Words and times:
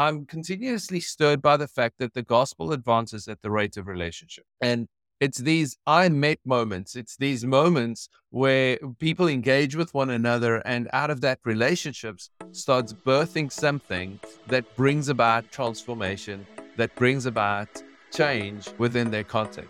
I'm 0.00 0.24
continuously 0.24 0.98
stirred 0.98 1.42
by 1.42 1.58
the 1.58 1.68
fact 1.68 1.98
that 1.98 2.14
the 2.14 2.22
gospel 2.22 2.72
advances 2.72 3.28
at 3.28 3.42
the 3.42 3.50
rate 3.50 3.76
of 3.76 3.86
relationship. 3.86 4.46
And 4.58 4.88
it's 5.20 5.36
these 5.36 5.76
I 5.86 6.08
met 6.08 6.38
moments. 6.42 6.96
It's 6.96 7.18
these 7.18 7.44
moments 7.44 8.08
where 8.30 8.78
people 8.98 9.28
engage 9.28 9.76
with 9.76 9.92
one 9.92 10.08
another, 10.08 10.62
and 10.64 10.88
out 10.94 11.10
of 11.10 11.20
that, 11.20 11.40
relationships 11.44 12.30
starts 12.52 12.94
birthing 12.94 13.52
something 13.52 14.18
that 14.46 14.74
brings 14.74 15.10
about 15.10 15.52
transformation, 15.52 16.46
that 16.78 16.94
brings 16.94 17.26
about 17.26 17.68
change 18.10 18.70
within 18.78 19.10
their 19.10 19.24
context. 19.24 19.68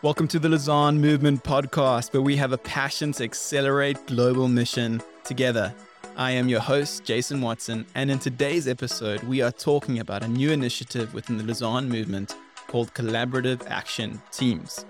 Welcome 0.00 0.28
to 0.28 0.38
the 0.38 0.48
Lausanne 0.48 0.98
Movement 0.98 1.44
podcast, 1.44 2.14
where 2.14 2.22
we 2.22 2.36
have 2.36 2.52
a 2.52 2.58
passion 2.58 3.12
to 3.12 3.24
accelerate 3.24 4.06
global 4.06 4.48
mission 4.48 5.02
together. 5.24 5.74
I 6.16 6.30
am 6.30 6.48
your 6.48 6.60
host, 6.60 7.02
Jason 7.02 7.40
Watson, 7.40 7.84
and 7.96 8.08
in 8.08 8.20
today's 8.20 8.68
episode, 8.68 9.20
we 9.24 9.42
are 9.42 9.50
talking 9.50 9.98
about 9.98 10.22
a 10.22 10.28
new 10.28 10.52
initiative 10.52 11.12
within 11.12 11.38
the 11.38 11.42
Lausanne 11.42 11.88
movement 11.88 12.36
called 12.68 12.94
Collaborative 12.94 13.66
Action 13.68 14.22
Teams. 14.30 14.84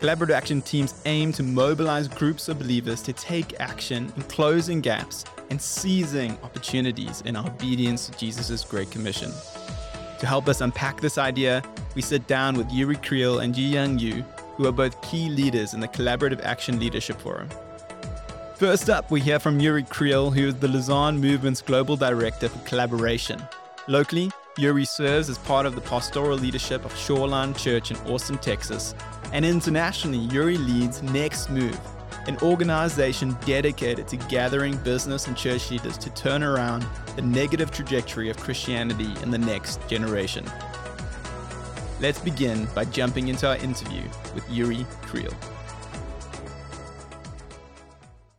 Collaborative 0.00 0.30
Action 0.30 0.62
Teams 0.62 1.02
aim 1.04 1.32
to 1.32 1.42
mobilize 1.42 2.08
groups 2.08 2.48
of 2.48 2.58
believers 2.58 3.02
to 3.02 3.12
take 3.12 3.60
action 3.60 4.10
in 4.16 4.22
closing 4.22 4.80
gaps 4.80 5.26
and 5.50 5.60
seizing 5.60 6.38
opportunities 6.42 7.20
in 7.26 7.36
our 7.36 7.46
obedience 7.46 8.06
to 8.06 8.16
Jesus' 8.16 8.64
Great 8.64 8.90
Commission. 8.90 9.30
To 10.18 10.26
help 10.26 10.48
us 10.48 10.62
unpack 10.62 11.02
this 11.02 11.18
idea, 11.18 11.62
we 11.94 12.00
sit 12.00 12.26
down 12.26 12.56
with 12.56 12.70
Jurie 12.70 12.96
Kriel 12.96 13.44
and 13.44 13.54
Jiyoung 13.54 14.00
Yoo, 14.00 14.22
who 14.56 14.66
are 14.66 14.72
both 14.72 14.98
key 15.02 15.28
leaders 15.28 15.74
in 15.74 15.80
the 15.80 15.88
Collaborative 15.88 16.40
Action 16.42 16.80
Leadership 16.80 17.20
Forum. 17.20 17.50
First 18.58 18.90
up, 18.90 19.12
we 19.12 19.20
hear 19.20 19.38
from 19.38 19.60
Jurie 19.60 19.84
Kriel, 19.84 20.34
who 20.34 20.48
is 20.48 20.56
the 20.56 20.66
Lausanne 20.66 21.20
Movement's 21.20 21.62
Global 21.62 21.96
Director 21.96 22.48
for 22.48 22.58
Collaboration. 22.66 23.40
Locally, 23.86 24.32
Jurie 24.58 24.84
serves 24.84 25.30
as 25.30 25.38
part 25.38 25.64
of 25.64 25.76
the 25.76 25.80
pastoral 25.80 26.36
leadership 26.36 26.84
of 26.84 26.92
Shoreline 26.96 27.54
Church 27.54 27.92
in 27.92 27.96
Austin, 27.98 28.36
Texas. 28.36 28.96
And 29.32 29.44
internationally, 29.44 30.26
Jurie 30.26 30.58
leads 30.58 31.04
Next 31.04 31.50
Move, 31.50 31.78
an 32.26 32.36
organization 32.38 33.36
dedicated 33.46 34.08
to 34.08 34.16
gathering 34.16 34.76
business 34.78 35.28
and 35.28 35.36
church 35.36 35.70
leaders 35.70 35.96
to 35.96 36.10
turn 36.10 36.42
around 36.42 36.84
the 37.14 37.22
negative 37.22 37.70
trajectory 37.70 38.28
of 38.28 38.38
Christianity 38.38 39.12
in 39.22 39.30
the 39.30 39.38
next 39.38 39.78
generation. 39.86 40.44
Let's 42.00 42.18
begin 42.18 42.66
by 42.74 42.86
jumping 42.86 43.28
into 43.28 43.46
our 43.46 43.56
interview 43.58 44.02
with 44.34 44.44
Jurie 44.48 44.84
Kriel. 45.02 45.32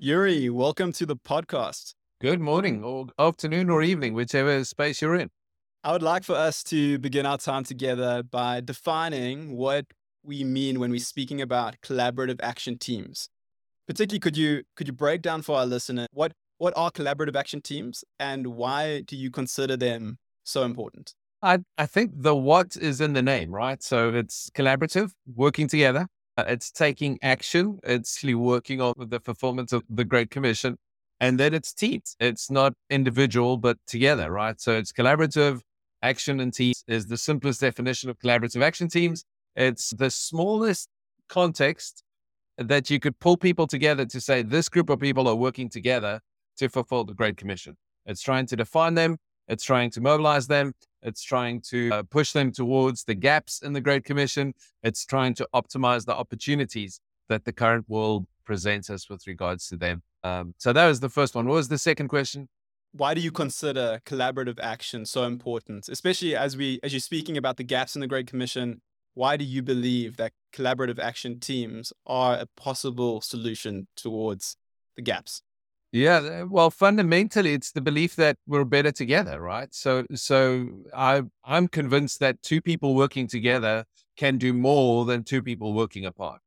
Jurie, 0.02 0.50
welcome 0.50 0.94
to 0.94 1.06
the 1.06 1.18
podcast. 1.18 1.94
Good 2.22 2.40
morning, 2.40 2.86
or 2.86 3.08
afternoon, 3.20 3.70
or 3.70 3.84
evening, 3.84 4.14
whichever 4.14 4.64
space 4.64 5.02
you're 5.02 5.16
in. 5.16 5.30
I 5.84 5.92
would 5.92 6.02
like 6.02 6.24
for 6.24 6.38
us 6.38 6.64
to 6.66 6.98
begin 7.00 7.26
our 7.26 7.38
time 7.38 7.66
together 7.66 8.24
by 8.24 8.62
defining 8.62 9.58
what 9.58 9.88
we 10.24 10.46
mean 10.46 10.80
when 10.80 10.90
we're 10.90 11.02
speaking 11.02 11.42
about 11.42 11.76
collaborative 11.82 12.40
action 12.42 12.78
teams. 12.78 13.28
Particularly, 13.90 14.22
could 14.22 14.38
you 14.38 14.64
could 14.78 14.88
you 14.88 14.94
break 14.94 15.22
down 15.22 15.42
for 15.42 15.58
our 15.58 15.66
listener 15.66 16.08
what 16.14 16.32
what 16.60 16.72
are 16.78 16.92
collaborative 16.92 17.36
action 17.36 17.60
teams 17.60 18.06
and 18.22 18.48
why 18.48 19.02
do 19.02 19.18
you 19.18 19.30
consider 19.30 19.76
them 19.76 20.18
so 20.46 20.64
important? 20.64 21.14
I, 21.42 21.60
I 21.78 21.86
think 21.88 22.12
the 22.16 22.38
what 22.38 22.78
is 22.78 23.02
in 23.02 23.12
the 23.12 23.22
name, 23.22 23.52
right? 23.52 23.84
So 23.84 24.14
it's 24.14 24.50
collaborative, 24.52 25.12
working 25.36 25.68
together, 25.68 26.08
Uh, 26.40 26.44
it's 26.48 26.72
taking 26.72 27.20
action. 27.22 27.80
It's 27.84 28.24
working 28.24 28.80
on 28.80 28.94
the 28.98 29.20
performance 29.20 29.74
of 29.74 29.84
the 29.90 30.06
Great 30.06 30.32
Commission. 30.32 30.78
And 31.20 31.38
then 31.38 31.54
it's 31.54 31.74
teams. 31.74 32.16
It's 32.22 32.50
not 32.50 32.74
individual, 32.90 33.58
but 33.58 33.78
together, 33.88 34.32
right? 34.32 34.60
So 34.62 34.78
it's 34.78 34.94
collaborative 34.94 35.60
action 36.02 36.40
and 36.40 36.54
teams 36.54 36.86
is 36.88 37.08
the 37.08 37.18
simplest 37.18 37.60
definition 37.60 38.10
of 38.10 38.18
collaborative 38.20 38.62
action 38.62 38.88
teams. 38.88 39.26
It's 39.58 39.90
the 39.90 40.10
smallest 40.10 40.88
context 41.28 42.04
that 42.58 42.90
you 42.90 43.02
could 43.02 43.20
pull 43.20 43.36
people 43.36 43.68
together 43.68 44.06
to 44.06 44.22
say 44.22 44.42
this 44.42 44.70
group 44.70 44.90
of 44.90 45.02
people 45.02 45.28
are 45.28 45.36
working 45.36 45.68
together 45.68 46.22
to 46.58 46.70
fulfill 46.70 47.04
the 47.04 47.14
Great 47.14 47.36
Commission. 47.36 47.76
It's 48.06 48.22
trying 48.22 48.46
to 48.46 48.56
define 48.56 48.94
them. 48.94 49.18
It's 49.50 49.66
trying 49.66 49.90
to 49.92 50.00
mobilize 50.00 50.48
them. 50.48 50.72
It's 51.02 51.24
trying 51.24 51.62
to 51.62 51.90
uh, 51.92 52.04
push 52.04 52.34
them 52.34 52.52
towards 52.52 53.04
the 53.04 53.16
gaps 53.16 53.62
in 53.62 53.74
the 53.74 53.82
Great 53.82 54.04
Commission. 54.04 54.54
It's 54.84 55.06
trying 55.06 55.34
to 55.36 55.48
optimize 55.54 56.06
the 56.06 56.16
opportunities 56.16 57.00
that 57.30 57.46
the 57.46 57.54
current 57.54 57.86
world 57.88 58.26
presents 58.44 58.90
us 58.90 59.10
with 59.10 59.26
regards 59.28 59.68
to 59.70 59.78
them. 59.78 60.02
Um, 60.24 60.54
so 60.58 60.74
that 60.74 60.88
was 60.88 61.00
the 61.00 61.10
first 61.10 61.36
one. 61.36 61.48
What 61.48 61.56
was 61.56 61.70
the 61.70 61.78
second 61.78 62.10
question? 62.10 62.50
Why 62.92 63.14
do 63.14 63.22
you 63.22 63.32
consider 63.32 64.02
collaborative 64.06 64.60
action 64.60 65.06
so 65.06 65.24
important, 65.24 65.88
especially 65.90 66.36
as 66.36 66.58
we 66.58 66.80
as 66.82 66.92
you're 66.92 67.00
speaking 67.00 67.38
about 67.38 67.58
the 67.58 67.64
gaps 67.64 67.96
in 67.96 68.02
the 68.02 68.08
Great 68.08 68.28
Commission? 68.28 68.82
Why 69.14 69.38
do 69.38 69.46
you 69.46 69.62
believe 69.62 70.18
that 70.18 70.32
collaborative 70.54 70.98
action 70.98 71.40
teams 71.40 71.94
are 72.08 72.36
a 72.36 72.48
possible 72.56 73.22
solution 73.22 73.88
towards 73.96 74.58
the 74.96 75.04
gaps? 75.04 75.44
Yeah, 75.92 76.44
well, 76.44 76.70
fundamentally, 76.70 77.54
it's 77.54 77.72
the 77.72 77.82
belief 77.82 78.16
that 78.18 78.38
we're 78.46 78.64
better 78.64 78.92
together, 78.92 79.42
right? 79.42 79.74
So, 79.74 80.06
so 80.14 80.68
I 80.96 81.24
I'm 81.44 81.68
convinced 81.68 82.20
that 82.20 82.44
two 82.44 82.62
people 82.62 82.94
working 82.94 83.28
together 83.28 83.86
can 84.16 84.38
do 84.38 84.54
more 84.54 85.06
than 85.06 85.24
two 85.24 85.42
people 85.42 85.74
working 85.74 86.06
apart. 86.06 86.42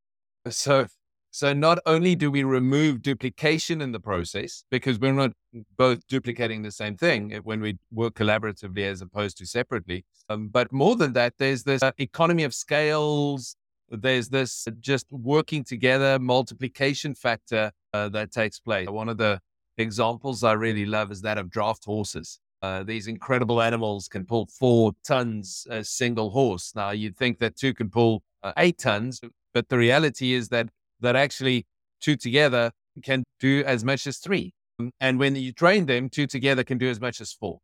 So, 0.49 0.87
so 1.33 1.53
not 1.53 1.79
only 1.87 2.15
do 2.15 2.31
we 2.31 2.45
remove 2.45 3.03
duplication 3.03 3.81
in 3.81 3.93
the 3.93 4.01
process 4.01 4.65
because 4.71 4.99
we're 5.01 5.13
not 5.13 5.33
both 5.77 6.07
duplicating 6.07 6.63
the 6.63 6.71
same 6.71 6.97
thing 6.97 7.33
when 7.45 7.61
we 7.61 7.79
work 7.91 8.15
collaboratively 8.15 8.85
as 8.85 9.03
opposed 9.03 9.39
to 9.39 9.47
separately, 9.47 10.05
um, 10.29 10.49
but 10.49 10.73
more 10.73 10.95
than 10.97 11.15
that, 11.15 11.35
there's 11.39 11.65
this 11.65 11.83
uh, 11.83 11.93
economy 11.99 12.45
of 12.45 12.55
scales. 12.55 13.57
There's 13.89 14.29
this 14.29 14.67
just 14.81 15.07
working 15.11 15.65
together 15.65 16.19
multiplication 16.19 17.15
factor 17.15 17.73
uh, 17.93 18.09
that 18.11 18.33
takes 18.33 18.59
place. 18.59 18.89
One 18.89 19.09
of 19.09 19.19
the 19.19 19.41
examples 19.79 20.45
I 20.45 20.53
really 20.53 20.87
love 20.87 21.11
is 21.13 21.23
that 21.23 21.39
of 21.39 21.51
draft 21.51 21.85
horses. 21.85 22.39
Uh, 22.63 22.85
these 22.85 23.09
incredible 23.09 23.61
animals 23.61 24.09
can 24.09 24.25
pull 24.25 24.47
four 24.47 24.93
tons 25.05 25.67
a 25.69 25.83
single 25.83 26.31
horse. 26.31 26.73
Now 26.77 26.91
you'd 26.91 27.17
think 27.17 27.39
that 27.41 27.57
two 27.57 27.75
can 27.75 27.91
pull 27.91 28.23
uh, 28.43 28.53
eight 28.57 28.79
tons, 28.79 29.21
but 29.53 29.69
the 29.69 29.79
reality 29.79 30.33
is 30.33 30.49
that 30.51 30.69
that 31.01 31.17
actually 31.17 31.67
two 32.01 32.17
together 32.17 32.71
can 33.03 33.25
do 33.41 33.65
as 33.67 33.85
much 33.85 34.07
as 34.07 34.19
three. 34.19 34.53
Um, 34.79 34.93
and 35.01 35.19
when 35.19 35.35
you 35.35 35.53
train 35.53 35.87
them, 35.87 36.09
two 36.09 36.27
together 36.27 36.63
can 36.63 36.79
do 36.79 36.89
as 36.89 37.01
much 37.01 37.21
as 37.21 37.33
four. 37.33 37.59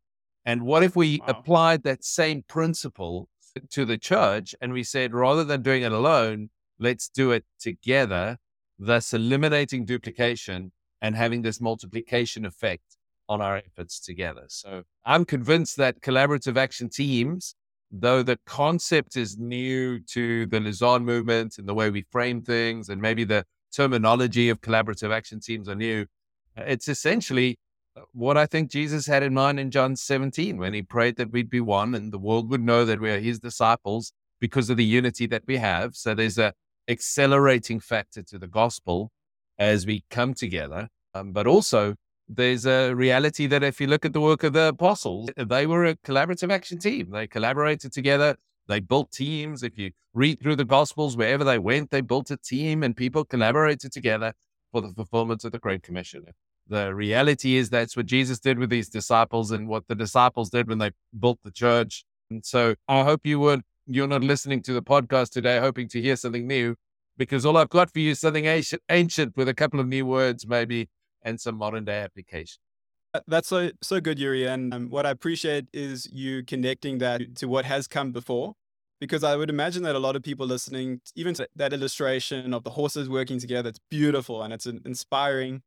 And 0.45 0.63
what 0.63 0.83
if 0.83 0.95
we 0.95 1.19
wow. 1.19 1.27
applied 1.29 1.83
that 1.83 2.03
same 2.03 2.43
principle 2.47 3.29
to 3.71 3.85
the 3.85 3.97
church 3.97 4.53
and 4.59 4.73
we 4.73 4.83
said, 4.83 5.13
rather 5.13 5.43
than 5.43 5.61
doing 5.61 5.83
it 5.83 5.91
alone, 5.91 6.49
let's 6.77 7.07
do 7.07 7.31
it 7.31 7.45
together 7.59 8.37
thus 8.79 9.13
eliminating 9.13 9.85
duplication 9.85 10.71
and 11.01 11.15
having 11.15 11.41
this 11.41 11.59
multiplication 11.59 12.45
effect 12.45 12.97
on 13.27 13.41
our 13.41 13.57
efforts 13.57 13.99
together. 13.99 14.45
So 14.47 14.83
I'm 15.05 15.25
convinced 15.25 15.77
that 15.77 16.01
collaborative 16.01 16.57
action 16.57 16.89
teams, 16.89 17.55
though 17.91 18.23
the 18.23 18.39
concept 18.45 19.15
is 19.15 19.37
new 19.37 19.99
to 19.99 20.47
the 20.47 20.59
Lausanne 20.59 21.05
movement 21.05 21.57
and 21.57 21.67
the 21.67 21.73
way 21.73 21.89
we 21.89 22.01
frame 22.09 22.41
things, 22.41 22.89
and 22.89 23.01
maybe 23.01 23.23
the 23.23 23.45
terminology 23.71 24.49
of 24.49 24.61
collaborative 24.61 25.11
action 25.11 25.39
teams 25.39 25.69
are 25.69 25.75
new, 25.75 26.05
it's 26.57 26.87
essentially 26.87 27.59
uh, 27.95 28.01
what 28.13 28.37
I 28.37 28.45
think 28.45 28.71
Jesus 28.71 29.05
had 29.05 29.23
in 29.23 29.33
mind 29.33 29.59
in 29.59 29.71
John 29.71 29.95
17 29.95 30.57
when 30.57 30.73
he 30.73 30.81
prayed 30.81 31.17
that 31.17 31.31
we'd 31.31 31.49
be 31.49 31.61
one 31.61 31.93
and 31.95 32.11
the 32.11 32.19
world 32.19 32.49
would 32.49 32.61
know 32.61 32.85
that 32.85 32.99
we 32.99 33.11
are 33.11 33.19
his 33.19 33.39
disciples 33.39 34.11
because 34.39 34.69
of 34.69 34.77
the 34.77 34.85
unity 34.85 35.27
that 35.27 35.43
we 35.47 35.57
have. 35.57 35.95
So 35.95 36.15
there's 36.15 36.37
a 36.37 36.53
accelerating 36.89 37.79
factor 37.79 38.23
to 38.23 38.39
the 38.39 38.47
gospel 38.47 39.11
as 39.57 39.85
we 39.85 40.03
come 40.09 40.33
together. 40.33 40.89
Um, 41.13 41.31
but 41.31 41.47
also, 41.47 41.95
there's 42.27 42.65
a 42.65 42.93
reality 42.93 43.47
that 43.47 43.63
if 43.63 43.79
you 43.81 43.87
look 43.87 44.05
at 44.05 44.13
the 44.13 44.21
work 44.21 44.43
of 44.43 44.53
the 44.53 44.69
apostles, 44.69 45.29
they 45.35 45.65
were 45.65 45.85
a 45.85 45.95
collaborative 45.97 46.51
action 46.51 46.79
team. 46.79 47.09
They 47.11 47.27
collaborated 47.27 47.91
together. 47.91 48.35
They 48.67 48.79
built 48.79 49.11
teams. 49.11 49.63
If 49.63 49.77
you 49.77 49.91
read 50.13 50.39
through 50.41 50.57
the 50.57 50.65
Gospels, 50.65 51.17
wherever 51.17 51.43
they 51.43 51.57
went, 51.57 51.89
they 51.89 52.01
built 52.01 52.29
a 52.29 52.37
team 52.37 52.83
and 52.83 52.95
people 52.95 53.25
collaborated 53.25 53.91
together 53.91 54.33
for 54.71 54.81
the 54.81 54.89
fulfillment 54.89 55.43
of 55.43 55.51
the 55.51 55.59
Great 55.59 55.81
Commission. 55.81 56.23
The 56.67 56.93
reality 56.93 57.55
is 57.55 57.71
that's 57.71 57.97
what 57.97 58.05
Jesus 58.05 58.39
did 58.39 58.59
with 58.59 58.69
these 58.69 58.89
disciples 58.89 59.49
and 59.49 59.67
what 59.67 59.87
the 59.87 59.95
disciples 59.95 60.51
did 60.51 60.67
when 60.67 60.77
they 60.77 60.91
built 61.19 61.39
the 61.43 61.51
church. 61.51 62.05
And 62.29 62.45
so 62.45 62.75
I 62.87 63.03
hope 63.03 63.21
you 63.25 63.39
would 63.39 63.63
you're 63.91 64.07
not 64.07 64.23
listening 64.23 64.61
to 64.61 64.73
the 64.73 64.83
podcast 64.83 65.31
today 65.31 65.59
hoping 65.59 65.87
to 65.87 65.99
hear 65.99 66.15
something 66.15 66.45
new 66.45 66.75
because 67.19 67.45
all 67.45 67.57
I've 67.57 67.69
got 67.69 67.91
for 67.91 67.99
you 67.99 68.11
is 68.11 68.19
something 68.19 68.45
ancient 68.89 69.37
with 69.37 69.47
a 69.47 69.53
couple 69.53 69.79
of 69.79 69.87
new 69.87 70.05
words, 70.05 70.47
maybe, 70.47 70.89
and 71.21 71.39
some 71.39 71.57
modern 71.57 71.85
day 71.85 71.99
application. 72.01 72.59
That's 73.27 73.47
so 73.47 73.71
so 73.81 73.99
good, 73.99 74.17
Jurie. 74.17 74.47
And 74.47 74.73
um, 74.73 74.89
what 74.89 75.05
I 75.05 75.11
appreciate 75.11 75.65
is 75.73 76.07
you 76.11 76.43
connecting 76.43 76.99
that 76.99 77.35
to 77.35 77.47
what 77.47 77.65
has 77.65 77.87
come 77.87 78.11
before, 78.11 78.53
because 78.99 79.23
I 79.23 79.35
would 79.35 79.49
imagine 79.49 79.83
that 79.83 79.95
a 79.95 79.99
lot 79.99 80.15
of 80.15 80.23
people 80.23 80.47
listening, 80.47 81.01
even 81.15 81.33
to 81.35 81.47
that 81.55 81.73
illustration 81.73 82.53
of 82.53 82.63
the 82.63 82.71
horses 82.71 83.09
working 83.09 83.39
together, 83.39 83.69
it's 83.69 83.79
beautiful 83.89 84.41
and 84.41 84.53
it's 84.53 84.65
inspiring. 84.65 85.61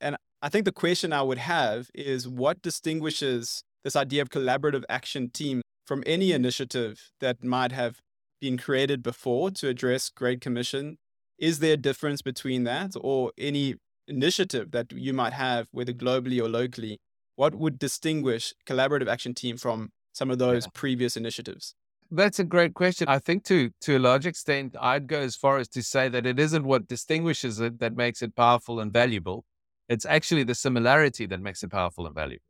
And 0.00 0.16
I 0.42 0.48
think 0.48 0.64
the 0.64 0.72
question 0.72 1.12
I 1.12 1.22
would 1.22 1.38
have 1.38 1.90
is 1.92 2.28
what 2.28 2.62
distinguishes 2.62 3.62
this 3.84 3.96
idea 3.96 4.22
of 4.22 4.30
collaborative 4.30 4.84
action 4.88 5.30
team 5.30 5.62
from 5.86 6.02
any 6.06 6.32
initiative 6.32 7.10
that 7.20 7.42
might 7.44 7.72
have 7.72 8.00
been 8.40 8.58
created 8.58 9.02
before 9.02 9.50
to 9.52 9.68
address 9.68 10.08
Great 10.08 10.40
Commission? 10.40 10.98
Is 11.38 11.58
there 11.58 11.74
a 11.74 11.76
difference 11.76 12.22
between 12.22 12.64
that 12.64 12.92
or 13.00 13.32
any 13.38 13.76
initiative 14.08 14.70
that 14.70 14.92
you 14.92 15.12
might 15.12 15.32
have, 15.32 15.68
whether 15.72 15.92
globally 15.92 16.40
or 16.40 16.48
locally? 16.48 16.98
What 17.34 17.54
would 17.54 17.78
distinguish 17.78 18.54
collaborative 18.66 19.08
action 19.08 19.34
team 19.34 19.56
from 19.56 19.90
some 20.12 20.30
of 20.30 20.38
those 20.38 20.64
yeah. 20.64 20.70
previous 20.72 21.16
initiatives? 21.16 21.74
That's 22.10 22.38
a 22.38 22.44
great 22.44 22.74
question. 22.74 23.08
I 23.08 23.18
think 23.18 23.44
to 23.44 23.70
to 23.80 23.96
a 23.96 23.98
large 23.98 24.26
extent, 24.26 24.76
I'd 24.80 25.08
go 25.08 25.20
as 25.20 25.34
far 25.34 25.58
as 25.58 25.68
to 25.70 25.82
say 25.82 26.08
that 26.08 26.24
it 26.24 26.38
isn't 26.38 26.64
what 26.64 26.86
distinguishes 26.86 27.60
it 27.60 27.80
that 27.80 27.96
makes 27.96 28.22
it 28.22 28.36
powerful 28.36 28.78
and 28.80 28.92
valuable. 28.92 29.44
It's 29.88 30.06
actually 30.06 30.44
the 30.44 30.54
similarity 30.54 31.26
that 31.26 31.40
makes 31.40 31.62
it 31.62 31.70
powerful 31.70 32.06
and 32.06 32.14
valuable. 32.14 32.44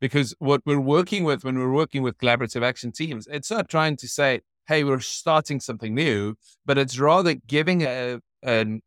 Because 0.00 0.34
what 0.38 0.62
we're 0.64 0.80
working 0.80 1.24
with 1.24 1.44
when 1.44 1.58
we're 1.58 1.72
working 1.72 2.02
with 2.02 2.18
collaborative 2.18 2.62
action 2.62 2.92
teams, 2.92 3.28
it's 3.30 3.50
not 3.50 3.68
trying 3.68 3.96
to 3.98 4.08
say, 4.08 4.40
hey, 4.68 4.84
we're 4.84 5.00
starting 5.00 5.60
something 5.60 5.94
new, 5.94 6.34
but 6.64 6.78
it's 6.78 6.98
rather 6.98 7.34
giving 7.34 7.82
a, 7.82 8.18
a 8.44 8.80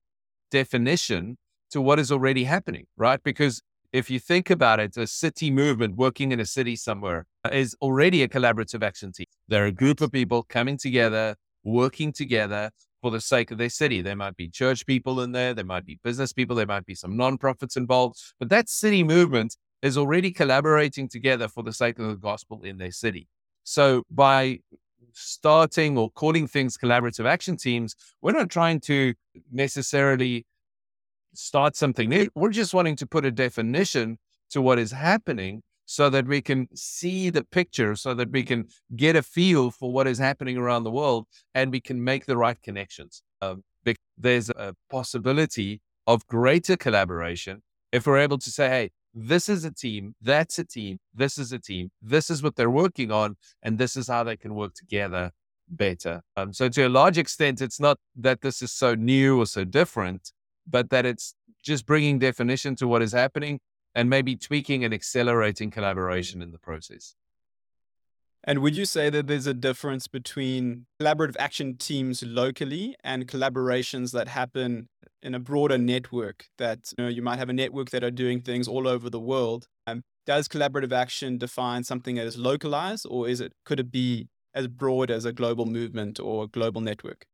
definition 0.52 1.38
to 1.72 1.82
what 1.82 2.00
is 2.00 2.12
already 2.12 2.46
happening, 2.46 2.86
right? 2.98 3.22
Because 3.24 3.62
if 3.92 4.10
you 4.10 4.20
think 4.20 4.50
about 4.50 4.80
it, 4.80 4.98
a 4.98 5.08
city 5.08 5.52
movement 5.52 5.96
working 5.96 6.32
in 6.32 6.40
a 6.40 6.46
city 6.46 6.76
somewhere 6.76 7.26
uh, 7.44 7.50
is 7.54 7.76
already 7.82 8.24
a 8.24 8.28
collaborative 8.28 8.84
action 8.84 9.12
team. 9.12 9.26
They're 9.48 9.66
a 9.66 9.72
group 9.72 10.02
of 10.02 10.12
people 10.12 10.44
coming 10.44 10.78
together, 10.78 11.36
working 11.64 12.12
together 12.12 12.72
for 13.02 13.12
the 13.12 13.22
sake 13.22 13.52
of 13.52 13.58
their 13.58 13.70
city. 13.70 14.02
There 14.02 14.16
might 14.16 14.36
be 14.36 14.50
church 14.50 14.86
people 14.86 15.22
in 15.22 15.32
there, 15.32 15.54
there 15.54 15.66
might 15.66 15.86
be 15.86 16.00
business 16.04 16.34
people, 16.34 16.56
there 16.56 16.66
might 16.66 16.86
be 16.86 16.96
some 16.96 17.14
nonprofits 17.14 17.78
involved, 17.78 18.18
but 18.40 18.50
that 18.50 18.70
city 18.70 19.04
movement 19.04 19.56
is 19.82 19.98
already 19.98 20.32
collaborating 20.32 21.08
together 21.08 21.48
for 21.48 21.64
the 21.64 21.74
sake 21.74 22.00
of 22.00 22.08
the 22.08 22.16
gospel 22.16 22.64
in 22.64 22.78
their 22.78 22.92
city. 22.92 23.28
So 23.64 24.04
by 24.10 24.60
starting 25.16 25.98
or 25.98 26.12
calling 26.12 26.48
things 26.48 26.78
collaborative 26.78 27.26
action 27.26 27.58
teams, 27.58 27.96
we're 28.22 28.32
not 28.32 28.50
trying 28.50 28.80
to 28.82 29.14
necessarily 29.52 30.46
start 31.34 31.76
something 31.76 32.10
new. 32.10 32.30
We're 32.36 32.50
just 32.50 32.74
wanting 32.74 32.96
to 32.98 33.08
put 33.08 33.26
a 33.26 33.32
definition 33.32 34.18
to 34.52 34.62
what 34.62 34.78
is 34.78 34.92
happening 34.92 35.64
so 35.86 36.10
that 36.10 36.28
we 36.28 36.42
can 36.42 36.68
see 36.76 37.30
the 37.30 37.44
picture, 37.44 37.96
so 37.96 38.14
that 38.16 38.32
we 38.32 38.44
can 38.44 38.68
get 38.96 39.16
a 39.16 39.22
feel 39.22 39.72
for 39.72 39.92
what 39.92 40.08
is 40.08 40.18
happening 40.18 40.58
around 40.58 40.84
the 40.84 40.92
world 40.92 41.28
and 41.54 41.72
we 41.72 41.80
can 41.80 42.04
make 42.04 42.26
the 42.26 42.38
right 42.38 42.62
connections. 42.62 43.22
Um, 43.42 43.64
there's 44.18 44.50
a 44.50 44.74
possibility 44.90 45.82
of 46.08 46.26
greater 46.28 46.78
collaboration 46.78 47.62
if 47.92 48.08
we're 48.08 48.18
able 48.18 48.38
to 48.38 48.50
say, 48.50 48.70
hey, 48.70 48.92
this 49.16 49.48
is 49.48 49.64
a 49.64 49.72
team, 49.72 50.14
that's 50.22 50.60
a 50.60 50.66
team, 50.66 51.00
this 51.14 51.38
is 51.38 51.54
a 51.54 51.60
team, 51.60 51.90
this 52.02 52.30
is 52.30 52.44
what 52.44 52.58
they're 52.58 52.70
working 52.70 53.12
on, 53.12 53.38
and 53.64 53.78
this 53.78 53.96
is 53.96 54.08
how 54.10 54.24
they 54.24 54.36
can 54.36 54.54
work 54.54 54.74
together 54.76 55.32
better. 55.70 56.22
Um, 56.36 56.54
so, 56.54 56.68
to 56.70 56.88
a 56.88 56.90
large 56.90 57.18
extent, 57.18 57.62
it's 57.62 57.80
not 57.80 57.98
that 58.18 58.42
this 58.42 58.62
is 58.62 58.72
so 58.72 58.94
new 58.94 59.40
or 59.40 59.46
so 59.46 59.64
different, 59.64 60.32
but 60.68 60.90
that 60.90 61.06
it's 61.06 61.34
just 61.64 61.86
bringing 61.86 62.20
definition 62.20 62.76
to 62.76 62.88
what 62.88 63.02
is 63.02 63.14
happening 63.14 63.60
and 63.96 64.10
maybe 64.10 64.36
tweaking 64.36 64.84
and 64.84 64.94
accelerating 64.94 65.72
collaboration 65.72 66.42
in 66.42 66.52
the 66.52 66.60
process. 66.60 67.16
And 68.48 68.60
would 68.60 68.78
you 68.78 68.86
say 68.86 69.10
that 69.10 69.26
there's 69.26 69.48
a 69.48 69.56
difference 69.56 70.08
between 70.08 70.86
collaborative 71.02 71.36
action 71.40 71.78
teams 71.78 72.22
locally 72.22 72.96
and 73.04 73.28
collaborations 73.28 74.12
that 74.12 74.28
happen 74.28 74.88
in 75.24 75.34
a 75.34 75.40
broader 75.40 75.80
network 75.80 76.46
that 76.60 76.94
you 76.96 77.04
know 77.04 77.10
you 77.10 77.24
might 77.24 77.40
have 77.40 77.50
a 77.50 77.54
network 77.54 77.90
that 77.90 78.04
are 78.04 78.12
doing 78.12 78.42
things 78.42 78.68
all 78.68 78.88
over 78.88 79.10
the 79.10 79.20
world? 79.20 79.68
Um, 79.88 80.04
does 80.28 80.48
collaborative 80.48 80.94
action 80.94 81.40
define 81.40 81.84
something 81.84 82.16
that 82.16 82.28
is 82.28 82.38
localized 82.38 83.08
or 83.10 83.28
is 83.28 83.42
it 83.42 83.52
could 83.66 83.80
it 83.80 83.92
be 83.92 84.28
as 84.54 84.68
broad 84.68 85.10
as 85.10 85.26
a 85.26 85.34
global 85.34 85.66
movement 85.66 86.20
or 86.20 86.48
global 86.48 86.82
network? 86.82 87.26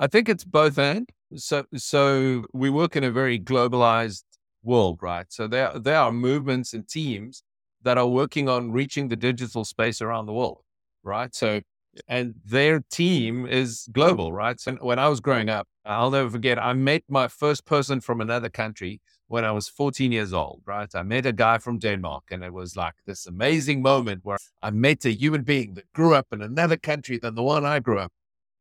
I 0.00 0.08
think 0.08 0.28
it's 0.28 0.44
both 0.44 0.78
and. 0.78 1.08
So 1.36 1.64
so 1.76 2.44
we 2.52 2.70
work 2.70 2.96
in 2.96 3.04
a 3.04 3.12
very 3.12 3.38
globalized 3.38 4.24
world, 4.64 4.98
right? 5.00 5.26
So 5.28 5.46
there 5.46 5.78
there 5.78 5.98
are 5.98 6.10
movements 6.10 6.74
and 6.74 6.88
teams 6.88 7.44
that 7.82 7.98
are 7.98 8.06
working 8.06 8.48
on 8.48 8.72
reaching 8.72 9.08
the 9.08 9.16
digital 9.16 9.64
space 9.64 10.00
around 10.02 10.26
the 10.26 10.32
world, 10.32 10.62
right? 11.02 11.34
So 11.34 11.60
and 12.06 12.34
their 12.44 12.80
team 12.90 13.46
is 13.46 13.88
global, 13.92 14.32
right? 14.32 14.60
So 14.60 14.72
when 14.80 14.98
I 14.98 15.08
was 15.08 15.20
growing 15.20 15.48
up, 15.48 15.66
I'll 15.84 16.10
never 16.10 16.30
forget, 16.30 16.58
I 16.58 16.72
met 16.72 17.02
my 17.08 17.28
first 17.28 17.64
person 17.64 18.00
from 18.00 18.20
another 18.20 18.48
country 18.48 19.00
when 19.28 19.44
I 19.44 19.52
was 19.52 19.68
14 19.68 20.12
years 20.12 20.32
old, 20.32 20.62
right? 20.66 20.88
I 20.94 21.02
met 21.02 21.26
a 21.26 21.32
guy 21.32 21.58
from 21.58 21.78
Denmark 21.78 22.24
and 22.30 22.44
it 22.44 22.52
was 22.52 22.76
like 22.76 22.94
this 23.06 23.26
amazing 23.26 23.82
moment 23.82 24.20
where 24.24 24.38
I 24.62 24.70
met 24.70 25.04
a 25.04 25.10
human 25.12 25.42
being 25.42 25.74
that 25.74 25.92
grew 25.92 26.14
up 26.14 26.26
in 26.32 26.42
another 26.42 26.76
country 26.76 27.18
than 27.18 27.34
the 27.34 27.42
one 27.42 27.64
I 27.64 27.80
grew 27.80 27.98
up. 27.98 28.12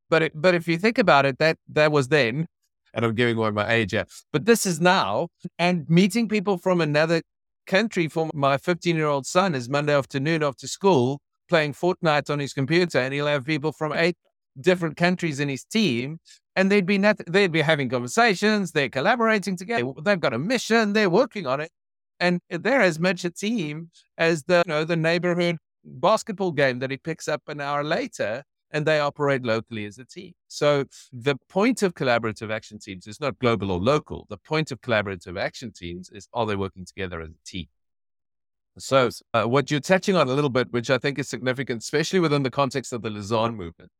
But 0.09 0.23
it, 0.23 0.31
but 0.35 0.55
if 0.55 0.67
you 0.67 0.77
think 0.77 0.97
about 0.97 1.25
it, 1.25 1.37
that 1.37 1.57
that 1.69 1.91
was 1.91 2.07
then, 2.07 2.47
and 2.93 3.05
I'm 3.05 3.13
giving 3.13 3.37
away 3.37 3.51
my 3.51 3.71
age 3.71 3.91
here. 3.91 4.05
But 4.33 4.45
this 4.45 4.65
is 4.65 4.81
now, 4.81 5.27
and 5.59 5.87
meeting 5.87 6.27
people 6.27 6.57
from 6.57 6.81
another 6.81 7.21
country 7.69 8.07
for 8.07 8.29
my 8.33 8.57
15 8.57 8.95
year 8.95 9.05
old 9.05 9.25
son 9.25 9.55
is 9.55 9.69
Monday 9.69 9.95
afternoon 9.95 10.43
after 10.43 10.67
school 10.67 11.21
playing 11.47 11.73
Fortnite 11.73 12.29
on 12.29 12.39
his 12.39 12.51
computer, 12.53 12.99
and 12.99 13.13
he'll 13.13 13.27
have 13.27 13.45
people 13.45 13.71
from 13.71 13.93
eight 13.93 14.17
different 14.59 14.97
countries 14.97 15.39
in 15.39 15.47
his 15.47 15.63
team, 15.63 16.19
and 16.55 16.71
they'd 16.71 16.85
be 16.85 16.97
they'd 17.27 17.51
be 17.51 17.61
having 17.61 17.87
conversations, 17.89 18.71
they're 18.71 18.89
collaborating 18.89 19.55
together, 19.55 19.91
they've 20.03 20.19
got 20.19 20.33
a 20.33 20.39
mission, 20.39 20.93
they're 20.93 21.09
working 21.09 21.47
on 21.47 21.61
it, 21.61 21.71
and 22.19 22.39
they're 22.49 22.81
as 22.81 22.99
much 22.99 23.23
a 23.23 23.29
team 23.29 23.89
as 24.17 24.43
the 24.43 24.63
you 24.65 24.73
know 24.73 24.83
the 24.83 24.95
neighborhood 24.95 25.57
basketball 25.85 26.51
game 26.51 26.79
that 26.79 26.91
he 26.91 26.97
picks 26.97 27.27
up 27.27 27.41
an 27.47 27.61
hour 27.61 27.83
later 27.83 28.43
and 28.71 28.85
they 28.85 28.99
operate 28.99 29.43
locally 29.43 29.85
as 29.85 29.97
a 29.97 30.05
team. 30.05 30.33
So 30.47 30.85
the 31.11 31.35
point 31.49 31.81
of 31.83 31.93
collaborative 31.93 32.51
action 32.51 32.79
teams 32.79 33.07
is 33.07 33.19
not 33.19 33.39
global 33.39 33.71
or 33.71 33.79
local. 33.79 34.25
The 34.29 34.37
point 34.37 34.71
of 34.71 34.81
collaborative 34.81 35.39
action 35.39 35.71
teams 35.71 36.09
is 36.11 36.27
are 36.33 36.45
they 36.45 36.55
working 36.55 36.85
together 36.85 37.21
as 37.21 37.29
a 37.29 37.45
team? 37.45 37.67
So 38.77 39.09
uh, 39.33 39.43
what 39.43 39.71
you're 39.71 39.79
touching 39.79 40.15
on 40.15 40.29
a 40.29 40.33
little 40.33 40.49
bit, 40.49 40.71
which 40.71 40.89
I 40.89 40.97
think 40.97 41.19
is 41.19 41.27
significant, 41.27 41.81
especially 41.81 42.19
within 42.19 42.43
the 42.43 42.51
context 42.51 42.93
of 42.93 43.01
the 43.01 43.09
Lausanne 43.09 43.55
movement, 43.55 43.91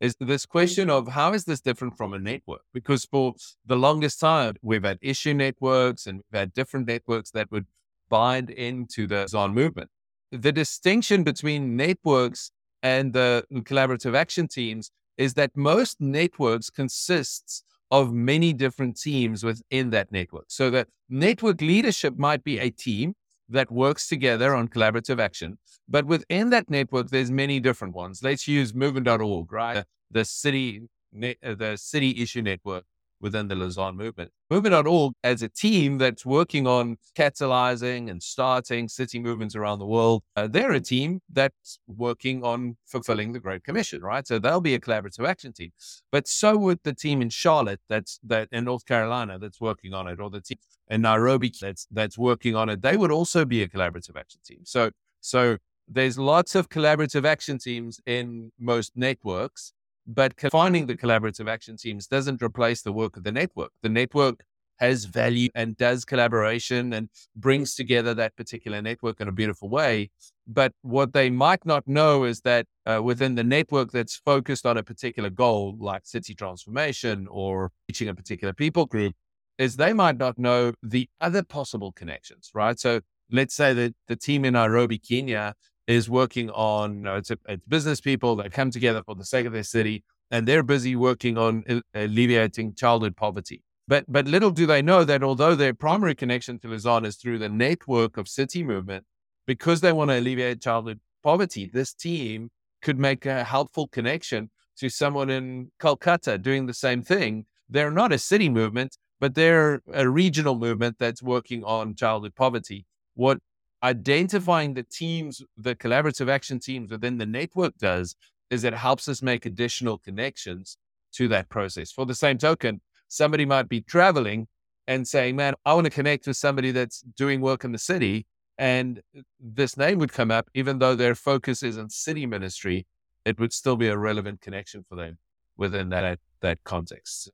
is 0.00 0.14
this 0.20 0.46
question 0.46 0.90
of 0.90 1.08
how 1.08 1.32
is 1.32 1.44
this 1.44 1.60
different 1.60 1.96
from 1.96 2.14
a 2.14 2.18
network? 2.18 2.62
Because 2.72 3.04
for 3.04 3.34
the 3.66 3.74
longest 3.74 4.20
time, 4.20 4.54
we've 4.62 4.84
had 4.84 4.98
issue 5.02 5.34
networks 5.34 6.06
and 6.06 6.18
we've 6.18 6.38
had 6.38 6.54
different 6.54 6.86
networks 6.86 7.32
that 7.32 7.50
would 7.50 7.66
bind 8.08 8.50
into 8.50 9.06
the 9.08 9.20
Lausanne 9.20 9.54
movement. 9.54 9.90
The 10.30 10.52
distinction 10.52 11.24
between 11.24 11.74
networks 11.74 12.52
and 12.82 13.12
the 13.12 13.44
collaborative 13.52 14.14
action 14.14 14.48
teams 14.48 14.90
is 15.16 15.34
that 15.34 15.56
most 15.56 16.00
networks 16.00 16.70
consists 16.70 17.64
of 17.90 18.12
many 18.12 18.52
different 18.52 18.98
teams 19.00 19.42
within 19.42 19.90
that 19.90 20.12
network. 20.12 20.44
So 20.48 20.70
the 20.70 20.86
network 21.08 21.60
leadership 21.60 22.18
might 22.18 22.44
be 22.44 22.58
a 22.58 22.70
team 22.70 23.14
that 23.48 23.70
works 23.70 24.06
together 24.08 24.54
on 24.54 24.68
collaborative 24.68 25.18
action, 25.18 25.58
but 25.88 26.04
within 26.04 26.50
that 26.50 26.68
network, 26.68 27.08
there's 27.08 27.30
many 27.30 27.60
different 27.60 27.94
ones. 27.94 28.22
Let's 28.22 28.46
use 28.46 28.74
movement.org, 28.74 29.50
right? 29.50 29.84
The 30.10 30.24
city, 30.24 30.82
uh, 31.16 31.54
the 31.54 31.76
city 31.76 32.22
issue 32.22 32.42
network 32.42 32.84
within 33.20 33.48
the 33.48 33.54
Lausanne 33.54 33.96
movement. 33.96 34.30
Movement.org 34.50 35.12
as 35.24 35.42
a 35.42 35.48
team 35.48 35.98
that's 35.98 36.24
working 36.24 36.66
on 36.66 36.96
catalyzing 37.16 38.10
and 38.10 38.22
starting 38.22 38.88
city 38.88 39.18
movements 39.18 39.54
around 39.54 39.78
the 39.78 39.86
world. 39.86 40.22
Uh, 40.36 40.46
they're 40.46 40.72
a 40.72 40.80
team 40.80 41.20
that's 41.32 41.78
working 41.86 42.44
on 42.44 42.76
fulfilling 42.86 43.32
the 43.32 43.40
Great 43.40 43.64
Commission, 43.64 44.02
right? 44.02 44.26
So 44.26 44.38
they'll 44.38 44.60
be 44.60 44.74
a 44.74 44.80
collaborative 44.80 45.26
action 45.26 45.52
team. 45.52 45.72
But 46.10 46.28
so 46.28 46.56
would 46.56 46.80
the 46.84 46.94
team 46.94 47.22
in 47.22 47.30
Charlotte 47.30 47.80
that's 47.88 48.18
that 48.24 48.48
in 48.52 48.64
North 48.64 48.86
Carolina 48.86 49.38
that's 49.38 49.60
working 49.60 49.94
on 49.94 50.08
it, 50.08 50.20
or 50.20 50.30
the 50.30 50.40
team 50.40 50.58
in 50.88 51.02
Nairobi 51.02 51.52
that's 51.60 51.86
that's 51.90 52.16
working 52.16 52.54
on 52.54 52.68
it. 52.68 52.82
They 52.82 52.96
would 52.96 53.10
also 53.10 53.44
be 53.44 53.62
a 53.62 53.68
collaborative 53.68 54.16
action 54.16 54.40
team. 54.44 54.60
So 54.64 54.90
so 55.20 55.58
there's 55.88 56.18
lots 56.18 56.54
of 56.54 56.68
collaborative 56.68 57.24
action 57.24 57.58
teams 57.58 58.00
in 58.06 58.52
most 58.58 58.92
networks 58.94 59.72
but 60.08 60.32
finding 60.50 60.86
the 60.86 60.96
collaborative 60.96 61.48
action 61.48 61.76
teams 61.76 62.06
doesn't 62.06 62.42
replace 62.42 62.82
the 62.82 62.92
work 62.92 63.16
of 63.18 63.24
the 63.24 63.32
network. 63.32 63.70
The 63.82 63.90
network 63.90 64.42
has 64.78 65.04
value 65.04 65.50
and 65.54 65.76
does 65.76 66.04
collaboration 66.04 66.92
and 66.92 67.10
brings 67.36 67.74
together 67.74 68.14
that 68.14 68.34
particular 68.36 68.80
network 68.80 69.20
in 69.20 69.28
a 69.28 69.32
beautiful 69.32 69.68
way. 69.68 70.10
But 70.46 70.72
what 70.82 71.12
they 71.12 71.30
might 71.30 71.66
not 71.66 71.86
know 71.86 72.24
is 72.24 72.40
that 72.42 72.66
uh, 72.86 73.02
within 73.02 73.34
the 73.34 73.44
network 73.44 73.90
that's 73.90 74.16
focused 74.16 74.64
on 74.64 74.78
a 74.78 74.82
particular 74.82 75.30
goal, 75.30 75.76
like 75.78 76.06
city 76.06 76.34
transformation 76.34 77.26
or 77.30 77.70
reaching 77.88 78.08
a 78.08 78.14
particular 78.14 78.54
people 78.54 78.86
group, 78.86 79.14
is 79.58 79.76
they 79.76 79.92
might 79.92 80.16
not 80.16 80.38
know 80.38 80.72
the 80.82 81.08
other 81.20 81.42
possible 81.42 81.92
connections, 81.92 82.50
right? 82.54 82.78
So 82.78 83.00
let's 83.30 83.54
say 83.54 83.74
that 83.74 83.94
the 84.06 84.16
team 84.16 84.44
in 84.44 84.54
Nairobi, 84.54 84.98
Kenya 84.98 85.54
is 85.88 86.08
working 86.08 86.50
on, 86.50 86.96
you 86.96 87.00
know, 87.00 87.16
it's, 87.16 87.30
it's 87.30 87.64
business 87.66 88.00
people 88.00 88.36
that 88.36 88.52
come 88.52 88.70
together 88.70 89.02
for 89.04 89.16
the 89.16 89.24
sake 89.24 89.46
of 89.46 89.52
their 89.52 89.64
city, 89.64 90.04
and 90.30 90.46
they're 90.46 90.62
busy 90.62 90.94
working 90.94 91.38
on 91.38 91.64
uh, 91.68 91.80
alleviating 91.94 92.74
childhood 92.74 93.16
poverty. 93.16 93.62
But, 93.88 94.04
but 94.06 94.28
little 94.28 94.50
do 94.50 94.66
they 94.66 94.82
know 94.82 95.02
that 95.04 95.22
although 95.22 95.54
their 95.54 95.72
primary 95.72 96.14
connection 96.14 96.58
to 96.60 96.68
Lausanne 96.68 97.06
is 97.06 97.16
through 97.16 97.38
the 97.38 97.48
network 97.48 98.18
of 98.18 98.28
city 98.28 98.62
movement, 98.62 99.06
because 99.46 99.80
they 99.80 99.92
want 99.92 100.10
to 100.10 100.18
alleviate 100.18 100.60
childhood 100.60 101.00
poverty, 101.24 101.70
this 101.72 101.94
team 101.94 102.50
could 102.82 102.98
make 102.98 103.24
a 103.24 103.42
helpful 103.42 103.88
connection 103.88 104.50
to 104.76 104.90
someone 104.90 105.30
in 105.30 105.70
Calcutta 105.80 106.36
doing 106.36 106.66
the 106.66 106.74
same 106.74 107.02
thing. 107.02 107.46
They're 107.70 107.90
not 107.90 108.12
a 108.12 108.18
city 108.18 108.50
movement, 108.50 108.98
but 109.20 109.34
they're 109.34 109.80
a 109.92 110.06
regional 110.06 110.54
movement 110.54 110.96
that's 110.98 111.22
working 111.22 111.64
on 111.64 111.94
childhood 111.94 112.34
poverty. 112.34 112.84
What 113.14 113.38
identifying 113.82 114.74
the 114.74 114.82
teams, 114.82 115.42
the 115.56 115.74
collaborative 115.74 116.28
action 116.28 116.58
teams 116.58 116.90
within 116.90 117.18
the 117.18 117.26
network 117.26 117.76
does 117.78 118.16
is 118.50 118.64
it 118.64 118.74
helps 118.74 119.08
us 119.08 119.22
make 119.22 119.46
additional 119.46 119.98
connections 119.98 120.76
to 121.12 121.28
that 121.28 121.48
process. 121.48 121.92
For 121.92 122.06
the 122.06 122.14
same 122.14 122.38
token, 122.38 122.80
somebody 123.08 123.44
might 123.44 123.68
be 123.68 123.80
traveling 123.80 124.48
and 124.86 125.06
saying, 125.06 125.36
Man, 125.36 125.54
I 125.64 125.74
want 125.74 125.84
to 125.84 125.90
connect 125.90 126.26
with 126.26 126.36
somebody 126.36 126.70
that's 126.70 127.02
doing 127.16 127.40
work 127.40 127.64
in 127.64 127.72
the 127.72 127.78
city. 127.78 128.26
And 128.56 129.00
this 129.38 129.76
name 129.76 129.98
would 129.98 130.12
come 130.12 130.30
up, 130.30 130.50
even 130.54 130.78
though 130.78 130.96
their 130.96 131.14
focus 131.14 131.62
is 131.62 131.78
on 131.78 131.90
city 131.90 132.26
ministry, 132.26 132.86
it 133.24 133.38
would 133.38 133.52
still 133.52 133.76
be 133.76 133.88
a 133.88 133.96
relevant 133.96 134.40
connection 134.40 134.84
for 134.88 134.96
them 134.96 135.18
within 135.56 135.90
that, 135.90 136.18
that 136.40 136.64
context. 136.64 137.30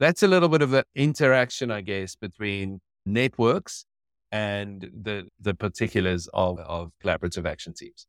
That's 0.00 0.22
a 0.22 0.28
little 0.28 0.48
bit 0.48 0.62
of 0.62 0.70
the 0.70 0.84
interaction, 0.94 1.70
I 1.70 1.82
guess, 1.82 2.16
between 2.16 2.80
networks 3.04 3.84
and 4.32 4.90
the 5.02 5.28
the 5.38 5.54
particulars 5.54 6.28
of, 6.32 6.58
of 6.60 6.90
collaborative 7.04 7.46
action 7.46 7.74
teams. 7.74 8.06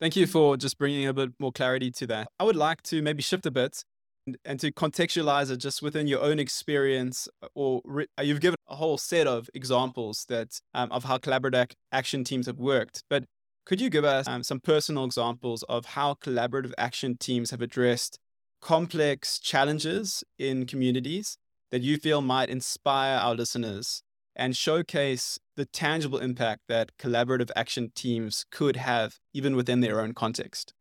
Thank 0.00 0.16
you 0.16 0.26
for 0.26 0.56
just 0.56 0.76
bringing 0.78 1.06
a 1.06 1.14
bit 1.14 1.30
more 1.38 1.52
clarity 1.52 1.92
to 1.92 2.06
that. 2.08 2.28
I 2.40 2.44
would 2.44 2.56
like 2.56 2.82
to 2.84 3.00
maybe 3.00 3.22
shift 3.22 3.46
a 3.46 3.52
bit 3.52 3.84
and, 4.26 4.36
and 4.44 4.58
to 4.58 4.72
contextualize 4.72 5.52
it 5.52 5.58
just 5.58 5.80
within 5.80 6.08
your 6.08 6.20
own 6.20 6.40
experience, 6.40 7.28
uh, 7.40 7.46
or 7.54 7.80
re- 7.84 8.08
uh, 8.18 8.22
you've 8.22 8.40
given 8.40 8.56
a 8.68 8.74
whole 8.74 8.98
set 8.98 9.28
of 9.28 9.48
examples 9.54 10.26
that 10.28 10.60
um, 10.74 10.90
of 10.90 11.04
how 11.04 11.18
collaborative 11.18 11.70
action 11.92 12.24
teams 12.24 12.46
have 12.46 12.58
worked. 12.58 13.04
But 13.08 13.24
could 13.64 13.80
you 13.80 13.88
give 13.88 14.04
us 14.04 14.26
um, 14.26 14.42
some 14.42 14.58
personal 14.58 15.04
examples 15.04 15.62
of 15.68 15.84
how 15.84 16.14
collaborative 16.14 16.72
action 16.76 17.16
teams 17.16 17.52
have 17.52 17.62
addressed 17.62 18.18
complex 18.60 19.38
challenges 19.38 20.24
in 20.36 20.66
communities 20.66 21.36
that 21.70 21.82
you 21.82 21.96
feel 21.96 22.20
might 22.20 22.48
inspire 22.48 23.18
our 23.18 23.36
listeners 23.36 24.02
and 24.34 24.56
showcase 24.56 25.38
the 25.56 25.66
tangible 25.66 26.18
impact 26.18 26.62
that 26.68 26.96
collaborative 26.98 27.50
action 27.54 27.92
teams 27.94 28.46
could 28.50 28.76
have 28.76 29.18
even 29.32 29.56
within 29.56 29.80
their 29.80 30.00
own 30.00 30.14
context? 30.14 30.74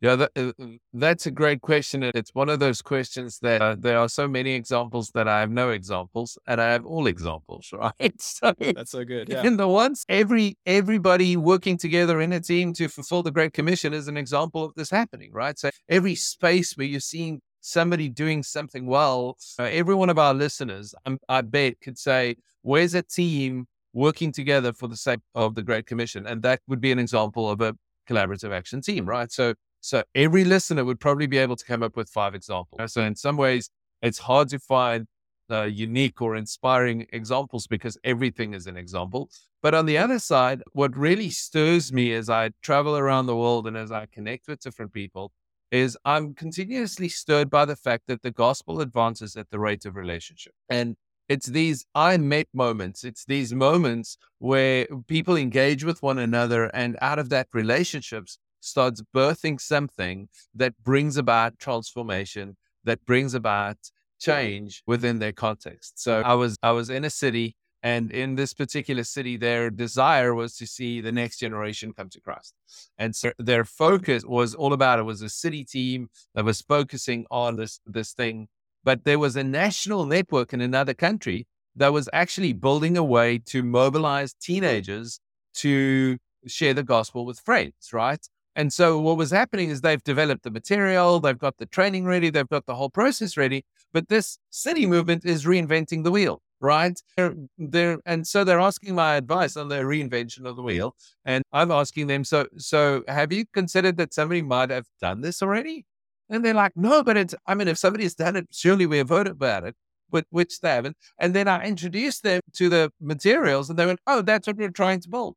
Yeah, 0.00 0.16
that, 0.16 0.30
uh, 0.36 0.52
uh, 0.62 0.66
that's 0.92 1.24
a 1.24 1.30
great 1.30 1.62
question. 1.62 2.02
It's 2.02 2.34
one 2.34 2.50
of 2.50 2.60
those 2.60 2.82
questions 2.82 3.38
that 3.40 3.62
uh, 3.62 3.76
there 3.78 3.98
are 3.98 4.10
so 4.10 4.28
many 4.28 4.52
examples 4.52 5.10
that 5.14 5.26
I 5.26 5.40
have 5.40 5.50
no 5.50 5.70
examples, 5.70 6.38
and 6.46 6.60
I 6.60 6.70
have 6.72 6.84
all 6.84 7.06
examples, 7.06 7.70
right? 7.72 8.20
So 8.20 8.52
that's 8.58 8.90
so 8.90 9.04
good. 9.04 9.30
Yeah. 9.30 9.42
In 9.42 9.56
the 9.56 9.68
ones, 9.68 10.04
every 10.08 10.58
everybody 10.66 11.38
working 11.38 11.78
together 11.78 12.20
in 12.20 12.32
a 12.34 12.40
team 12.40 12.74
to 12.74 12.88
fulfill 12.88 13.22
the 13.22 13.30
Great 13.30 13.54
Commission 13.54 13.94
is 13.94 14.06
an 14.06 14.18
example 14.18 14.64
of 14.64 14.74
this 14.74 14.90
happening, 14.90 15.32
right? 15.32 15.58
So 15.58 15.70
every 15.88 16.14
space 16.14 16.76
where 16.76 16.86
you're 16.86 17.00
seeing 17.00 17.40
somebody 17.62 18.08
doing 18.10 18.42
something 18.42 18.86
well, 18.86 19.38
uh, 19.58 19.64
every 19.64 19.94
one 19.94 20.10
of 20.10 20.18
our 20.18 20.34
listeners, 20.34 20.94
I'm, 21.06 21.18
I 21.28 21.40
bet, 21.40 21.80
could 21.80 21.98
say, 21.98 22.36
"Where's 22.70 22.94
a 22.94 23.02
team 23.02 23.66
working 23.92 24.32
together 24.32 24.72
for 24.72 24.88
the 24.88 24.96
sake 24.96 25.20
of 25.34 25.54
the 25.54 25.62
Great 25.62 25.86
Commission?" 25.86 26.26
And 26.26 26.42
that 26.42 26.60
would 26.68 26.80
be 26.80 26.92
an 26.92 26.98
example 26.98 27.48
of 27.50 27.60
a 27.60 27.74
collaborative 28.08 28.52
action 28.52 28.80
team, 28.80 29.06
right? 29.06 29.30
So 29.30 29.54
so 29.80 30.02
every 30.14 30.44
listener 30.44 30.84
would 30.84 30.98
probably 30.98 31.28
be 31.28 31.38
able 31.38 31.56
to 31.56 31.64
come 31.64 31.82
up 31.82 31.96
with 31.96 32.08
five 32.10 32.34
examples. 32.34 32.92
So 32.92 33.02
in 33.02 33.14
some 33.14 33.36
ways, 33.36 33.70
it's 34.02 34.18
hard 34.18 34.48
to 34.48 34.58
find 34.58 35.06
uh, 35.50 35.62
unique 35.62 36.20
or 36.20 36.34
inspiring 36.34 37.06
examples 37.12 37.68
because 37.68 37.96
everything 38.02 38.52
is 38.52 38.66
an 38.66 38.76
example. 38.76 39.30
But 39.62 39.74
on 39.74 39.86
the 39.86 39.98
other 39.98 40.18
side, 40.18 40.62
what 40.72 40.96
really 40.96 41.30
stirs 41.30 41.92
me 41.92 42.12
as 42.14 42.28
I 42.28 42.50
travel 42.62 42.96
around 42.96 43.26
the 43.26 43.36
world 43.36 43.66
and 43.68 43.76
as 43.76 43.92
I 43.92 44.06
connect 44.06 44.48
with 44.48 44.60
different 44.60 44.92
people 44.92 45.32
is 45.70 45.96
I'm 46.04 46.34
continuously 46.34 47.08
stirred 47.08 47.50
by 47.50 47.64
the 47.64 47.76
fact 47.76 48.04
that 48.08 48.22
the 48.22 48.30
gospel 48.30 48.80
advances 48.80 49.36
at 49.36 49.50
the 49.50 49.58
rate 49.58 49.84
of 49.84 49.96
relationship. 49.96 50.52
And 50.68 50.96
it's 51.28 51.46
these 51.46 51.84
I 51.94 52.16
met 52.18 52.46
moments. 52.54 53.04
It's 53.04 53.24
these 53.24 53.52
moments 53.52 54.16
where 54.38 54.86
people 55.06 55.36
engage 55.36 55.84
with 55.84 56.02
one 56.02 56.18
another 56.18 56.66
and 56.74 56.96
out 57.00 57.18
of 57.18 57.28
that 57.30 57.48
relationships 57.52 58.38
starts 58.60 59.02
birthing 59.14 59.60
something 59.60 60.28
that 60.54 60.74
brings 60.82 61.16
about 61.16 61.58
transformation, 61.58 62.56
that 62.84 63.04
brings 63.04 63.34
about 63.34 63.76
change 64.18 64.82
within 64.86 65.18
their 65.18 65.32
context. 65.32 66.00
So 66.00 66.20
I 66.20 66.34
was 66.34 66.56
I 66.62 66.72
was 66.72 66.90
in 66.90 67.04
a 67.04 67.10
city 67.10 67.56
and 67.82 68.10
in 68.10 68.34
this 68.34 68.54
particular 68.54 69.04
city 69.04 69.36
their 69.36 69.70
desire 69.70 70.34
was 70.34 70.56
to 70.56 70.66
see 70.66 71.00
the 71.00 71.12
next 71.12 71.38
generation 71.38 71.92
come 71.92 72.08
to 72.10 72.20
Christ. 72.20 72.54
And 72.98 73.14
so 73.14 73.32
their 73.38 73.64
focus 73.64 74.24
was 74.24 74.54
all 74.54 74.72
about 74.72 74.98
it 74.98 75.02
was 75.02 75.22
a 75.22 75.28
city 75.28 75.64
team 75.64 76.08
that 76.34 76.44
was 76.44 76.62
focusing 76.62 77.26
on 77.30 77.56
this 77.56 77.80
this 77.86 78.12
thing, 78.12 78.48
but 78.86 79.04
there 79.04 79.18
was 79.18 79.34
a 79.34 79.42
national 79.42 80.06
network 80.06 80.52
in 80.54 80.60
another 80.60 80.94
country 80.94 81.44
that 81.74 81.92
was 81.92 82.08
actually 82.12 82.52
building 82.52 82.96
a 82.96 83.02
way 83.02 83.36
to 83.36 83.64
mobilize 83.64 84.32
teenagers 84.32 85.18
to 85.52 86.16
share 86.46 86.72
the 86.72 86.84
gospel 86.84 87.26
with 87.26 87.40
friends, 87.40 87.90
right? 87.92 88.24
And 88.54 88.72
so 88.72 89.00
what 89.00 89.16
was 89.16 89.32
happening 89.32 89.70
is 89.70 89.80
they've 89.80 90.02
developed 90.04 90.44
the 90.44 90.52
material, 90.52 91.18
they've 91.18 91.36
got 91.36 91.58
the 91.58 91.66
training 91.66 92.04
ready, 92.04 92.30
they've 92.30 92.48
got 92.48 92.66
the 92.66 92.76
whole 92.76 92.88
process 92.88 93.36
ready, 93.36 93.64
but 93.92 94.08
this 94.08 94.38
city 94.50 94.86
movement 94.86 95.24
is 95.26 95.44
reinventing 95.44 96.04
the 96.04 96.12
wheel, 96.12 96.40
right? 96.60 96.98
They're, 97.16 97.34
they're, 97.58 97.98
and 98.06 98.24
so 98.24 98.44
they're 98.44 98.60
asking 98.60 98.94
my 98.94 99.16
advice 99.16 99.56
on 99.56 99.68
the 99.68 99.80
reinvention 99.80 100.46
of 100.46 100.54
the 100.54 100.62
wheel. 100.62 100.94
And 101.24 101.42
I'm 101.52 101.72
asking 101.72 102.06
them, 102.06 102.22
so, 102.22 102.46
so 102.56 103.02
have 103.08 103.32
you 103.32 103.46
considered 103.52 103.96
that 103.96 104.14
somebody 104.14 104.42
might 104.42 104.70
have 104.70 104.86
done 105.00 105.22
this 105.22 105.42
already? 105.42 105.86
And 106.28 106.44
they're 106.44 106.54
like, 106.54 106.72
no, 106.76 107.02
but 107.02 107.16
it's, 107.16 107.34
I 107.46 107.54
mean, 107.54 107.68
if 107.68 107.78
somebody's 107.78 108.14
done 108.14 108.36
it, 108.36 108.48
surely 108.50 108.86
we 108.86 108.98
have 108.98 109.10
heard 109.10 109.28
about 109.28 109.64
it, 109.64 109.76
but 110.10 110.26
which 110.30 110.60
they 110.60 110.70
haven't. 110.70 110.96
And 111.18 111.34
then 111.34 111.46
I 111.48 111.64
introduced 111.64 112.22
them 112.22 112.40
to 112.54 112.68
the 112.68 112.92
materials 113.00 113.70
and 113.70 113.78
they 113.78 113.86
went, 113.86 114.00
oh, 114.06 114.22
that's 114.22 114.46
what 114.46 114.56
we're 114.56 114.70
trying 114.70 115.00
to 115.00 115.08
build 115.08 115.36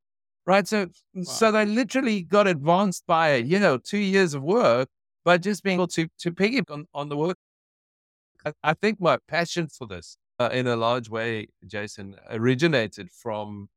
right? 0.50 0.68
So, 0.68 0.88
wow. 1.14 1.24
so 1.24 1.52
they 1.52 1.66
literally 1.66 2.24
got 2.24 2.48
advanced 2.48 3.04
by 3.06 3.36
you 3.36 3.60
know 3.60 3.78
two 3.78 4.00
years 4.00 4.34
of 4.34 4.42
work 4.42 4.90
by 5.24 5.38
just 5.38 5.64
being 5.64 5.76
able 5.76 5.88
to 5.88 6.08
to 6.20 6.32
piggyback 6.32 6.72
on, 6.72 6.86
on 6.94 7.10
the 7.10 7.18
work. 7.18 7.38
I, 8.46 8.54
I 8.64 8.74
think 8.74 9.00
my 9.00 9.18
passion 9.28 9.68
for 9.68 9.88
this, 9.88 10.18
uh, 10.40 10.50
in 10.52 10.66
a 10.68 10.76
large 10.76 11.10
way, 11.10 11.48
Jason, 11.68 12.16
originated 12.32 13.12
from 13.12 13.70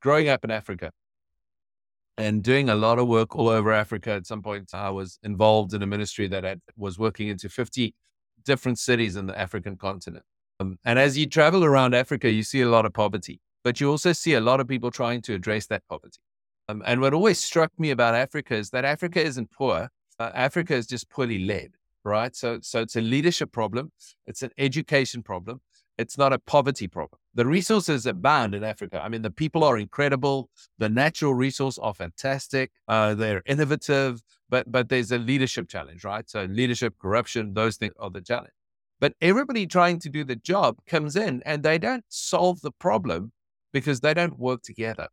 growing 0.00 0.28
up 0.28 0.42
in 0.44 0.50
Africa 0.50 0.90
and 2.18 2.42
doing 2.42 2.68
a 2.68 2.74
lot 2.74 2.98
of 2.98 3.08
work 3.08 3.36
all 3.36 3.48
over 3.48 3.72
Africa. 3.72 4.10
At 4.12 4.26
some 4.26 4.42
point, 4.42 4.70
I 4.74 4.90
was 4.90 5.18
involved 5.22 5.74
in 5.74 5.82
a 5.82 5.86
ministry 5.86 6.26
that 6.28 6.44
had, 6.44 6.60
was 6.76 6.98
working 6.98 7.28
into 7.28 7.48
50 7.48 7.94
different 8.44 8.78
cities 8.78 9.16
in 9.16 9.26
the 9.26 9.38
African 9.38 9.76
continent. 9.76 10.24
Um, 10.58 10.78
and 10.84 10.98
as 10.98 11.16
you 11.16 11.26
travel 11.26 11.64
around 11.64 11.94
Africa, 11.94 12.30
you 12.30 12.42
see 12.42 12.60
a 12.60 12.68
lot 12.68 12.84
of 12.84 12.92
poverty 12.92 13.40
but 13.62 13.80
you 13.80 13.90
also 13.90 14.12
see 14.12 14.34
a 14.34 14.40
lot 14.40 14.60
of 14.60 14.68
people 14.68 14.90
trying 14.90 15.22
to 15.22 15.34
address 15.34 15.66
that 15.66 15.82
poverty. 15.88 16.18
Um, 16.68 16.82
and 16.86 17.00
what 17.00 17.14
always 17.14 17.38
struck 17.38 17.72
me 17.78 17.90
about 17.90 18.14
Africa 18.14 18.54
is 18.54 18.70
that 18.70 18.84
Africa 18.84 19.22
isn't 19.22 19.50
poor. 19.50 19.88
Uh, 20.18 20.30
Africa 20.34 20.74
is 20.74 20.86
just 20.86 21.10
poorly 21.10 21.44
led, 21.44 21.72
right? 22.04 22.34
So, 22.34 22.60
so 22.62 22.80
it's 22.80 22.96
a 22.96 23.00
leadership 23.00 23.52
problem. 23.52 23.92
It's 24.26 24.42
an 24.42 24.50
education 24.56 25.22
problem. 25.22 25.60
It's 25.98 26.16
not 26.16 26.32
a 26.32 26.38
poverty 26.38 26.88
problem. 26.88 27.19
The 27.34 27.46
resources 27.46 28.06
abound 28.06 28.54
in 28.54 28.64
Africa. 28.64 29.00
I 29.02 29.08
mean, 29.08 29.22
the 29.22 29.30
people 29.30 29.62
are 29.62 29.78
incredible. 29.78 30.50
The 30.78 30.88
natural 30.88 31.32
resources 31.34 31.78
are 31.78 31.94
fantastic. 31.94 32.72
Uh, 32.88 33.14
they're 33.14 33.42
innovative, 33.46 34.22
but 34.48 34.70
but 34.70 34.88
there's 34.88 35.12
a 35.12 35.18
leadership 35.18 35.68
challenge, 35.68 36.04
right? 36.04 36.28
So 36.28 36.44
leadership, 36.44 36.94
corruption, 37.00 37.54
those 37.54 37.76
things 37.76 37.94
are 38.00 38.10
the 38.10 38.20
challenge. 38.20 38.52
But 39.00 39.14
everybody 39.20 39.66
trying 39.66 39.98
to 40.00 40.10
do 40.10 40.24
the 40.24 40.36
job 40.36 40.78
comes 40.86 41.16
in 41.16 41.42
and 41.46 41.62
they 41.62 41.78
don't 41.78 42.04
solve 42.08 42.60
the 42.60 42.72
problem 42.72 43.32
because 43.72 44.00
they 44.00 44.12
don't 44.12 44.38
work 44.38 44.62
together. 44.62 45.08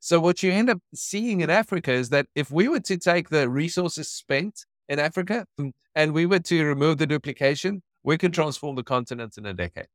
So 0.00 0.18
what 0.18 0.42
you 0.42 0.50
end 0.50 0.70
up 0.70 0.78
seeing 0.94 1.42
in 1.42 1.50
Africa 1.50 1.92
is 1.92 2.08
that 2.08 2.26
if 2.34 2.50
we 2.50 2.68
were 2.68 2.80
to 2.80 2.96
take 2.96 3.28
the 3.28 3.48
resources 3.48 4.10
spent 4.10 4.64
in 4.88 4.98
Africa 4.98 5.46
mm, 5.60 5.72
and 5.94 6.12
we 6.12 6.24
were 6.24 6.38
to 6.40 6.64
remove 6.64 6.98
the 6.98 7.06
duplication, 7.06 7.82
we 8.02 8.16
could 8.16 8.32
transform 8.32 8.76
the 8.76 8.82
continent 8.82 9.36
in 9.36 9.44
a 9.44 9.52
decade. 9.52 9.88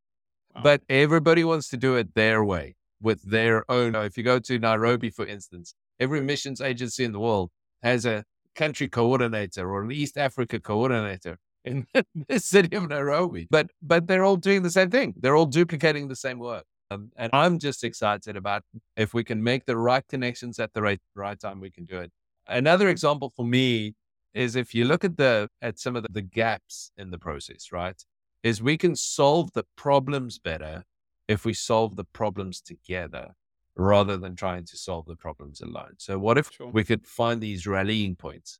Wow. 0.55 0.61
But 0.63 0.81
everybody 0.89 1.43
wants 1.43 1.69
to 1.69 1.77
do 1.77 1.95
it 1.95 2.13
their 2.15 2.43
way 2.43 2.75
with 3.01 3.21
their 3.23 3.69
own. 3.69 3.95
If 3.95 4.17
you 4.17 4.23
go 4.23 4.39
to 4.39 4.59
Nairobi, 4.59 5.09
for 5.09 5.25
instance, 5.25 5.75
every 5.99 6.21
missions 6.21 6.61
agency 6.61 7.03
in 7.03 7.11
the 7.11 7.19
world 7.19 7.51
has 7.83 8.05
a 8.05 8.23
country 8.55 8.87
coordinator 8.87 9.69
or 9.69 9.83
an 9.83 9.91
East 9.91 10.17
Africa 10.17 10.59
coordinator 10.59 11.37
in 11.65 11.87
the 12.27 12.39
city 12.39 12.75
of 12.75 12.87
Nairobi. 12.89 13.47
But 13.49 13.71
but 13.81 14.07
they're 14.07 14.23
all 14.23 14.37
doing 14.37 14.63
the 14.63 14.71
same 14.71 14.89
thing. 14.89 15.13
They're 15.17 15.35
all 15.35 15.45
duplicating 15.45 16.07
the 16.07 16.15
same 16.15 16.39
work. 16.39 16.63
Um, 16.91 17.11
and 17.17 17.31
I'm 17.33 17.57
just 17.59 17.83
excited 17.83 18.37
about 18.37 18.63
if 18.95 19.13
we 19.13 19.23
can 19.23 19.43
make 19.43 19.65
the 19.65 19.75
right 19.75 20.07
connections 20.07 20.59
at 20.59 20.73
the 20.73 20.81
right 20.81 21.01
right 21.15 21.39
time, 21.39 21.59
we 21.59 21.71
can 21.71 21.85
do 21.85 21.97
it. 21.97 22.11
Another 22.47 22.89
example 22.89 23.33
for 23.35 23.45
me 23.45 23.95
is 24.33 24.55
if 24.55 24.75
you 24.75 24.85
look 24.85 25.03
at 25.03 25.17
the 25.17 25.49
at 25.61 25.79
some 25.79 25.95
of 25.95 26.03
the, 26.03 26.09
the 26.11 26.21
gaps 26.21 26.91
in 26.97 27.11
the 27.11 27.17
process, 27.17 27.71
right? 27.71 28.01
Is 28.45 28.61
we 28.61 28.77
can 28.77 28.95
solve 28.95 29.53
the 29.53 29.65
problems 29.75 30.37
better 30.37 30.83
if 31.27 31.45
we 31.45 31.53
solve 31.55 31.95
the 31.95 32.03
problems 32.03 32.61
together. 32.61 33.33
rather 33.77 34.15
than 34.15 34.35
trying 34.35 34.63
to 34.63 34.77
solve 34.77 35.05
the 35.05 35.15
problems 35.15 35.59
alone. 35.61 35.95
So, 35.97 36.17
what 36.17 36.37
if 36.37 36.49
sure. 36.51 36.69
we 36.71 36.83
could 36.83 37.05
find 37.07 37.41
these 37.41 37.65
rallying 37.67 38.15
points? 38.15 38.59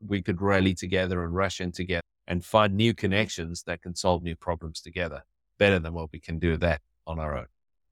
We 0.00 0.22
could 0.22 0.40
rally 0.40 0.74
together 0.74 1.22
and 1.24 1.32
rush 1.32 1.60
in 1.60 1.70
together 1.72 2.08
and 2.26 2.44
find 2.44 2.74
new 2.74 2.92
connections 2.94 3.62
that 3.64 3.82
can 3.82 3.94
solve 3.94 4.24
new 4.24 4.34
problems 4.34 4.80
together 4.80 5.22
better 5.58 5.78
than 5.78 5.92
what 5.92 6.08
we 6.12 6.18
can 6.18 6.38
do 6.38 6.56
that 6.56 6.80
on 7.06 7.20
our 7.20 7.36
own. 7.36 7.46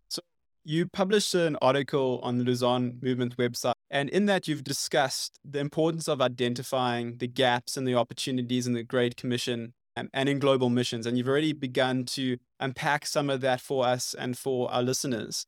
So, 0.09 0.23
you 0.64 0.87
published 0.87 1.35
an 1.35 1.57
article 1.62 2.19
on 2.25 2.38
the 2.38 2.45
Lausanne 2.45 2.99
Movement 3.00 3.37
website, 3.37 3.75
and 3.88 4.09
in 4.09 4.26
that, 4.26 4.49
you've 4.49 4.64
discussed 4.64 5.38
the 5.45 5.61
importance 5.61 6.09
of 6.09 6.21
identifying 6.21 7.19
the 7.19 7.28
gaps 7.28 7.76
and 7.76 7.87
the 7.87 7.95
opportunities 7.95 8.66
in 8.66 8.73
the 8.73 8.83
Great 8.83 9.16
Commission 9.16 9.75
um, 9.97 10.09
and 10.12 10.29
in 10.29 10.38
global 10.38 10.71
missions. 10.71 11.07
And 11.07 11.17
you've 11.17 11.29
already 11.29 11.53
begun 11.53 12.05
to 12.07 12.38
unpack 12.61 13.07
some 13.07 13.31
of 13.31 13.41
that 13.41 13.61
for 13.61 13.87
us 13.87 14.15
and 14.15 14.37
for 14.37 14.71
our 14.71 14.83
listeners. 14.83 15.47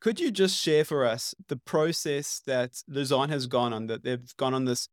Could 0.00 0.20
you 0.20 0.30
just 0.30 0.56
share 0.56 0.84
for 0.84 1.04
us 1.04 1.34
the 1.48 1.56
process 1.56 2.40
that 2.46 2.82
Lausanne 2.86 3.30
has 3.30 3.46
gone 3.46 3.72
on, 3.72 3.86
that 3.88 4.04
they've 4.04 4.36
gone 4.36 4.54
on 4.54 4.64
this 4.64 4.88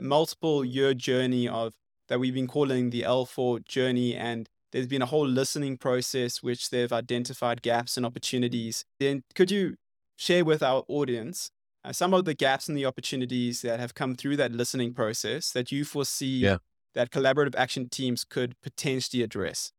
multiple 0.00 0.64
year 0.64 0.92
journey 0.92 1.48
of 1.48 1.72
that 2.08 2.20
we've 2.20 2.34
been 2.34 2.46
calling 2.46 2.90
the 2.90 3.02
L4 3.02 3.64
journey 3.66 4.14
and 4.14 4.48
there's 4.72 4.86
been 4.86 5.02
a 5.02 5.06
whole 5.06 5.26
listening 5.26 5.78
process 5.78 6.42
which 6.42 6.70
they've 6.70 6.92
identified 6.92 7.62
gaps 7.62 7.96
and 7.96 8.04
opportunities. 8.04 8.84
Then 8.98 9.22
could 9.34 9.50
you 9.50 9.76
share 10.16 10.44
with 10.44 10.62
our 10.62 10.84
audience 10.88 11.50
uh, 11.84 11.92
some 11.92 12.12
of 12.12 12.24
the 12.24 12.34
gaps 12.34 12.68
and 12.68 12.76
the 12.76 12.84
opportunities 12.84 13.62
that 13.62 13.78
have 13.78 13.94
come 13.94 14.14
through 14.14 14.36
that 14.38 14.52
listening 14.52 14.92
process 14.92 15.52
that 15.52 15.70
you 15.70 15.84
foresee 15.84 16.38
yeah. 16.38 16.58
That 16.94 17.10
collaborative 17.10 17.54
action 17.56 17.88
teams 17.88 18.24
could 18.24 18.54
potentially 18.62 19.22
address? 19.22 19.72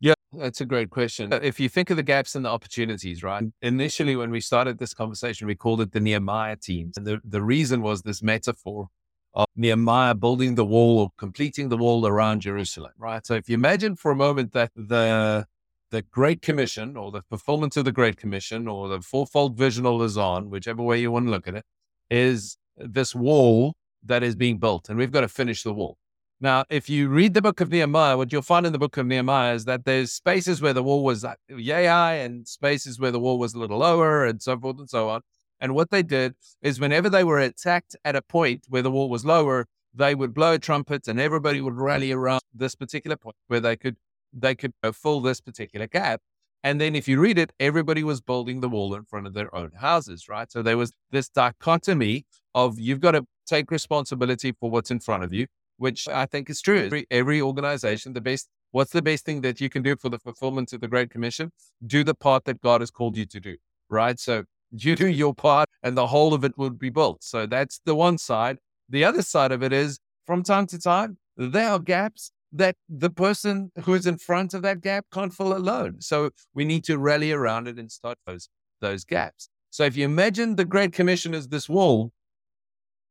Yeah, 0.00 0.14
that's 0.32 0.60
a 0.60 0.64
great 0.64 0.90
question. 0.90 1.32
Uh, 1.32 1.40
if 1.42 1.60
you 1.60 1.68
think 1.68 1.90
of 1.90 1.96
the 1.96 2.02
gaps 2.02 2.34
and 2.34 2.44
the 2.44 2.48
opportunities, 2.48 3.22
right? 3.22 3.44
Initially, 3.60 4.16
when 4.16 4.30
we 4.30 4.40
started 4.40 4.78
this 4.78 4.94
conversation, 4.94 5.46
we 5.46 5.54
called 5.54 5.80
it 5.80 5.92
the 5.92 6.00
Nehemiah 6.00 6.56
teams. 6.56 6.96
And 6.96 7.06
the, 7.06 7.20
the 7.22 7.42
reason 7.42 7.82
was 7.82 8.02
this 8.02 8.22
metaphor 8.22 8.88
of 9.34 9.46
Nehemiah 9.54 10.14
building 10.14 10.54
the 10.54 10.64
wall 10.64 10.98
or 10.98 11.10
completing 11.18 11.68
the 11.68 11.76
wall 11.76 12.06
around 12.06 12.40
Jerusalem, 12.40 12.92
right? 12.98 13.24
So 13.26 13.34
if 13.34 13.48
you 13.48 13.54
imagine 13.54 13.94
for 13.96 14.10
a 14.10 14.16
moment 14.16 14.52
that 14.52 14.70
the 14.74 15.46
the 15.90 16.02
Great 16.02 16.40
Commission 16.40 16.96
or 16.96 17.10
the 17.10 17.22
fulfillment 17.22 17.76
of 17.76 17.84
the 17.84 17.92
Great 17.92 18.16
Commission 18.16 18.68
or 18.68 18.88
the 18.88 19.00
fourfold 19.00 19.56
vision 19.56 19.84
of 19.86 19.94
Lausanne, 19.94 20.48
whichever 20.48 20.82
way 20.82 21.00
you 21.00 21.10
want 21.10 21.26
to 21.26 21.30
look 21.30 21.48
at 21.48 21.56
it, 21.56 21.64
is 22.08 22.56
this 22.76 23.12
wall 23.12 23.74
that 24.04 24.22
is 24.22 24.36
being 24.36 24.58
built, 24.58 24.88
and 24.88 24.98
we've 24.98 25.10
got 25.10 25.22
to 25.22 25.28
finish 25.28 25.62
the 25.62 25.74
wall. 25.74 25.98
Now, 26.42 26.64
if 26.70 26.88
you 26.88 27.10
read 27.10 27.34
the 27.34 27.42
book 27.42 27.60
of 27.60 27.70
Nehemiah, 27.70 28.16
what 28.16 28.32
you'll 28.32 28.40
find 28.40 28.64
in 28.64 28.72
the 28.72 28.78
book 28.78 28.96
of 28.96 29.06
Nehemiah 29.06 29.54
is 29.54 29.66
that 29.66 29.84
there's 29.84 30.10
spaces 30.12 30.62
where 30.62 30.72
the 30.72 30.82
wall 30.82 31.04
was 31.04 31.22
uh, 31.22 31.34
yay 31.48 31.84
high 31.84 32.14
and 32.14 32.48
spaces 32.48 32.98
where 32.98 33.10
the 33.10 33.20
wall 33.20 33.38
was 33.38 33.52
a 33.52 33.58
little 33.58 33.78
lower 33.78 34.24
and 34.24 34.40
so 34.40 34.58
forth 34.58 34.78
and 34.78 34.88
so 34.88 35.10
on. 35.10 35.20
And 35.60 35.74
what 35.74 35.90
they 35.90 36.02
did 36.02 36.34
is 36.62 36.80
whenever 36.80 37.10
they 37.10 37.24
were 37.24 37.38
attacked 37.38 37.94
at 38.06 38.16
a 38.16 38.22
point 38.22 38.64
where 38.70 38.80
the 38.80 38.90
wall 38.90 39.10
was 39.10 39.22
lower, 39.22 39.66
they 39.92 40.14
would 40.14 40.32
blow 40.32 40.56
trumpets 40.56 41.08
and 41.08 41.20
everybody 41.20 41.60
would 41.60 41.76
rally 41.76 42.10
around 42.10 42.40
this 42.54 42.74
particular 42.74 43.18
point 43.18 43.36
where 43.48 43.60
they 43.60 43.76
could 43.76 43.96
they 44.32 44.54
could 44.54 44.72
uh, 44.82 44.92
fill 44.92 45.20
this 45.20 45.42
particular 45.42 45.88
gap. 45.88 46.22
And 46.62 46.80
then 46.80 46.94
if 46.94 47.06
you 47.06 47.20
read 47.20 47.36
it, 47.36 47.52
everybody 47.60 48.02
was 48.02 48.20
building 48.22 48.60
the 48.60 48.68
wall 48.68 48.94
in 48.94 49.04
front 49.04 49.26
of 49.26 49.34
their 49.34 49.54
own 49.54 49.72
houses, 49.78 50.28
right? 50.28 50.50
So 50.50 50.62
there 50.62 50.78
was 50.78 50.92
this 51.10 51.28
dichotomy 51.28 52.24
of 52.54 52.78
you've 52.78 53.00
got 53.00 53.12
to 53.12 53.26
take 53.46 53.70
responsibility 53.70 54.52
for 54.52 54.70
what's 54.70 54.90
in 54.90 55.00
front 55.00 55.24
of 55.24 55.32
you, 55.32 55.46
which 55.80 56.06
I 56.06 56.26
think 56.26 56.50
is 56.50 56.60
true. 56.60 56.84
Every, 56.84 57.06
every 57.10 57.40
organization, 57.40 58.12
the 58.12 58.20
best, 58.20 58.50
what's 58.70 58.92
the 58.92 59.00
best 59.00 59.24
thing 59.24 59.40
that 59.40 59.62
you 59.62 59.70
can 59.70 59.82
do 59.82 59.96
for 59.96 60.10
the 60.10 60.18
fulfillment 60.18 60.74
of 60.74 60.82
the 60.82 60.88
Great 60.88 61.08
Commission? 61.08 61.52
Do 61.86 62.04
the 62.04 62.14
part 62.14 62.44
that 62.44 62.60
God 62.60 62.82
has 62.82 62.90
called 62.90 63.16
you 63.16 63.24
to 63.24 63.40
do, 63.40 63.56
right? 63.88 64.20
So 64.20 64.44
you 64.70 64.94
do 64.94 65.08
your 65.08 65.34
part 65.34 65.70
and 65.82 65.96
the 65.96 66.06
whole 66.08 66.34
of 66.34 66.44
it 66.44 66.52
will 66.58 66.68
be 66.68 66.90
built. 66.90 67.24
So 67.24 67.46
that's 67.46 67.80
the 67.86 67.94
one 67.94 68.18
side. 68.18 68.58
The 68.90 69.04
other 69.04 69.22
side 69.22 69.52
of 69.52 69.62
it 69.62 69.72
is 69.72 69.98
from 70.26 70.42
time 70.42 70.66
to 70.66 70.78
time, 70.78 71.16
there 71.38 71.70
are 71.70 71.78
gaps 71.78 72.30
that 72.52 72.76
the 72.86 73.08
person 73.08 73.72
who 73.84 73.94
is 73.94 74.06
in 74.06 74.18
front 74.18 74.52
of 74.52 74.60
that 74.60 74.82
gap 74.82 75.06
can't 75.10 75.32
fill 75.32 75.56
alone. 75.56 76.02
So 76.02 76.28
we 76.52 76.66
need 76.66 76.84
to 76.84 76.98
rally 76.98 77.32
around 77.32 77.68
it 77.68 77.78
and 77.78 77.90
start 77.90 78.18
those, 78.26 78.50
those 78.82 79.04
gaps. 79.04 79.48
So 79.70 79.84
if 79.84 79.96
you 79.96 80.04
imagine 80.04 80.56
the 80.56 80.66
Great 80.66 80.92
Commission 80.92 81.32
as 81.32 81.48
this 81.48 81.70
wall, 81.70 82.12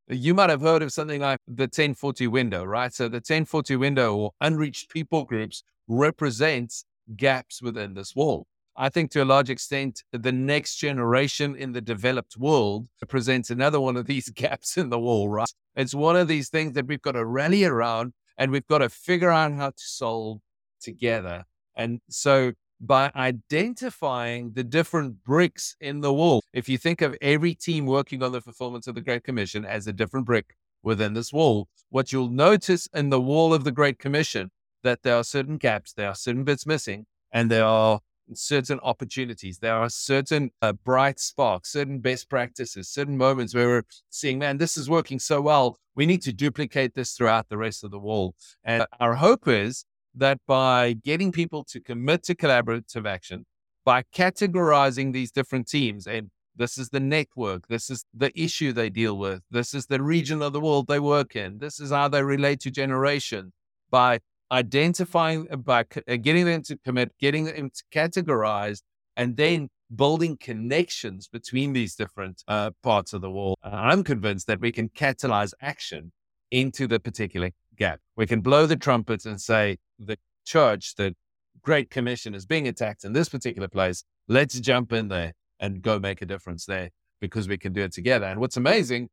you 0.09 0.33
might 0.33 0.49
have 0.49 0.61
heard 0.61 0.81
of 0.81 0.91
something 0.91 1.21
like 1.21 1.39
the 1.47 1.63
1040 1.63 2.27
window, 2.27 2.63
right? 2.63 2.93
So 2.93 3.07
the 3.07 3.17
1040 3.17 3.75
window 3.75 4.15
or 4.15 4.31
unreached 4.41 4.89
people 4.89 5.23
groups 5.23 5.63
represents 5.87 6.85
gaps 7.15 7.61
within 7.61 7.93
this 7.93 8.15
wall. 8.15 8.47
I 8.75 8.89
think 8.89 9.11
to 9.11 9.23
a 9.23 9.25
large 9.25 9.49
extent, 9.49 10.03
the 10.11 10.31
next 10.31 10.77
generation 10.77 11.55
in 11.55 11.73
the 11.73 11.81
developed 11.81 12.37
world 12.37 12.87
presents 13.07 13.49
another 13.49 13.79
one 13.79 13.97
of 13.97 14.05
these 14.05 14.29
gaps 14.35 14.77
in 14.77 14.89
the 14.89 14.99
wall, 14.99 15.29
right? 15.29 15.51
It's 15.75 15.93
one 15.93 16.15
of 16.15 16.27
these 16.27 16.49
things 16.49 16.73
that 16.73 16.87
we've 16.87 17.01
got 17.01 17.11
to 17.11 17.25
rally 17.25 17.65
around 17.65 18.13
and 18.37 18.51
we've 18.51 18.67
got 18.67 18.79
to 18.79 18.89
figure 18.89 19.31
out 19.31 19.51
how 19.53 19.69
to 19.69 19.83
solve 19.83 20.39
together. 20.81 21.43
And 21.75 21.99
so 22.09 22.53
by 22.79 23.11
identifying 23.15 24.53
the 24.53 24.63
different 24.63 25.23
bricks 25.23 25.75
in 25.81 26.01
the 26.01 26.13
wall, 26.13 26.41
if 26.53 26.69
you 26.69 26.77
think 26.77 27.01
of 27.01 27.15
every 27.21 27.53
team 27.53 27.85
working 27.85 28.23
on 28.23 28.31
the 28.31 28.41
fulfillment 28.41 28.87
of 28.87 28.95
the 28.95 29.01
Great 29.01 29.23
Commission 29.23 29.65
as 29.65 29.87
a 29.87 29.93
different 29.93 30.25
brick 30.25 30.55
within 30.81 31.13
this 31.13 31.33
wall, 31.33 31.67
what 31.89 32.13
you'll 32.13 32.29
notice 32.29 32.87
in 32.93 33.09
the 33.09 33.19
wall 33.19 33.53
of 33.53 33.63
the 33.63 33.71
Great 33.71 33.99
Commission 33.99 34.51
that 34.83 35.03
there 35.03 35.15
are 35.15 35.23
certain 35.23 35.57
gaps, 35.57 35.93
there 35.93 36.07
are 36.07 36.15
certain 36.15 36.43
bits 36.43 36.65
missing, 36.65 37.05
and 37.31 37.51
there 37.51 37.65
are 37.65 37.99
certain 38.33 38.79
opportunities. 38.81 39.59
There 39.59 39.73
are 39.73 39.89
certain 39.89 40.51
uh, 40.61 40.73
bright 40.73 41.19
sparks, 41.19 41.71
certain 41.71 41.99
best 41.99 42.29
practices, 42.29 42.87
certain 42.87 43.17
moments 43.17 43.53
where 43.53 43.67
we're 43.67 43.83
seeing, 44.09 44.39
man, 44.39 44.57
this 44.57 44.77
is 44.77 44.89
working 44.89 45.19
so 45.19 45.41
well. 45.41 45.77
We 45.95 46.05
need 46.05 46.21
to 46.23 46.33
duplicate 46.33 46.93
this 46.95 47.13
throughout 47.13 47.49
the 47.49 47.57
rest 47.57 47.83
of 47.83 47.91
the 47.91 47.99
wall. 47.99 48.35
And 48.63 48.85
our 48.99 49.15
hope 49.15 49.47
is 49.47 49.83
that 50.15 50.39
by 50.47 50.93
getting 50.93 51.31
people 51.31 51.63
to 51.65 51.79
commit 51.79 52.23
to 52.23 52.35
collaborative 52.35 53.07
action, 53.07 53.45
by 53.85 54.03
categorizing 54.15 55.13
these 55.13 55.31
different 55.31 55.67
teams, 55.67 56.07
and 56.07 56.29
this 56.55 56.77
is 56.77 56.89
the 56.89 56.99
network, 56.99 57.67
this 57.67 57.89
is 57.89 58.05
the 58.13 58.31
issue 58.39 58.73
they 58.73 58.89
deal 58.89 59.17
with, 59.17 59.41
this 59.49 59.73
is 59.73 59.85
the 59.85 60.01
region 60.01 60.41
of 60.41 60.53
the 60.53 60.59
world 60.59 60.87
they 60.87 60.99
work 60.99 61.35
in, 61.35 61.59
this 61.59 61.79
is 61.79 61.91
how 61.91 62.07
they 62.07 62.23
relate 62.23 62.59
to 62.61 62.71
generation. 62.71 63.53
By 63.89 64.19
identifying 64.51 65.47
uh, 65.51 65.55
by 65.57 65.85
uh, 66.07 66.17
getting 66.17 66.45
them 66.45 66.61
to 66.63 66.77
commit, 66.77 67.11
getting 67.19 67.45
them 67.45 67.69
to 67.69 67.83
categorize, 67.91 68.81
and 69.15 69.37
then 69.37 69.69
building 69.95 70.37
connections 70.37 71.27
between 71.27 71.73
these 71.73 71.95
different 71.95 72.43
uh, 72.47 72.71
parts 72.83 73.13
of 73.13 73.21
the 73.21 73.29
wall. 73.31 73.57
Uh, 73.63 73.69
I'm 73.73 74.03
convinced 74.03 74.47
that 74.47 74.59
we 74.59 74.71
can 74.71 74.89
catalyze 74.89 75.53
action 75.61 76.11
into 76.51 76.87
the 76.87 76.99
particular 76.99 77.51
gap. 77.79 77.99
We 78.15 78.27
can 78.27 78.41
blow 78.41 78.65
the 78.65 78.75
trumpets 78.75 79.25
and 79.25 79.41
say, 79.41 79.77
the 79.97 80.17
church, 80.45 80.95
the 80.95 81.15
Great 81.63 81.89
Commission 81.89 82.35
is 82.35 82.45
being 82.45 82.67
attacked 82.67 83.03
in 83.03 83.13
this 83.13 83.29
particular 83.29 83.67
place. 83.67 84.03
Let's 84.27 84.59
jump 84.59 84.93
in 84.93 85.07
there 85.07 85.33
and 85.59 85.81
go 85.81 85.97
make 85.97 86.21
a 86.21 86.25
difference 86.25 86.65
there 86.65 86.89
because 87.19 87.47
we 87.47 87.57
can 87.57 87.73
do 87.73 87.81
it 87.81 87.93
together. 87.93 88.25
And 88.27 88.39
what's 88.39 88.57
amazing 88.57 89.09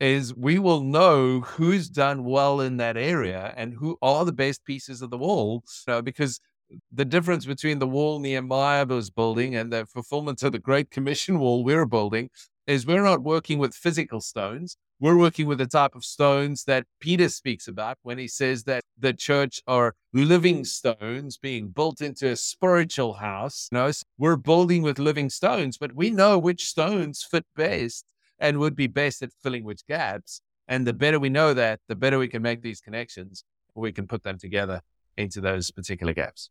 is 0.00 0.34
we 0.34 0.58
will 0.58 0.82
know 0.82 1.40
who's 1.40 1.88
done 1.88 2.22
well 2.24 2.60
in 2.60 2.76
that 2.76 2.96
area 2.96 3.52
and 3.56 3.74
who 3.74 3.96
are 4.00 4.24
the 4.24 4.32
best 4.32 4.64
pieces 4.64 5.02
of 5.02 5.10
the 5.10 5.18
wall. 5.18 5.64
Because 6.04 6.40
the 6.92 7.04
difference 7.04 7.46
between 7.46 7.78
the 7.78 7.86
wall 7.86 8.20
Nehemiah 8.20 8.86
was 8.86 9.10
building 9.10 9.56
and 9.56 9.72
the 9.72 9.86
fulfillment 9.86 10.42
of 10.42 10.52
the 10.52 10.58
Great 10.58 10.90
Commission 10.90 11.38
wall 11.38 11.64
we're 11.64 11.86
building 11.86 12.30
is 12.66 12.86
we're 12.86 13.02
not 13.02 13.22
working 13.22 13.58
with 13.58 13.74
physical 13.74 14.20
stones. 14.20 14.76
We're 15.00 15.16
working 15.16 15.46
with 15.46 15.58
the 15.58 15.66
type 15.68 15.94
of 15.94 16.04
stones 16.04 16.64
that 16.64 16.84
Peter 16.98 17.28
speaks 17.28 17.68
about 17.68 17.98
when 18.02 18.18
he 18.18 18.26
says 18.26 18.64
that 18.64 18.82
the 18.98 19.12
church 19.12 19.62
are 19.68 19.94
living 20.12 20.64
stones 20.64 21.38
being 21.38 21.68
built 21.68 22.00
into 22.00 22.30
a 22.30 22.36
spiritual 22.36 23.14
house. 23.14 23.68
You 23.70 23.78
know, 23.78 23.90
so 23.92 24.02
we're 24.18 24.34
building 24.34 24.82
with 24.82 24.98
living 24.98 25.30
stones, 25.30 25.78
but 25.78 25.94
we 25.94 26.10
know 26.10 26.36
which 26.36 26.64
stones 26.64 27.22
fit 27.22 27.46
best 27.54 28.06
and 28.40 28.58
would 28.58 28.74
be 28.74 28.88
best 28.88 29.22
at 29.22 29.30
filling 29.40 29.62
which 29.62 29.86
gaps. 29.86 30.40
And 30.66 30.84
the 30.84 30.92
better 30.92 31.20
we 31.20 31.28
know 31.28 31.54
that, 31.54 31.78
the 31.86 31.94
better 31.94 32.18
we 32.18 32.26
can 32.26 32.42
make 32.42 32.62
these 32.62 32.80
connections, 32.80 33.44
we 33.76 33.92
can 33.92 34.08
put 34.08 34.24
them 34.24 34.36
together 34.36 34.80
into 35.16 35.40
those 35.40 35.70
particular 35.70 36.12
gaps. 36.12 36.50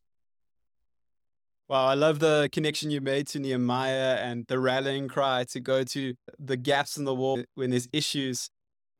Wow, 1.69 1.85
I 1.85 1.95
love 1.95 2.19
the 2.19 2.47
connection 2.53 2.91
you 2.91 3.01
made 3.01 3.27
to 3.27 3.39
Nehemiah 3.39 4.15
and 4.21 4.45
the 4.47 4.57
rallying 4.57 5.09
cry 5.09 5.43
to 5.49 5.59
go 5.59 5.83
to 5.83 6.13
the 6.39 6.55
gaps 6.55 6.95
in 6.95 7.03
the 7.03 7.13
wall 7.13 7.43
when 7.55 7.71
there's 7.71 7.89
issues. 7.91 8.49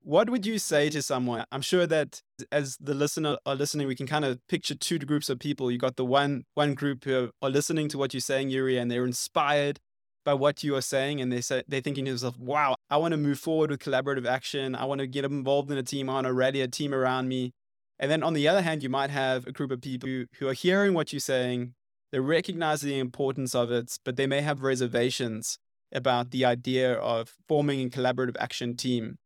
What 0.01 0.29
would 0.29 0.45
you 0.45 0.59
say 0.59 0.89
to 0.89 1.01
someone? 1.01 1.45
I'm 1.49 1.61
sure 1.61 1.87
that 1.87 2.21
as 2.51 2.77
the 2.81 2.93
listener 2.93 3.37
are 3.45 3.55
listening, 3.55 3.87
we 3.87 3.95
can 3.95 4.05
kind 4.05 4.25
of 4.25 4.45
picture 4.47 4.75
two 4.75 4.99
groups 4.99 5.29
of 5.29 5.39
people. 5.39 5.71
You 5.71 5.77
got 5.77 5.95
the 5.95 6.03
one 6.03 6.43
one 6.55 6.73
group 6.73 7.05
who 7.05 7.29
are 7.41 7.49
listening 7.49 7.87
to 7.89 7.97
what 7.97 8.13
you're 8.13 8.19
saying, 8.19 8.49
Jurie, 8.49 8.77
and 8.77 8.91
they're 8.91 9.05
inspired 9.05 9.79
by 10.25 10.33
what 10.33 10.61
you 10.61 10.75
are 10.75 10.81
saying 10.81 11.21
and 11.21 11.31
they 11.31 11.39
say 11.39 11.63
they're 11.69 11.79
thinking 11.79 12.03
to 12.03 12.11
themselves, 12.11 12.37
wow, 12.37 12.75
I 12.89 12.97
want 12.97 13.13
to 13.13 13.17
move 13.17 13.39
forward 13.39 13.69
with 13.69 13.79
collaborative 13.79 14.27
action. 14.27 14.75
I 14.75 14.83
want 14.83 14.99
to 14.99 15.07
get 15.07 15.23
involved 15.23 15.71
in 15.71 15.77
a 15.77 15.83
team. 15.83 16.09
I 16.09 16.15
want 16.15 16.27
to 16.27 16.33
rally 16.33 16.59
a 16.59 16.67
team 16.67 16.93
around 16.93 17.29
me. 17.29 17.53
And 17.97 18.11
then 18.11 18.23
on 18.23 18.33
the 18.33 18.45
other 18.45 18.61
hand, 18.61 18.83
you 18.83 18.89
might 18.89 19.09
have 19.09 19.47
a 19.47 19.53
group 19.53 19.71
of 19.71 19.79
people 19.79 20.09
who, 20.09 20.25
who 20.39 20.49
are 20.49 20.53
hearing 20.53 20.93
what 20.93 21.13
you're 21.13 21.21
saying. 21.21 21.75
They 22.11 22.19
recognize 22.19 22.81
the 22.81 22.99
importance 22.99 23.53
of 23.53 23.71
it, 23.71 23.97
but 24.05 24.15
they 24.15 24.27
may 24.27 24.41
have 24.41 24.61
reservations 24.61 25.59
about 25.91 26.31
the 26.31 26.45
idea 26.45 26.93
of 26.93 27.35
forming 27.47 27.85
a 27.85 27.89
collaborative 27.89 28.35
action 28.39 28.75
team. 28.75 29.17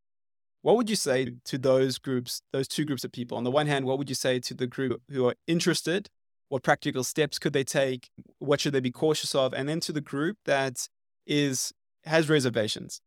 What 0.62 0.78
would 0.78 0.90
you 0.90 0.96
say 0.96 1.34
to 1.46 1.58
those 1.58 1.98
groups, 1.98 2.42
those 2.52 2.68
two 2.68 2.86
groups 2.86 3.04
of 3.04 3.12
people? 3.12 3.38
On 3.38 3.44
the 3.44 3.52
one 3.52 3.68
hand, 3.68 3.86
what 3.86 3.98
would 3.98 4.10
you 4.10 4.16
say 4.16 4.40
to 4.40 4.54
the 4.54 4.68
group 4.68 5.02
who 5.10 5.28
are 5.28 5.36
interested? 5.48 6.10
What 6.50 6.64
practical 6.64 7.04
steps 7.04 7.40
could 7.40 7.54
they 7.54 7.64
take? 7.64 8.10
What 8.40 8.60
should 8.60 8.74
they 8.74 8.80
be 8.80 8.92
cautious 8.92 9.34
of? 9.34 9.54
And 9.54 9.70
then 9.70 9.80
to 9.82 9.92
the 9.92 10.02
group 10.02 10.38
that 10.46 10.88
is 11.26 11.72
has 12.06 12.30
reservations. 12.30 13.02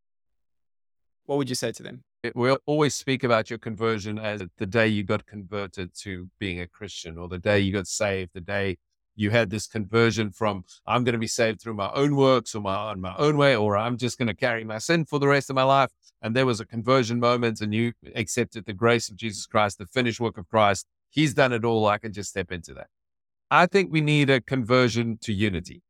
What 1.27 1.37
would 1.39 1.49
you 1.49 1.55
say 1.55 1.73
to 1.73 1.83
them? 1.83 2.05
We'll 2.35 2.59
always 2.65 2.95
speak 2.95 3.23
about 3.23 3.51
your 3.51 3.59
conversion 3.59 4.19
as 4.19 4.43
the 4.57 4.67
day 4.67 4.89
you 4.89 5.03
got 5.03 5.27
converted 5.27 5.91
to 6.01 6.29
being 6.39 6.61
a 6.61 6.67
Christian 6.67 7.19
or 7.19 7.29
the 7.29 7.39
day 7.39 7.59
you 7.61 7.73
got 7.73 7.87
saved, 7.87 8.31
the 8.35 8.41
day 8.41 8.79
you 9.16 9.31
had 9.31 9.50
this 9.50 9.66
conversion 9.66 10.31
from 10.31 10.64
I'm 10.87 11.05
going 11.05 11.14
to 11.14 11.18
be 11.18 11.27
saved 11.27 11.61
through 11.61 11.74
my 11.74 11.90
own 11.92 12.16
works 12.16 12.55
or 12.55 12.61
my 12.61 12.74
on 12.74 13.00
my 13.00 13.14
own 13.16 13.37
way, 13.37 13.57
or 13.57 13.77
I'm 13.77 13.96
just 13.96 14.18
going 14.18 14.29
to 14.29 14.35
carry 14.35 14.64
my 14.64 14.79
sin 14.79 15.05
for 15.05 15.18
the 15.18 15.29
rest 15.29 15.50
of 15.50 15.57
my 15.57 15.62
life. 15.62 15.90
And 16.22 16.35
there 16.35 16.46
was 16.46 16.61
a 16.61 16.66
conversion 16.66 17.20
moment, 17.20 17.61
and 17.61 17.74
you 17.74 17.92
accepted 18.14 18.66
the 18.66 18.72
grace 18.72 19.09
of 19.09 19.16
Jesus 19.16 19.46
Christ, 19.46 19.79
the 19.79 19.87
finished 19.87 20.20
work 20.20 20.38
of 20.38 20.48
Christ. 20.48 20.87
He's 21.11 21.35
done 21.35 21.53
it 21.53 21.64
all. 21.64 21.87
I 21.87 21.98
can 21.98 22.12
just 22.12 22.31
step 22.31 22.50
into 22.50 22.74
that. 22.74 22.88
I 23.50 23.66
think 23.66 23.92
we 23.92 24.00
need 24.00 24.31
a 24.31 24.40
conversion 24.40 25.18
to 25.22 25.33
unity. 25.33 25.83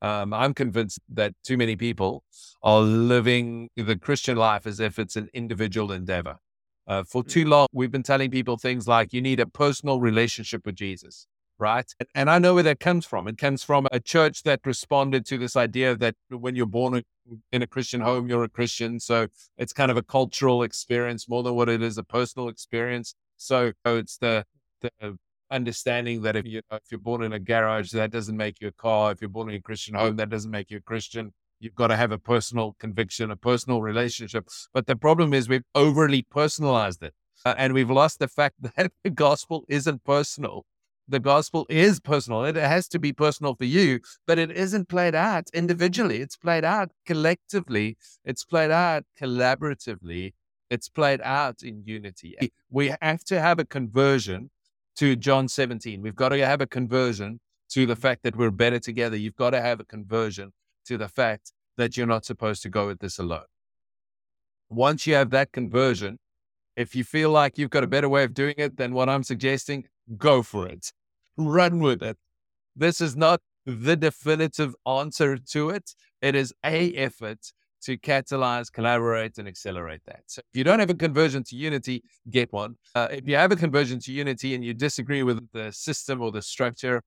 Um, 0.00 0.32
I'm 0.32 0.54
convinced 0.54 1.00
that 1.08 1.34
too 1.42 1.56
many 1.56 1.74
people 1.74 2.22
are 2.62 2.80
living 2.80 3.70
the 3.76 3.98
Christian 3.98 4.36
life 4.36 4.66
as 4.66 4.78
if 4.78 4.98
it's 4.98 5.16
an 5.16 5.28
individual 5.34 5.90
endeavor. 5.90 6.36
Uh, 6.86 7.02
for 7.02 7.24
too 7.24 7.44
long, 7.44 7.66
we've 7.72 7.90
been 7.90 8.02
telling 8.02 8.30
people 8.30 8.56
things 8.56 8.86
like 8.86 9.12
you 9.12 9.20
need 9.20 9.40
a 9.40 9.46
personal 9.46 10.00
relationship 10.00 10.64
with 10.64 10.76
Jesus 10.76 11.26
right? 11.58 11.86
And 12.14 12.30
I 12.30 12.38
know 12.38 12.54
where 12.54 12.62
that 12.62 12.80
comes 12.80 13.04
from. 13.04 13.28
It 13.28 13.38
comes 13.38 13.64
from 13.64 13.86
a 13.92 14.00
church 14.00 14.42
that 14.44 14.60
responded 14.64 15.26
to 15.26 15.38
this 15.38 15.56
idea 15.56 15.96
that 15.96 16.14
when 16.30 16.54
you're 16.54 16.66
born 16.66 17.02
in 17.52 17.62
a 17.62 17.66
Christian 17.66 18.00
home, 18.00 18.28
you're 18.28 18.44
a 18.44 18.48
Christian. 18.48 19.00
So 19.00 19.28
it's 19.56 19.72
kind 19.72 19.90
of 19.90 19.96
a 19.96 20.02
cultural 20.02 20.62
experience 20.62 21.28
more 21.28 21.42
than 21.42 21.54
what 21.54 21.68
it 21.68 21.82
is 21.82 21.98
a 21.98 22.04
personal 22.04 22.48
experience. 22.48 23.14
So 23.36 23.72
it's 23.84 24.18
the, 24.18 24.44
the 24.80 25.18
understanding 25.50 26.22
that 26.22 26.36
if 26.36 26.46
you 26.46 26.60
if 26.70 26.82
you're 26.90 27.00
born 27.00 27.22
in 27.22 27.32
a 27.32 27.38
garage, 27.38 27.92
that 27.92 28.10
doesn't 28.10 28.36
make 28.36 28.60
you 28.60 28.68
a 28.68 28.72
car. 28.72 29.12
If 29.12 29.20
you're 29.20 29.30
born 29.30 29.50
in 29.50 29.56
a 29.56 29.60
Christian 29.60 29.94
home, 29.94 30.16
that 30.16 30.30
doesn't 30.30 30.50
make 30.50 30.70
you 30.70 30.78
a 30.78 30.82
Christian. 30.82 31.32
You've 31.60 31.74
got 31.74 31.88
to 31.88 31.96
have 31.96 32.12
a 32.12 32.18
personal 32.18 32.76
conviction, 32.78 33.30
a 33.30 33.36
personal 33.36 33.82
relationship. 33.82 34.48
But 34.72 34.86
the 34.86 34.94
problem 34.94 35.34
is 35.34 35.48
we've 35.48 35.62
overly 35.74 36.22
personalized 36.22 37.02
it. 37.02 37.14
Uh, 37.44 37.54
and 37.56 37.72
we've 37.72 37.90
lost 37.90 38.18
the 38.18 38.28
fact 38.28 38.56
that 38.76 38.92
the 39.02 39.10
gospel 39.10 39.64
isn't 39.68 40.04
personal 40.04 40.64
the 41.08 41.18
gospel 41.18 41.66
is 41.70 42.00
personal. 42.00 42.44
It 42.44 42.56
has 42.56 42.86
to 42.88 42.98
be 42.98 43.12
personal 43.12 43.54
for 43.54 43.64
you, 43.64 44.00
but 44.26 44.38
it 44.38 44.50
isn't 44.50 44.88
played 44.88 45.14
out 45.14 45.48
individually. 45.54 46.20
It's 46.20 46.36
played 46.36 46.64
out 46.64 46.90
collectively. 47.06 47.96
It's 48.24 48.44
played 48.44 48.70
out 48.70 49.04
collaboratively. 49.20 50.34
It's 50.70 50.88
played 50.90 51.22
out 51.22 51.62
in 51.62 51.82
unity. 51.86 52.36
We 52.70 52.94
have 53.00 53.24
to 53.24 53.40
have 53.40 53.58
a 53.58 53.64
conversion 53.64 54.50
to 54.96 55.16
John 55.16 55.48
17. 55.48 56.02
We've 56.02 56.14
got 56.14 56.28
to 56.28 56.44
have 56.44 56.60
a 56.60 56.66
conversion 56.66 57.40
to 57.70 57.86
the 57.86 57.96
fact 57.96 58.22
that 58.24 58.36
we're 58.36 58.50
better 58.50 58.78
together. 58.78 59.16
You've 59.16 59.36
got 59.36 59.50
to 59.50 59.62
have 59.62 59.80
a 59.80 59.84
conversion 59.84 60.52
to 60.86 60.98
the 60.98 61.08
fact 61.08 61.52
that 61.78 61.96
you're 61.96 62.06
not 62.06 62.26
supposed 62.26 62.62
to 62.62 62.68
go 62.68 62.86
with 62.86 62.98
this 62.98 63.18
alone. 63.18 63.46
Once 64.68 65.06
you 65.06 65.14
have 65.14 65.30
that 65.30 65.52
conversion, 65.52 66.18
if 66.76 66.94
you 66.94 67.02
feel 67.02 67.30
like 67.30 67.56
you've 67.56 67.70
got 67.70 67.84
a 67.84 67.86
better 67.86 68.08
way 68.08 68.24
of 68.24 68.34
doing 68.34 68.54
it 68.58 68.76
than 68.76 68.92
what 68.92 69.08
I'm 69.08 69.22
suggesting, 69.22 69.86
go 70.18 70.42
for 70.42 70.68
it 70.68 70.92
run 71.38 71.80
with 71.80 72.02
it. 72.02 72.16
This 72.76 73.00
is 73.00 73.16
not 73.16 73.40
the 73.66 73.96
definitive 73.96 74.74
answer 74.86 75.36
to 75.36 75.70
it. 75.70 75.94
It 76.22 76.34
is 76.34 76.52
a 76.64 76.92
effort 76.94 77.52
to 77.82 77.96
catalyze, 77.96 78.72
collaborate, 78.72 79.38
and 79.38 79.46
accelerate 79.46 80.00
that. 80.06 80.22
So 80.26 80.40
if 80.52 80.58
you 80.58 80.64
don't 80.64 80.80
have 80.80 80.90
a 80.90 80.94
conversion 80.94 81.44
to 81.44 81.56
Unity, 81.56 82.02
get 82.28 82.52
one. 82.52 82.76
Uh, 82.94 83.08
if 83.10 83.28
you 83.28 83.36
have 83.36 83.52
a 83.52 83.56
conversion 83.56 84.00
to 84.00 84.12
Unity 84.12 84.54
and 84.54 84.64
you 84.64 84.74
disagree 84.74 85.22
with 85.22 85.48
the 85.52 85.70
system 85.72 86.20
or 86.20 86.32
the 86.32 86.42
structure, 86.42 87.02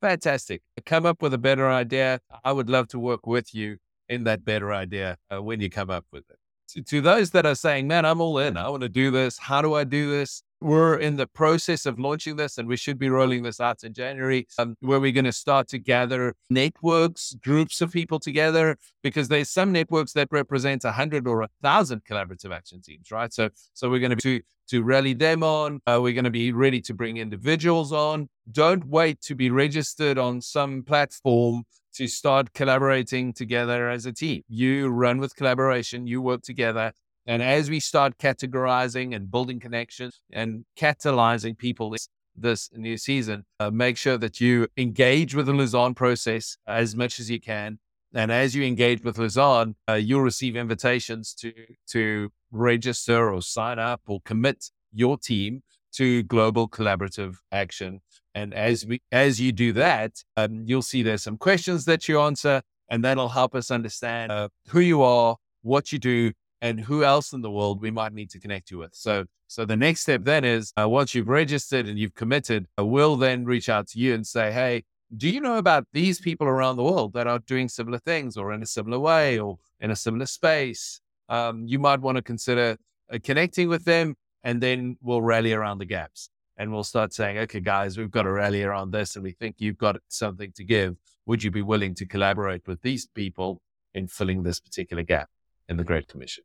fantastic. 0.00 0.62
Come 0.84 1.06
up 1.06 1.22
with 1.22 1.32
a 1.32 1.38
better 1.38 1.68
idea. 1.68 2.20
I 2.44 2.52
would 2.52 2.68
love 2.68 2.88
to 2.88 2.98
work 2.98 3.26
with 3.26 3.54
you 3.54 3.78
in 4.08 4.24
that 4.24 4.44
better 4.44 4.72
idea 4.72 5.16
uh, 5.32 5.42
when 5.42 5.60
you 5.60 5.70
come 5.70 5.90
up 5.90 6.04
with 6.12 6.24
it. 6.30 6.36
To, 6.72 6.82
to 6.82 7.00
those 7.00 7.30
that 7.30 7.46
are 7.46 7.54
saying, 7.54 7.88
man, 7.88 8.04
I'm 8.04 8.20
all 8.20 8.38
in. 8.38 8.56
I 8.56 8.68
want 8.68 8.82
to 8.82 8.88
do 8.88 9.10
this. 9.10 9.38
How 9.38 9.62
do 9.62 9.74
I 9.74 9.84
do 9.84 10.10
this? 10.10 10.42
We're 10.60 10.96
in 10.96 11.16
the 11.16 11.26
process 11.26 11.86
of 11.86 11.98
launching 11.98 12.36
this 12.36 12.58
and 12.58 12.68
we 12.68 12.76
should 12.76 12.98
be 12.98 13.08
rolling 13.08 13.42
this 13.42 13.60
out 13.60 13.84
in 13.84 13.92
January, 13.92 14.46
um, 14.58 14.76
where 14.80 15.00
we're 15.00 15.12
going 15.12 15.24
to 15.24 15.32
start 15.32 15.68
to 15.68 15.78
gather 15.78 16.34
networks, 16.50 17.34
groups 17.42 17.80
of 17.80 17.92
people 17.92 18.18
together, 18.18 18.76
because 19.02 19.28
there's 19.28 19.50
some 19.50 19.72
networks 19.72 20.12
that 20.12 20.28
represent 20.30 20.84
a 20.84 20.92
hundred 20.92 21.26
or 21.26 21.42
a 21.42 21.48
thousand 21.62 22.04
collaborative 22.04 22.52
action 22.52 22.82
teams, 22.82 23.10
right? 23.10 23.32
So, 23.32 23.50
so 23.74 23.88
we're 23.88 24.00
going 24.00 24.10
to 24.10 24.16
be 24.16 24.38
to, 24.38 24.44
to 24.68 24.82
rally 24.82 25.14
them 25.14 25.42
on. 25.42 25.80
Uh, 25.86 25.98
we're 26.02 26.12
going 26.12 26.24
to 26.24 26.30
be 26.30 26.52
ready 26.52 26.80
to 26.82 26.94
bring 26.94 27.16
individuals 27.16 27.92
on. 27.92 28.28
Don't 28.50 28.84
wait 28.86 29.20
to 29.22 29.34
be 29.34 29.50
registered 29.50 30.18
on 30.18 30.40
some 30.40 30.82
platform 30.82 31.64
to 31.94 32.06
start 32.06 32.52
collaborating 32.52 33.32
together 33.32 33.88
as 33.88 34.06
a 34.06 34.12
team. 34.12 34.42
You 34.48 34.88
run 34.88 35.18
with 35.18 35.34
collaboration, 35.34 36.06
you 36.06 36.22
work 36.22 36.42
together, 36.42 36.92
and 37.28 37.42
as 37.42 37.68
we 37.68 37.78
start 37.78 38.16
categorizing 38.16 39.14
and 39.14 39.30
building 39.30 39.60
connections 39.60 40.18
and 40.32 40.64
catalyzing 40.78 41.58
people 41.58 41.90
this, 41.90 42.08
this 42.34 42.70
new 42.72 42.96
season, 42.96 43.44
uh, 43.60 43.70
make 43.70 43.98
sure 43.98 44.16
that 44.16 44.40
you 44.40 44.66
engage 44.78 45.34
with 45.34 45.44
the 45.44 45.52
Lausanne 45.52 45.92
process 45.94 46.56
as 46.66 46.96
much 46.96 47.20
as 47.20 47.30
you 47.30 47.38
can. 47.38 47.80
And 48.14 48.32
as 48.32 48.54
you 48.54 48.64
engage 48.64 49.04
with 49.04 49.18
Lausanne, 49.18 49.76
uh, 49.86 49.92
you'll 49.92 50.22
receive 50.22 50.56
invitations 50.56 51.34
to 51.34 51.52
to 51.88 52.30
register 52.50 53.30
or 53.30 53.42
sign 53.42 53.78
up 53.78 54.00
or 54.06 54.22
commit 54.24 54.70
your 54.90 55.18
team 55.18 55.62
to 55.92 56.22
global 56.22 56.66
collaborative 56.66 57.36
action. 57.52 58.00
And 58.34 58.54
as 58.54 58.86
we 58.86 59.02
as 59.12 59.38
you 59.38 59.52
do 59.52 59.74
that, 59.74 60.12
um, 60.38 60.62
you'll 60.64 60.80
see 60.80 61.02
there's 61.02 61.22
some 61.22 61.36
questions 61.36 61.84
that 61.84 62.08
you 62.08 62.18
answer, 62.18 62.62
and 62.88 63.04
that'll 63.04 63.28
help 63.28 63.54
us 63.54 63.70
understand 63.70 64.32
uh, 64.32 64.48
who 64.68 64.80
you 64.80 65.02
are, 65.02 65.36
what 65.60 65.92
you 65.92 65.98
do, 65.98 66.32
and 66.60 66.80
who 66.80 67.04
else 67.04 67.32
in 67.32 67.40
the 67.40 67.50
world 67.50 67.80
we 67.80 67.90
might 67.90 68.12
need 68.12 68.30
to 68.30 68.40
connect 68.40 68.70
you 68.70 68.78
with. 68.78 68.94
So, 68.94 69.24
so 69.46 69.64
the 69.64 69.76
next 69.76 70.00
step 70.02 70.24
then 70.24 70.44
is 70.44 70.72
uh, 70.80 70.88
once 70.88 71.14
you've 71.14 71.28
registered 71.28 71.86
and 71.86 71.98
you've 71.98 72.14
committed, 72.14 72.66
uh, 72.78 72.84
we'll 72.84 73.16
then 73.16 73.44
reach 73.44 73.68
out 73.68 73.88
to 73.88 73.98
you 73.98 74.14
and 74.14 74.26
say, 74.26 74.52
hey, 74.52 74.84
do 75.16 75.28
you 75.28 75.40
know 75.40 75.56
about 75.56 75.86
these 75.92 76.20
people 76.20 76.46
around 76.46 76.76
the 76.76 76.82
world 76.82 77.14
that 77.14 77.26
are 77.26 77.38
doing 77.38 77.68
similar 77.68 77.98
things 77.98 78.36
or 78.36 78.52
in 78.52 78.62
a 78.62 78.66
similar 78.66 78.98
way 78.98 79.38
or 79.38 79.58
in 79.80 79.90
a 79.90 79.96
similar 79.96 80.26
space? 80.26 81.00
Um, 81.28 81.64
you 81.66 81.78
might 81.78 82.00
want 82.00 82.16
to 82.16 82.22
consider 82.22 82.76
uh, 83.12 83.18
connecting 83.22 83.68
with 83.68 83.84
them, 83.84 84.16
and 84.42 84.60
then 84.60 84.96
we'll 85.00 85.22
rally 85.22 85.52
around 85.52 85.78
the 85.78 85.84
gaps 85.84 86.30
and 86.58 86.72
we'll 86.72 86.84
start 86.84 87.14
saying, 87.14 87.38
okay, 87.38 87.60
guys, 87.60 87.96
we've 87.96 88.10
got 88.10 88.22
to 88.22 88.32
rally 88.32 88.64
around 88.64 88.90
this, 88.90 89.14
and 89.14 89.22
we 89.22 89.30
think 89.30 89.56
you've 89.58 89.78
got 89.78 89.96
something 90.08 90.52
to 90.56 90.64
give. 90.64 90.96
Would 91.24 91.44
you 91.44 91.52
be 91.52 91.62
willing 91.62 91.94
to 91.94 92.04
collaborate 92.04 92.66
with 92.66 92.82
these 92.82 93.06
people 93.06 93.62
in 93.94 94.08
filling 94.08 94.42
this 94.42 94.58
particular 94.58 95.04
gap? 95.04 95.28
In 95.68 95.76
the 95.76 95.84
Great 95.84 96.08
Commission. 96.08 96.44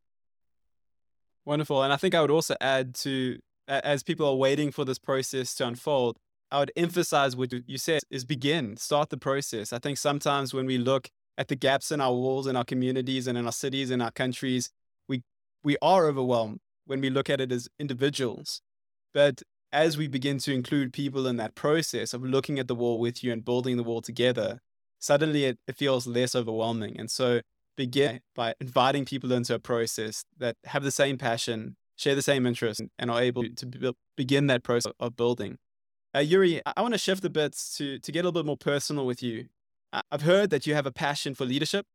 Wonderful. 1.46 1.84
And 1.84 1.92
I 1.92 1.98
think 1.98 2.16
I 2.16 2.22
would 2.22 2.32
also 2.32 2.56
add 2.62 2.96
to, 2.96 3.40
as 3.68 4.04
people 4.04 4.28
are 4.28 4.36
waiting 4.36 4.72
for 4.72 4.86
this 4.86 5.00
process 5.00 5.54
to 5.56 5.68
unfold, 5.68 6.18
I 6.52 6.60
would 6.60 6.72
emphasize 6.76 7.36
what 7.36 7.52
you 7.68 7.78
said 7.78 8.04
is 8.10 8.26
begin, 8.26 8.78
start 8.78 9.10
the 9.10 9.18
process. 9.18 9.74
I 9.74 9.80
think 9.80 9.98
sometimes 9.98 10.54
when 10.54 10.66
we 10.66 10.78
look 10.78 11.10
at 11.38 11.48
the 11.48 11.56
gaps 11.56 11.92
in 11.92 12.00
our 12.00 12.14
walls, 12.14 12.46
in 12.46 12.56
our 12.56 12.64
communities, 12.64 13.28
and 13.28 13.38
in 13.38 13.46
our 13.46 13.52
cities, 13.52 13.90
in 13.90 14.02
our 14.02 14.12
countries, 14.12 14.70
we, 15.10 15.24
we 15.64 15.78
are 15.82 16.06
overwhelmed 16.06 16.60
when 16.86 17.02
we 17.02 17.10
look 17.10 17.30
at 17.30 17.42
it 17.42 17.52
as 17.52 17.68
individuals. 17.80 18.62
But 19.14 19.42
as 19.72 19.98
we 19.98 20.08
begin 20.08 20.38
to 20.40 20.54
include 20.54 20.94
people 20.94 21.26
in 21.26 21.38
that 21.38 21.56
process 21.56 22.14
of 22.14 22.24
looking 22.24 22.60
at 22.60 22.68
the 22.68 22.76
wall 22.76 23.00
with 23.00 23.24
you 23.24 23.34
and 23.34 23.44
building 23.44 23.76
the 23.78 23.84
wall 23.84 24.02
together, 24.02 24.60
suddenly 25.00 25.46
it, 25.46 25.58
it 25.68 25.76
feels 25.76 26.06
less 26.06 26.36
overwhelming. 26.36 27.00
And 27.00 27.10
so 27.10 27.42
begin 27.76 28.22
by 28.36 28.54
inviting 28.60 29.06
people 29.06 29.32
into 29.32 29.54
a 29.54 29.60
process 29.60 30.26
that 30.38 30.56
have 30.66 30.84
the 30.84 30.92
same 30.92 31.18
passion, 31.18 31.76
share 31.96 32.16
the 32.16 32.22
same 32.22 32.46
interest, 32.46 32.82
and 33.00 33.12
are 33.12 33.22
able 33.22 33.44
to 33.56 33.66
be- 33.66 33.94
begin 34.16 34.48
that 34.48 34.64
process 34.64 34.94
of 35.00 35.16
building. 35.16 35.58
Uh, 36.14 36.20
Jurie, 36.20 36.62
I 36.66 36.82
want 36.82 36.94
to 36.94 36.98
shift 36.98 37.26
a 37.26 37.30
bit 37.30 37.58
to, 37.76 38.00
to 38.00 38.12
get 38.12 38.20
a 38.20 38.24
little 38.28 38.44
bit 38.44 38.46
more 38.46 38.58
personal 38.58 39.06
with 39.06 39.24
you. 39.24 39.48
I've 40.12 40.24
heard 40.24 40.50
that 40.50 40.66
you 40.66 40.74
have 40.74 40.86
a 40.86 40.92
passion 40.92 41.36
for 41.36 41.46
leadership, 41.46 41.86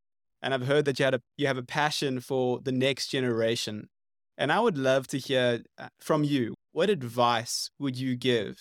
and 0.42 0.54
I've 0.54 0.66
heard 0.66 0.84
that 0.84 0.98
you, 0.98 1.04
had 1.04 1.14
a, 1.14 1.22
you 1.36 1.46
have 1.46 1.58
a 1.58 1.62
passion 1.62 2.20
for 2.20 2.60
the 2.60 2.72
next 2.72 3.08
generation. 3.08 3.88
And 4.36 4.52
I 4.52 4.60
would 4.60 4.78
love 4.78 5.08
to 5.08 5.18
hear 5.18 5.62
uh, 5.78 5.88
from 5.98 6.22
you 6.22 6.54
what 6.72 6.90
advice 6.90 7.70
would 7.78 7.98
you 7.98 8.14
give 8.14 8.58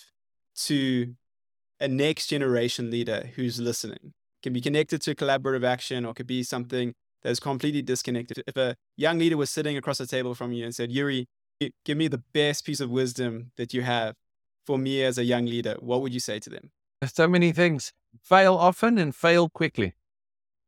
to 0.56 1.14
a 1.80 1.88
next 1.88 2.28
generation 2.28 2.90
leader 2.90 3.30
who's 3.36 3.60
listening? 3.60 4.14
can 4.44 4.54
be 4.54 4.62
connected 4.62 5.02
to 5.02 5.16
collaborative 5.16 5.66
action 5.66 6.06
or 6.06 6.14
could 6.14 6.28
be 6.28 6.44
something 6.44 6.94
is 7.28 7.40
completely 7.40 7.82
disconnected. 7.82 8.44
If 8.48 8.58
a 8.58 8.76
young 8.96 9.20
leader 9.20 9.38
was 9.38 9.50
sitting 9.50 9.78
across 9.78 9.98
the 9.98 10.08
table 10.08 10.34
from 10.34 10.52
you 10.52 10.66
and 10.66 10.74
said, 10.74 10.92
Jurie, 10.92 11.28
give 11.86 11.98
me 11.98 12.08
the 12.08 12.24
best 12.34 12.66
piece 12.66 12.80
of 12.80 12.90
wisdom 12.90 13.52
that 13.58 13.74
you 13.74 13.82
have 13.82 14.16
for 14.66 14.78
me 14.78 15.04
as 15.04 15.18
a 15.18 15.24
young 15.24 15.46
leader, 15.46 15.76
what 15.80 16.02
would 16.02 16.14
you 16.14 16.20
say 16.20 16.40
to 16.40 16.50
them? 16.50 16.72
So 17.06 17.28
many 17.28 17.52
things. 17.52 17.94
Fail 18.22 18.56
often 18.56 18.98
and 18.98 19.16
fail 19.16 19.50
quickly. 19.50 19.94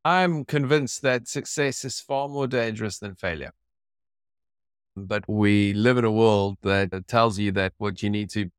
I'm 0.04 0.44
convinced 0.44 1.02
that 1.02 1.28
success 1.28 1.84
is 1.84 2.00
far 2.00 2.28
more 2.28 2.46
dangerous 2.46 2.98
than 2.98 3.14
failure. 3.14 3.52
But 4.96 5.28
we 5.28 5.72
live 5.74 5.98
in 5.98 6.04
a 6.04 6.10
world 6.10 6.56
that 6.62 6.90
tells 7.06 7.38
you 7.38 7.52
that 7.52 7.74
what 7.78 8.02
you 8.02 8.10
need 8.10 8.30
to 8.30 8.50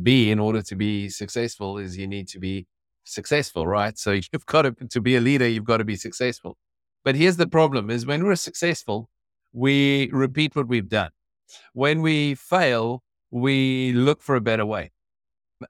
be 0.00 0.30
in 0.30 0.38
order 0.38 0.62
to 0.62 0.76
be 0.76 1.08
successful 1.08 1.78
is 1.78 1.96
you 1.96 2.06
need 2.06 2.28
to 2.28 2.38
be 2.38 2.66
successful, 3.04 3.66
right? 3.66 3.96
So 3.96 4.12
you've 4.32 4.46
got 4.46 4.62
to, 4.62 4.72
to 4.72 5.00
be 5.00 5.16
a 5.16 5.20
leader, 5.20 5.48
you've 5.48 5.64
got 5.64 5.78
to 5.78 5.84
be 5.84 5.96
successful. 5.96 6.56
But 7.06 7.14
here's 7.14 7.36
the 7.36 7.46
problem 7.46 7.88
is 7.88 8.04
when 8.04 8.24
we're 8.24 8.34
successful, 8.34 9.08
we 9.52 10.10
repeat 10.12 10.56
what 10.56 10.66
we've 10.66 10.88
done. 10.88 11.12
When 11.72 12.02
we 12.02 12.34
fail, 12.34 13.04
we 13.30 13.92
look 13.92 14.20
for 14.20 14.34
a 14.34 14.40
better 14.40 14.66
way. 14.66 14.90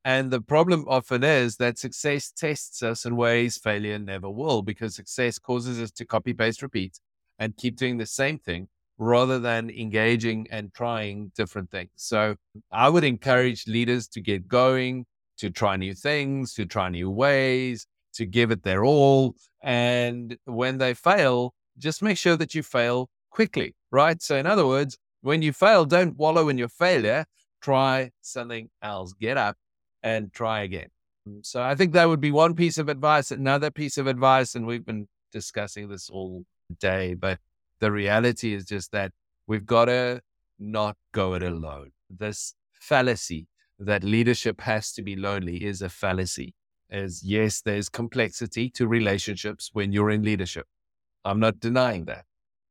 And 0.02 0.30
the 0.30 0.40
problem 0.40 0.86
often 0.88 1.22
is 1.22 1.58
that 1.58 1.78
success 1.78 2.32
tests 2.32 2.82
us 2.82 3.04
in 3.04 3.16
ways 3.16 3.58
failure 3.58 3.98
never 3.98 4.30
will, 4.30 4.62
because 4.62 4.96
success 4.96 5.38
causes 5.38 5.78
us 5.78 5.90
to 5.90 6.06
copy, 6.06 6.32
paste, 6.32 6.62
repeat, 6.62 7.00
and 7.38 7.54
keep 7.58 7.76
doing 7.76 7.98
the 7.98 8.06
same 8.06 8.38
thing 8.38 8.68
rather 8.96 9.38
than 9.38 9.68
engaging 9.68 10.46
and 10.50 10.72
trying 10.72 11.32
different 11.36 11.70
things. 11.70 11.90
So 11.96 12.36
I 12.72 12.88
would 12.88 13.04
encourage 13.04 13.66
leaders 13.66 14.08
to 14.08 14.22
get 14.22 14.48
going, 14.48 15.04
to 15.36 15.50
try 15.50 15.76
new 15.76 15.92
things, 15.92 16.54
to 16.54 16.64
try 16.64 16.88
new 16.88 17.10
ways, 17.10 17.86
to 18.16 18.26
give 18.26 18.50
it 18.50 18.62
their 18.62 18.84
all. 18.84 19.34
And 19.62 20.36
when 20.44 20.78
they 20.78 20.94
fail, 20.94 21.54
just 21.78 22.02
make 22.02 22.18
sure 22.18 22.36
that 22.36 22.54
you 22.54 22.62
fail 22.62 23.08
quickly, 23.30 23.74
right? 23.90 24.20
So, 24.22 24.36
in 24.36 24.46
other 24.46 24.66
words, 24.66 24.98
when 25.22 25.42
you 25.42 25.52
fail, 25.52 25.84
don't 25.84 26.16
wallow 26.16 26.48
in 26.48 26.58
your 26.58 26.68
failure. 26.68 27.24
Try 27.60 28.10
something 28.20 28.68
else. 28.82 29.12
Get 29.12 29.36
up 29.36 29.56
and 30.02 30.32
try 30.32 30.62
again. 30.62 30.88
Mm, 31.28 31.44
so, 31.44 31.62
I 31.62 31.74
think 31.74 31.92
that 31.92 32.08
would 32.08 32.20
be 32.20 32.30
one 32.30 32.54
piece 32.54 32.78
of 32.78 32.88
advice. 32.88 33.30
Another 33.30 33.70
piece 33.70 33.98
of 33.98 34.06
advice, 34.06 34.54
and 34.54 34.66
we've 34.66 34.86
been 34.86 35.08
discussing 35.32 35.88
this 35.88 36.08
all 36.08 36.44
day, 36.80 37.14
but 37.14 37.38
the 37.80 37.92
reality 37.92 38.54
is 38.54 38.64
just 38.64 38.92
that 38.92 39.12
we've 39.46 39.66
got 39.66 39.86
to 39.86 40.20
not 40.58 40.96
go 41.12 41.34
it 41.34 41.42
alone. 41.42 41.90
This 42.08 42.54
fallacy 42.72 43.48
that 43.78 44.02
leadership 44.02 44.62
has 44.62 44.92
to 44.92 45.02
be 45.02 45.16
lonely 45.16 45.64
is 45.64 45.82
a 45.82 45.88
fallacy. 45.88 46.54
As 46.90 47.22
yes, 47.24 47.60
there's 47.60 47.88
complexity 47.88 48.70
to 48.70 48.86
relationships 48.86 49.70
when 49.72 49.92
you're 49.92 50.10
in 50.10 50.22
leadership. 50.22 50.66
I'm 51.24 51.40
not 51.40 51.60
denying 51.60 52.04
that. 52.04 52.24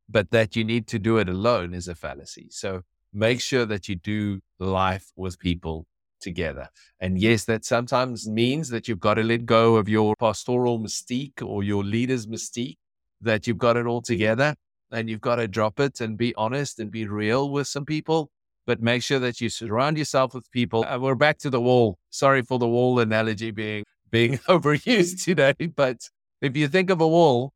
But 0.08 0.32
that 0.32 0.56
you 0.56 0.64
need 0.64 0.88
to 0.88 1.00
do 1.00 1.18
it 1.18 1.28
alone 1.28 1.74
is 1.74 1.88
a 1.88 1.96
fallacy. 1.96 2.48
So 2.52 2.82
make 3.12 3.42
sure 3.42 3.66
that 3.66 3.90
you 3.90 3.96
do 3.96 4.40
life 4.60 5.12
with 5.16 5.40
people 5.40 5.88
together. 6.22 6.70
And 7.00 7.20
yes, 7.20 7.46
that 7.46 7.66
sometimes 7.66 8.28
means 8.28 8.70
that 8.70 8.88
you've 8.88 9.00
got 9.00 9.16
to 9.16 9.24
let 9.24 9.46
go 9.46 9.76
of 9.76 9.90
your 9.90 10.16
pastoral 10.16 10.80
mystique 10.80 11.42
or 11.44 11.64
your 11.64 11.84
leader's 11.84 12.28
mystique, 12.28 12.78
that 13.22 13.48
you've 13.48 13.58
got 13.58 13.78
it 13.78 13.86
all 13.86 14.02
together 14.02 14.56
and 14.92 15.10
you've 15.10 15.22
got 15.22 15.38
to 15.38 15.48
drop 15.48 15.80
it 15.80 16.00
and 16.00 16.18
be 16.18 16.34
honest 16.36 16.80
and 16.80 16.92
be 16.92 17.06
real 17.08 17.50
with 17.50 17.68
some 17.68 17.86
people. 17.86 18.30
But 18.68 18.82
make 18.82 19.04
sure 19.04 19.20
that 19.20 19.42
you 19.42 19.50
surround 19.50 19.98
yourself 19.98 20.34
with 20.34 20.50
people. 20.52 20.84
And 20.84 21.02
we're 21.02 21.16
back 21.16 21.38
to 21.40 21.50
the 21.52 21.62
wall. 21.62 21.98
Sorry 22.10 22.42
for 22.42 22.58
the 22.58 22.68
wall 22.68 23.00
analogy 23.00 23.52
being 23.52 23.84
being 24.12 24.38
overused 24.50 25.24
today. 25.24 25.54
But 25.54 26.10
if 26.42 26.56
you 26.56 26.68
think 26.68 26.90
of 26.90 27.02
a 27.02 27.08
wall, 27.08 27.54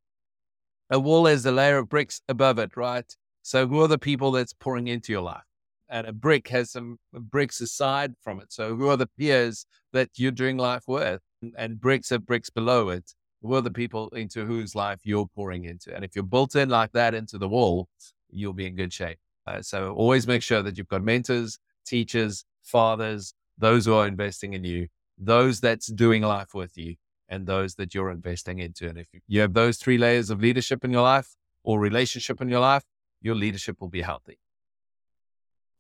a 0.90 1.00
wall 1.00 1.26
has 1.26 1.46
a 1.46 1.52
layer 1.52 1.78
of 1.78 1.90
bricks 1.90 2.22
above 2.28 2.60
it, 2.60 2.76
right? 2.76 3.06
So 3.42 3.68
who 3.68 3.82
are 3.82 3.88
the 3.88 3.98
people 3.98 4.32
that's 4.32 4.54
pouring 4.54 4.88
into 4.88 5.12
your 5.12 5.22
life? 5.22 5.44
And 5.90 6.06
a 6.06 6.14
brick 6.14 6.48
has 6.50 6.72
some 6.72 6.98
bricks 7.14 7.62
aside 7.62 8.14
from 8.22 8.40
it. 8.40 8.52
So 8.52 8.76
who 8.76 8.90
are 8.90 8.98
the 8.98 9.10
peers 9.18 9.66
that 9.92 10.10
you're 10.18 10.32
doing 10.32 10.58
life 10.58 10.84
with? 10.88 11.22
And 11.58 11.80
bricks 11.80 12.12
are 12.12 12.20
bricks 12.20 12.50
below 12.50 12.90
it 12.90 13.14
who 13.42 13.54
are 13.54 13.62
the 13.62 13.72
people 13.72 14.10
into 14.10 14.46
whose 14.46 14.76
life 14.76 15.00
you're 15.04 15.28
pouring 15.36 15.66
into. 15.66 15.96
And 15.96 16.04
if 16.04 16.16
you're 16.16 16.24
built 16.24 16.56
in 16.56 16.70
like 16.70 16.92
that 16.92 17.14
into 17.14 17.38
the 17.38 17.48
wall, 17.48 17.88
you'll 18.30 18.54
be 18.54 18.68
in 18.68 18.76
good 18.76 18.94
shape. 18.94 19.18
Uh, 19.48 19.62
so 19.62 19.94
always 19.94 20.28
make 20.28 20.44
sure 20.44 20.62
that 20.62 20.78
you've 20.78 20.88
got 20.88 21.04
mentors, 21.04 21.58
teachers, 21.86 22.44
fathers, 22.64 23.34
those 23.58 23.86
who 23.86 23.94
are 23.94 24.08
investing 24.08 24.54
in 24.54 24.64
you, 24.64 24.88
those 25.20 25.60
that's 25.60 25.88
doing 25.88 26.24
life 26.24 26.54
with 26.54 26.78
you, 26.78 26.96
and 27.30 27.46
those 27.46 27.76
that 27.76 27.94
you're 27.94 28.10
investing 28.10 28.60
into. 28.60 28.90
And 28.90 28.98
if 28.98 29.08
you 29.28 29.42
have 29.42 29.54
those 29.54 29.78
three 29.78 29.98
layers 29.98 30.30
of 30.30 30.42
leadership 30.42 30.84
in 30.84 30.92
your 30.92 31.04
life 31.04 31.36
or 31.64 31.80
relationship 31.80 32.42
in 32.42 32.50
your 32.50 32.60
life, 32.60 32.84
your 33.22 33.36
leadership 33.36 33.80
will 33.80 33.90
be 33.90 34.02
healthy. 34.02 34.40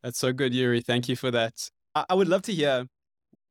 That's 0.03 0.19
so 0.19 0.31
good, 0.31 0.53
Jurie. 0.53 0.81
Thank 0.81 1.09
you 1.09 1.15
for 1.15 1.31
that. 1.31 1.69
I 1.95 2.13
would 2.13 2.27
love 2.27 2.43
to 2.43 2.53
hear 2.53 2.85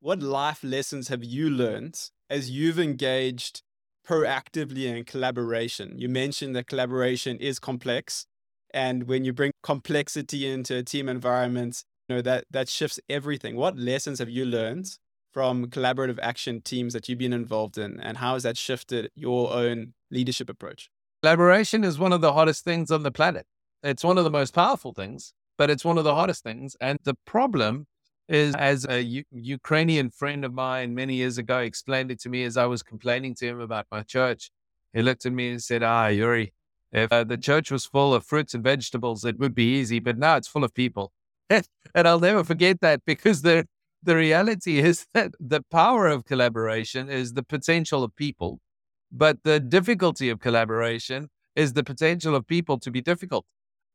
what 0.00 0.20
life 0.22 0.62
lessons 0.62 1.08
have 1.08 1.24
you 1.24 1.50
learned 1.50 2.10
as 2.30 2.50
you've 2.50 2.78
engaged 2.78 3.62
proactively 4.06 4.84
in 4.84 5.04
collaboration. 5.04 5.94
You 5.98 6.08
mentioned 6.08 6.54
that 6.56 6.68
collaboration 6.68 7.36
is 7.38 7.58
complex. 7.58 8.26
And 8.72 9.04
when 9.04 9.24
you 9.24 9.32
bring 9.32 9.50
complexity 9.62 10.48
into 10.48 10.76
a 10.76 10.82
team 10.82 11.08
environment, 11.08 11.82
you 12.08 12.16
know, 12.16 12.22
that, 12.22 12.44
that 12.50 12.68
shifts 12.68 13.00
everything. 13.10 13.56
What 13.56 13.76
lessons 13.76 14.18
have 14.20 14.30
you 14.30 14.44
learned 14.44 14.96
from 15.38 15.66
collaborative 15.66 16.18
action 16.20 16.60
teams 16.60 16.92
that 16.92 17.08
you've 17.08 17.20
been 17.20 17.32
involved 17.32 17.78
in? 17.78 18.00
And 18.00 18.16
how 18.16 18.32
has 18.32 18.42
that 18.42 18.56
shifted 18.56 19.08
your 19.14 19.52
own 19.52 19.94
leadership 20.10 20.50
approach? 20.50 20.90
Collaboration 21.22 21.84
is 21.84 21.96
one 21.96 22.12
of 22.12 22.20
the 22.20 22.32
hottest 22.32 22.64
things 22.64 22.90
on 22.90 23.04
the 23.04 23.12
planet. 23.12 23.46
It's 23.84 24.02
one 24.02 24.18
of 24.18 24.24
the 24.24 24.32
most 24.32 24.52
powerful 24.52 24.92
things, 24.92 25.32
but 25.56 25.70
it's 25.70 25.84
one 25.84 25.96
of 25.96 26.02
the 26.02 26.12
hottest 26.12 26.42
things. 26.42 26.76
And 26.80 26.98
the 27.04 27.14
problem 27.24 27.86
is 28.28 28.52
as 28.56 28.84
a 28.88 29.00
U- 29.00 29.22
Ukrainian 29.30 30.10
friend 30.10 30.44
of 30.44 30.52
mine 30.52 30.92
many 30.96 31.14
years 31.14 31.38
ago 31.38 31.58
explained 31.58 32.10
it 32.10 32.18
to 32.22 32.28
me 32.28 32.42
as 32.42 32.56
I 32.56 32.66
was 32.66 32.82
complaining 32.82 33.36
to 33.36 33.46
him 33.46 33.60
about 33.60 33.86
my 33.92 34.02
church. 34.02 34.50
He 34.92 35.02
looked 35.02 35.24
at 35.24 35.32
me 35.32 35.52
and 35.52 35.62
said, 35.62 35.84
Ah, 35.84 36.10
Jurie, 36.10 36.52
if 36.90 37.12
uh, 37.12 37.22
the 37.22 37.38
church 37.38 37.70
was 37.70 37.86
full 37.86 38.12
of 38.12 38.26
fruits 38.26 38.54
and 38.54 38.64
vegetables, 38.64 39.24
it 39.24 39.38
would 39.38 39.54
be 39.54 39.76
easy, 39.78 40.00
but 40.00 40.18
now 40.18 40.34
it's 40.34 40.48
full 40.48 40.64
of 40.64 40.74
people. 40.74 41.12
and 41.48 41.64
I'll 41.94 42.18
never 42.18 42.42
forget 42.42 42.80
that 42.80 43.04
because 43.06 43.42
the, 43.42 43.68
the 44.02 44.16
reality 44.16 44.78
is 44.90 45.06
that 45.14 45.32
the 45.40 45.62
power 45.70 46.06
of 46.06 46.24
collaboration 46.24 47.08
is 47.08 47.34
the 47.34 47.42
potential 47.42 48.02
of 48.02 48.14
people, 48.16 48.60
but 49.10 49.42
the 49.44 49.60
difficulty 49.60 50.30
of 50.30 50.40
collaboration 50.40 51.28
is 51.56 51.72
the 51.72 51.84
potential 51.84 52.34
of 52.34 52.46
people 52.46 52.78
to 52.78 52.90
be 52.90 53.00
difficult. 53.00 53.44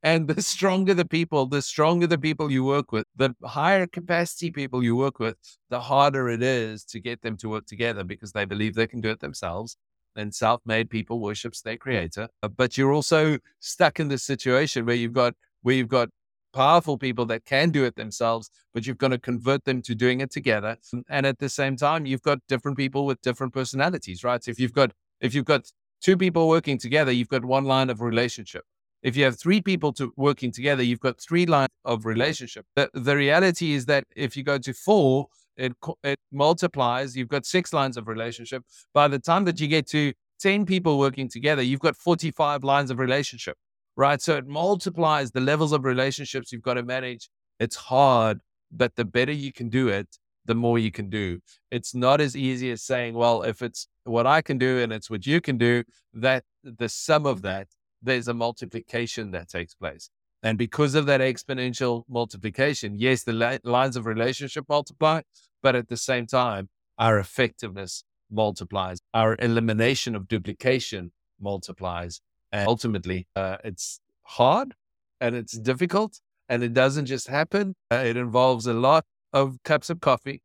And 0.02 0.28
the 0.28 0.42
stronger 0.54 0.94
the 0.94 1.06
people, 1.06 1.46
the 1.46 1.62
stronger 1.62 2.08
the 2.08 2.18
people 2.18 2.52
you 2.52 2.64
work 2.64 2.92
with, 2.92 3.06
the 3.16 3.34
higher 3.44 3.88
capacity 3.88 4.52
people 4.52 4.84
you 4.84 4.96
work 4.96 5.18
with, 5.20 5.38
the 5.70 5.80
harder 5.80 6.28
it 6.30 6.44
is 6.44 6.84
to 6.86 7.00
get 7.00 7.22
them 7.22 7.38
to 7.38 7.50
work 7.50 7.66
together 7.66 8.04
because 8.04 8.34
they 8.34 8.46
believe 8.46 8.76
they 8.76 8.88
can 8.88 9.02
do 9.02 9.10
it 9.10 9.22
themselves. 9.22 9.78
And 10.16 10.36
self 10.36 10.62
made 10.64 10.92
people 10.92 11.20
worships 11.20 11.62
their 11.62 11.78
creator. 11.78 12.28
But 12.56 12.78
you're 12.78 12.94
also 12.94 13.40
stuck 13.60 14.00
in 14.00 14.10
this 14.10 14.24
situation 14.24 14.86
where 14.86 14.96
you've 14.96 15.14
got 15.14 15.34
where 15.64 15.74
you've 15.74 15.88
got 15.88 16.10
powerful 16.54 16.98
people 16.98 17.26
that 17.26 17.46
can 17.46 17.72
do 17.72 17.84
it 17.84 17.96
themselves, 17.96 18.50
but 18.74 18.86
you've 18.86 18.98
got 18.98 19.10
to 19.10 19.18
convert 19.18 19.66
them 19.66 19.82
to 19.82 19.96
doing 19.96 20.22
it 20.22 20.32
together. 20.32 20.78
And 21.10 21.26
at 21.26 21.40
the 21.40 21.50
same 21.50 21.76
time, 21.76 22.06
you've 22.06 22.22
got 22.22 22.40
different 22.48 22.78
people 22.78 23.06
with 23.06 23.22
different 23.22 23.54
personalities, 23.54 24.24
right? 24.24 24.44
So 24.44 24.52
if 24.52 24.60
you've 24.60 24.74
got 24.74 24.92
if 25.20 25.34
you've 25.34 25.46
got 25.46 25.72
two 26.02 26.18
people 26.18 26.48
working 26.48 26.78
together, 26.78 27.12
you've 27.12 27.30
got 27.30 27.46
one 27.46 27.66
line 27.66 27.90
of 27.90 28.02
relationship. 28.02 28.64
If 29.02 29.18
you 29.18 29.26
have 29.26 29.38
three 29.38 29.62
people 29.62 29.92
to 29.94 30.14
working 30.16 30.52
together, 30.52 30.82
you've 30.82 31.02
got 31.02 31.20
three 31.20 31.46
lines 31.46 31.70
of 31.84 32.06
relationship. 32.06 32.66
The, 32.76 32.90
the 32.94 33.18
reality 33.18 33.74
is 33.74 33.86
that 33.88 34.06
if 34.16 34.38
you 34.38 34.44
go 34.44 34.58
to 34.58 34.74
four, 34.74 35.28
it, 35.58 35.74
it 36.04 36.20
multiplies. 36.32 37.16
You've 37.16 37.28
got 37.28 37.46
six 37.46 37.74
lines 37.74 37.98
of 37.98 38.08
relationship. 38.08 38.64
By 38.94 39.10
the 39.10 39.20
time 39.20 39.44
that 39.46 39.60
you 39.60 39.68
get 39.68 39.88
to 39.88 40.14
10 40.40 40.66
people 40.66 40.98
working 40.98 41.30
together, 41.30 41.62
you've 41.62 41.80
got 41.80 41.96
45 41.96 42.64
lines 42.64 42.92
of 42.92 43.00
relationship, 43.00 43.58
right? 43.96 44.22
So 44.22 44.38
it 44.38 44.48
multiplies 44.48 45.32
the 45.32 45.42
levels 45.42 45.72
of 45.72 45.84
relationships 45.86 46.52
you've 46.52 46.62
got 46.62 46.76
to 46.76 46.84
manage. 46.84 47.30
It's 47.60 47.76
hard, 47.76 48.40
but 48.72 48.96
the 48.96 49.06
better 49.06 49.32
you 49.32 49.54
can 49.54 49.70
do 49.70 49.88
it, 49.88 50.18
the 50.46 50.56
more 50.56 50.78
you 50.78 50.92
can 50.92 51.10
do. 51.10 51.40
It's 51.72 51.96
not 51.96 52.20
as 52.20 52.36
easy 52.36 52.72
as 52.72 52.84
saying, 52.84 53.14
well, 53.14 53.44
if 53.44 53.62
it's 53.62 53.88
what 54.04 54.28
I 54.28 54.42
can 54.42 54.58
do 54.58 54.80
and 54.80 54.92
it's 54.92 55.10
what 55.10 55.26
you 55.26 55.40
can 55.40 55.58
do, 55.58 55.84
that 56.14 56.44
the 56.64 56.90
sum 56.90 57.26
of 57.26 57.42
that 57.44 57.68
there's 58.04 58.28
a 58.28 58.34
multiplication 58.34 59.32
that 59.32 59.48
takes 59.48 59.74
place. 59.74 60.10
And 60.44 60.58
because 60.58 60.94
of 60.94 61.06
that 61.06 61.22
exponential 61.22 62.04
multiplication, 62.10 62.96
yes, 63.00 63.24
the 63.24 63.32
la- 63.32 63.58
lines 63.64 63.96
of 63.96 64.06
relationship 64.06 64.66
multiply, 64.68 65.22
but 65.62 65.76
at 65.76 65.88
the 65.88 65.96
same 65.96 66.28
time, 66.28 66.70
our 66.98 67.18
effectiveness 67.18 68.04
multiplies, 68.30 69.00
our 69.14 69.38
elimination 69.40 70.16
of 70.16 70.28
duplication 70.28 71.14
multiplies. 71.40 72.20
And 72.54 72.68
ultimately, 72.68 73.28
uh, 73.36 73.58
it's 73.66 74.00
hard 74.22 74.76
and 75.20 75.36
it's 75.36 75.54
difficult 75.58 76.22
and 76.48 76.64
it 76.64 76.74
doesn't 76.74 77.08
just 77.08 77.28
happen. 77.28 77.76
Uh, 77.92 78.04
it 78.06 78.16
involves 78.16 78.68
a 78.68 78.74
lot 78.74 79.06
of 79.34 79.58
cups 79.64 79.90
of 79.90 80.00
coffee 80.00 80.42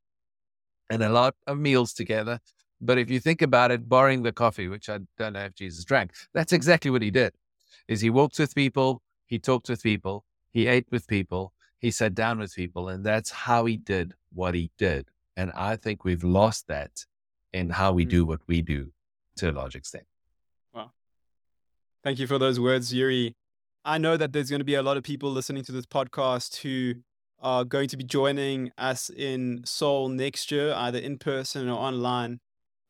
and 0.90 1.02
a 1.02 1.10
lot 1.10 1.34
of 1.46 1.58
meals 1.58 1.92
together. 1.92 2.40
But 2.80 2.98
if 2.98 3.10
you 3.10 3.20
think 3.20 3.42
about 3.42 3.70
it, 3.70 3.88
barring 3.88 4.22
the 4.22 4.32
coffee, 4.32 4.68
which 4.68 4.88
I 4.88 5.00
don't 5.18 5.34
know 5.34 5.44
if 5.44 5.54
Jesus 5.54 5.84
drank, 5.84 6.12
that's 6.32 6.52
exactly 6.52 6.90
what 6.90 7.02
he 7.02 7.10
did 7.10 7.34
is 7.88 8.00
he 8.00 8.10
walked 8.10 8.38
with 8.38 8.54
people, 8.54 9.02
he 9.26 9.38
talked 9.38 9.68
with 9.68 9.82
people, 9.82 10.24
he 10.50 10.66
ate 10.66 10.86
with 10.90 11.06
people, 11.06 11.52
he 11.78 11.90
sat 11.90 12.14
down 12.14 12.38
with 12.38 12.54
people, 12.54 12.88
and 12.88 13.04
that's 13.04 13.30
how 13.30 13.64
he 13.64 13.76
did 13.76 14.14
what 14.32 14.54
he 14.54 14.70
did. 14.78 15.08
And 15.36 15.50
I 15.52 15.76
think 15.76 16.04
we've 16.04 16.24
lost 16.24 16.68
that 16.68 17.04
in 17.52 17.70
how 17.70 17.92
we 17.92 18.04
mm. 18.04 18.10
do 18.10 18.26
what 18.26 18.40
we 18.46 18.62
do 18.62 18.92
to 19.36 19.50
a 19.50 19.52
large 19.52 19.74
extent. 19.74 20.04
Thank 22.08 22.20
you 22.20 22.26
for 22.26 22.38
those 22.38 22.58
words, 22.58 22.90
Jurie. 22.90 23.34
I 23.84 23.98
know 23.98 24.16
that 24.16 24.32
there's 24.32 24.48
going 24.48 24.60
to 24.60 24.64
be 24.64 24.76
a 24.76 24.82
lot 24.82 24.96
of 24.96 25.02
people 25.02 25.30
listening 25.30 25.62
to 25.64 25.72
this 25.72 25.84
podcast 25.84 26.62
who 26.62 27.02
are 27.38 27.66
going 27.66 27.86
to 27.90 27.98
be 27.98 28.02
joining 28.02 28.72
us 28.78 29.10
in 29.10 29.60
Seoul 29.66 30.08
next 30.08 30.50
year, 30.50 30.72
either 30.74 30.98
in 30.98 31.18
person 31.18 31.68
or 31.68 31.78
online. 31.78 32.40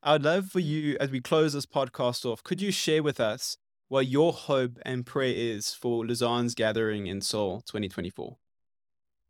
I 0.01 0.13
would 0.13 0.23
love 0.23 0.45
for 0.45 0.61
you, 0.61 0.95
as 1.01 1.11
we 1.11 1.19
close 1.19 1.51
this 1.51 1.65
podcast 1.65 2.23
off, 2.23 2.43
could 2.43 2.61
you 2.61 2.71
share 2.71 3.03
with 3.03 3.19
us 3.19 3.57
what 3.89 4.07
your 4.07 4.31
hope 4.31 4.79
and 4.83 5.05
prayer 5.05 5.33
is 5.35 5.73
for 5.73 6.05
Lausanne's 6.05 6.55
gathering 6.55 7.07
in 7.07 7.19
Seoul 7.19 7.59
2024? 7.59 8.37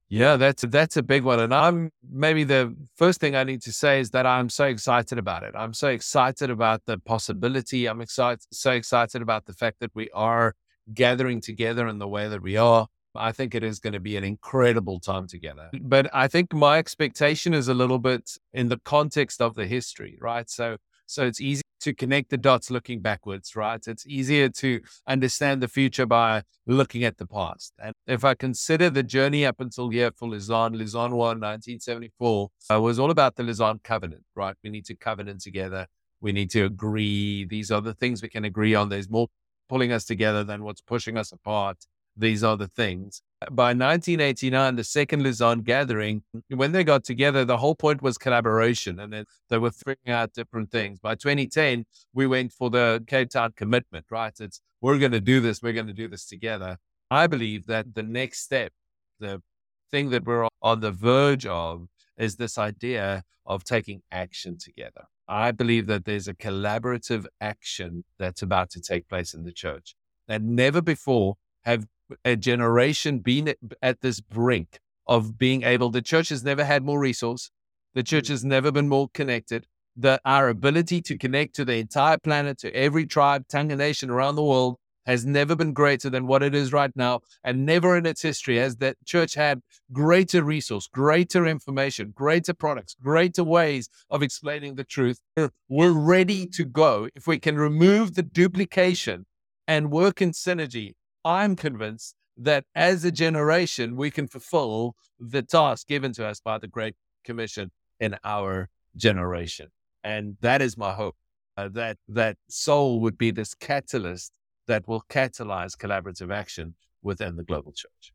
Yeah, 0.10 0.38
that's 0.38 0.63
that's 0.63 0.98
a 0.98 1.04
big 1.04 1.24
one, 1.24 1.39
and 1.39 1.54
I'm 1.54 1.91
maybe 2.12 2.43
the 2.43 2.76
first 2.95 3.19
thing 3.19 3.36
I 3.36 3.43
need 3.43 3.62
to 3.62 3.72
say 3.72 4.00
is 4.00 4.10
that 4.10 4.26
I'm 4.26 4.50
so 4.50 4.65
excited 4.65 5.19
about 5.19 5.43
it. 5.43 5.54
I'm 5.56 5.74
so 5.74 5.89
excited 5.89 6.50
about 6.50 6.82
the 6.88 6.98
possibility. 6.98 7.86
I'm 7.86 8.02
excited, 8.02 8.43
so 8.52 8.72
excited 8.72 9.22
about 9.22 9.45
the 9.45 9.54
fact 9.54 9.82
that 9.82 9.91
we 9.93 10.10
are 10.12 10.56
gathering 10.95 11.41
together 11.41 11.88
in 11.88 12.00
the 12.00 12.08
way 12.08 12.28
that 12.28 12.41
we 12.41 12.58
are. 12.58 12.88
I 13.15 13.32
think 13.32 13.54
it 13.54 13.63
is 13.63 13.80
going 13.80 13.93
to 13.93 14.00
be 14.00 14.17
an 14.17 14.24
incredible 14.24 15.00
time 15.00 15.28
together. 15.28 15.69
But 15.80 16.10
I 16.13 16.28
think 16.28 16.54
my 16.54 16.80
expectation 16.80 17.54
is 17.54 17.67
a 17.67 17.74
little 17.74 18.00
bit 18.00 18.32
in 18.54 18.69
the 18.69 18.80
context 18.80 19.41
of 19.41 19.54
the 19.54 19.67
history, 19.67 20.17
right? 20.22 20.50
So 20.50 20.78
so 21.10 21.26
it's 21.26 21.41
easy 21.41 21.63
to 21.82 21.93
connect 21.93 22.30
the 22.30 22.38
dots 22.38 22.69
looking 22.69 23.00
backwards, 23.00 23.56
right? 23.56 23.82
It's 23.88 24.06
easier 24.06 24.50
to 24.50 24.82
understand 25.08 25.63
the 25.63 25.67
future 25.67 26.06
by 26.06 26.43
looking 26.67 27.04
at 27.04 27.17
the 27.17 27.26
past. 27.26 27.74
And 27.82 27.93
if 28.06 28.24
I 28.24 28.36
consider 28.36 28.89
the 28.89 29.02
journey 29.02 29.45
up 29.45 29.60
until 29.60 29.89
here 29.89 30.12
for 30.15 30.30
Lausanne, 30.30 30.78
Lausanne 30.78 31.15
1, 31.15 31.17
1974, 31.17 32.50
uh, 32.72 32.82
was 32.82 33.00
all 33.00 33.10
about 33.10 33.38
the 33.38 33.43
Lausanne 33.43 33.80
covenant, 33.84 34.24
right? 34.36 34.56
We 34.63 34.69
need 34.69 34.86
to 34.86 34.95
covenant 34.95 35.41
together. 35.41 35.88
We 36.22 36.32
need 36.32 36.52
to 36.52 36.65
agree. 36.65 37.45
These 37.45 37.72
are 37.72 37.82
the 37.82 37.93
things 37.93 38.22
we 38.22 38.30
can 38.30 38.45
agree 38.45 38.76
on. 38.76 38.89
There's 38.89 39.10
more 39.10 39.28
pulling 39.67 39.91
us 39.91 40.06
together 40.06 40.43
than 40.43 40.63
what's 40.63 40.82
pushing 40.82 41.17
us 41.17 41.32
apart 41.32 41.78
these 42.19 42.43
other 42.43 42.67
things. 42.67 43.21
By 43.51 43.69
1989, 43.69 44.75
the 44.75 44.84
second 44.84 45.23
Lausanne 45.23 45.62
gathering, 45.62 46.23
when 46.49 46.73
they 46.73 46.84
got 46.84 47.05
together, 47.05 47.45
the 47.45 47.58
whole 47.58 47.75
point 47.75 48.01
was 48.01 48.17
collaboration 48.17 48.99
and 48.99 49.13
then 49.13 49.25
they 49.49 49.58
were 49.58 49.71
figuring 49.71 50.10
out 50.10 50.34
different 50.34 50.71
things. 50.71 50.99
By 50.99 51.15
2010, 51.15 51.86
we 52.13 52.27
went 52.27 52.51
for 52.51 52.69
the 52.69 53.03
Cape 53.08 53.29
Town 53.29 53.53
commitment, 53.55 54.05
right? 54.12 54.34
It's 54.39 54.62
we're 54.82 54.97
going 54.97 55.13
to 55.13 55.21
do 55.21 55.39
this, 55.39 55.62
we're 55.62 55.73
going 55.73 55.88
to 55.88 55.93
do 55.93 56.08
this 56.08 56.25
together. 56.25 56.77
I 57.10 57.27
believe 57.27 57.65
that 57.67 57.95
the 57.95 58.03
next 58.03 58.41
step, 58.41 58.71
the 59.19 59.41
thing 59.89 60.10
that 60.12 60.25
we're 60.25 60.47
on 60.62 60.82
the 60.82 60.91
verge 60.91 61.45
of, 61.45 61.88
is 62.17 62.36
this 62.36 62.58
idea 62.58 63.23
of 63.45 63.63
taking 63.63 64.01
action 64.12 64.58
together. 64.58 65.05
I 65.27 65.51
believe 65.51 65.88
that 65.88 66.05
there's 66.05 66.27
a 66.27 66.34
collaborative 66.34 67.25
action 67.39 68.03
that's 68.17 68.41
about 68.41 68.69
to 68.71 68.82
take 68.82 69.08
place 69.08 69.34
in 69.34 69.43
the 69.43 69.53
church. 69.53 69.95
And 70.27 70.55
never 70.55 70.82
before 70.82 71.36
have 71.63 71.88
a 72.26 72.36
generation 72.36 73.19
been 73.19 73.54
at 73.82 74.02
this 74.02 74.19
brink 74.19 74.80
of 75.08 75.38
being 75.38 75.63
able, 75.63 75.89
the 75.89 76.02
church 76.02 76.30
has 76.30 76.43
never 76.43 76.63
had 76.63 76.84
more 76.84 77.00
resource. 77.00 77.52
The 77.93 78.04
church 78.04 78.26
mm. 78.26 78.30
has 78.30 78.45
never 78.45 78.72
been 78.72 78.88
more 78.88 79.10
connected. 79.13 79.65
The, 79.95 80.22
our 80.24 80.50
ability 80.50 81.02
to 81.02 81.17
connect 81.17 81.56
to 81.56 81.65
the 81.65 81.76
entire 81.76 82.17
planet, 82.17 82.60
to 82.60 82.74
every 82.76 83.06
tribe, 83.06 83.48
tongue, 83.48 83.72
and 83.72 83.80
nation 83.80 84.10
around 84.10 84.36
the 84.36 84.43
world 84.43 84.78
has 85.06 85.26
never 85.26 85.56
been 85.56 85.74
greater 85.74 86.10
than 86.10 86.28
what 86.28 86.43
it 86.43 86.54
is 86.54 86.72
right 86.72 86.91
now. 86.95 87.22
And 87.43 87.65
never 87.65 87.98
in 87.98 88.06
its 88.06 88.22
history 88.22 88.58
has 88.58 88.76
that 88.78 88.95
church 89.06 89.34
had 89.34 89.62
greater 89.91 90.43
resource, 90.43 90.88
greater 90.88 91.48
information, 91.48 92.13
greater 92.15 92.54
products, 92.54 92.95
greater 93.02 93.43
ways 93.43 93.89
of 94.12 94.22
explaining 94.22 94.76
the 94.76 94.84
truth. 94.84 95.19
We're 95.67 95.91
ready 95.91 96.45
to 96.48 96.63
go. 96.63 97.10
If 97.15 97.26
we 97.26 97.39
can 97.39 97.58
remove 97.58 98.13
the 98.13 98.22
duplication 98.22 99.26
and 99.67 99.89
work 99.91 100.22
in 100.22 100.32
synergy, 100.32 100.93
I'm 101.23 101.55
convinced 101.55 102.15
that 102.38 102.63
as 102.75 103.03
a 103.03 103.12
generation, 103.12 103.95
we 103.95 104.12
can 104.12 104.27
fulfill 104.27 104.95
the 105.19 105.41
task 105.41 105.88
given 105.88 106.13
to 106.13 106.25
us 106.25 106.39
by 106.39 106.58
the 106.58 106.67
Great 106.67 106.95
Commission 107.23 107.71
in 107.99 108.15
our 108.23 108.69
generation. 108.95 109.67
And 110.03 110.38
that 110.41 110.62
is 110.62 110.77
my 110.77 110.93
hope 110.93 111.15
uh, 111.58 111.67
that 111.73 111.97
that 112.08 112.38
Seoul 112.49 113.01
would 113.01 113.17
be 113.17 113.32
this 113.32 113.53
catalyst 113.53 114.32
that 114.67 114.88
will 114.88 115.03
catalyze 115.10 115.75
collaborative 115.75 116.34
action 116.34 116.75
within 117.01 117.36
the 117.36 117.43
global 117.43 117.73
church. 117.73 118.13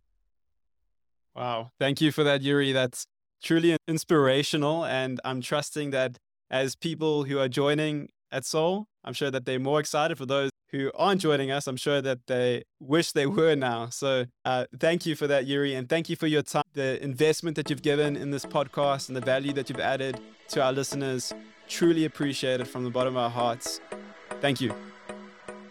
Wow. 1.35 1.73
Thank 1.79 2.01
you 2.01 2.13
for 2.13 2.25
that, 2.25 2.43
Jurie. 2.43 2.73
That's 2.73 3.07
truly 3.43 3.77
inspirational. 3.89 4.85
And 4.85 5.21
I'm 5.25 5.41
trusting 5.41 5.91
that 5.91 6.17
as 6.51 6.77
people 6.77 7.25
who 7.25 7.39
are 7.39 7.49
joining 7.49 8.09
at 8.31 8.45
Seoul, 8.45 8.87
I'm 9.05 9.13
sure 9.13 9.31
that 9.31 9.45
they're 9.45 9.59
more 9.59 9.81
excited 9.81 10.17
for 10.17 10.27
those 10.27 10.51
who 10.75 10.91
aren't 10.97 11.21
joining 11.21 11.53
us, 11.53 11.69
I'm 11.69 11.77
sure 11.77 12.03
that 12.03 12.27
they 12.27 12.65
wish 12.81 13.13
they 13.13 13.27
were 13.27 13.55
now. 13.55 13.91
So 13.91 14.27
uh, 14.45 14.67
thank 14.81 15.07
you 15.07 15.15
for 15.15 15.29
that, 15.29 15.47
Jurie, 15.47 15.77
and 15.77 15.89
thank 15.89 16.09
you 16.09 16.17
for 16.17 16.27
your 16.27 16.43
time, 16.43 16.65
the 16.73 17.03
investment 17.03 17.55
that 17.57 17.71
you've 17.71 17.83
given 17.83 18.17
in 18.17 18.31
this 18.33 18.45
podcast, 18.45 19.09
and 19.09 19.17
the 19.17 19.21
value 19.21 19.53
that 19.53 19.69
you've 19.69 19.79
added 19.79 20.21
to 20.49 20.63
our 20.63 20.73
listeners. 20.73 21.33
Truly 21.69 22.05
appreciate 22.05 22.61
it 22.61 22.67
from 22.67 22.83
the 22.83 22.91
bottom 22.91 23.17
of 23.17 23.23
our 23.23 23.31
hearts. 23.31 23.81
Thank 24.41 24.61
you. 24.61 24.75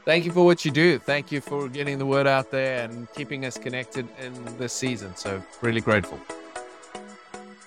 Thank 0.06 0.26
you 0.26 0.32
for 0.32 0.46
what 0.46 0.63
you 0.63 0.72
do. 0.72 1.00
Thank 1.00 1.32
you 1.32 1.42
for 1.42 1.68
getting 1.68 1.98
the 1.98 2.06
word 2.06 2.26
out 2.26 2.50
there 2.50 2.84
and 2.84 3.12
keeping 3.13 3.46
us 3.46 3.58
connected 3.58 4.08
in 4.22 4.58
this 4.58 4.74
season. 4.74 5.16
So, 5.16 5.44
really 5.62 5.82
grateful. 5.82 6.20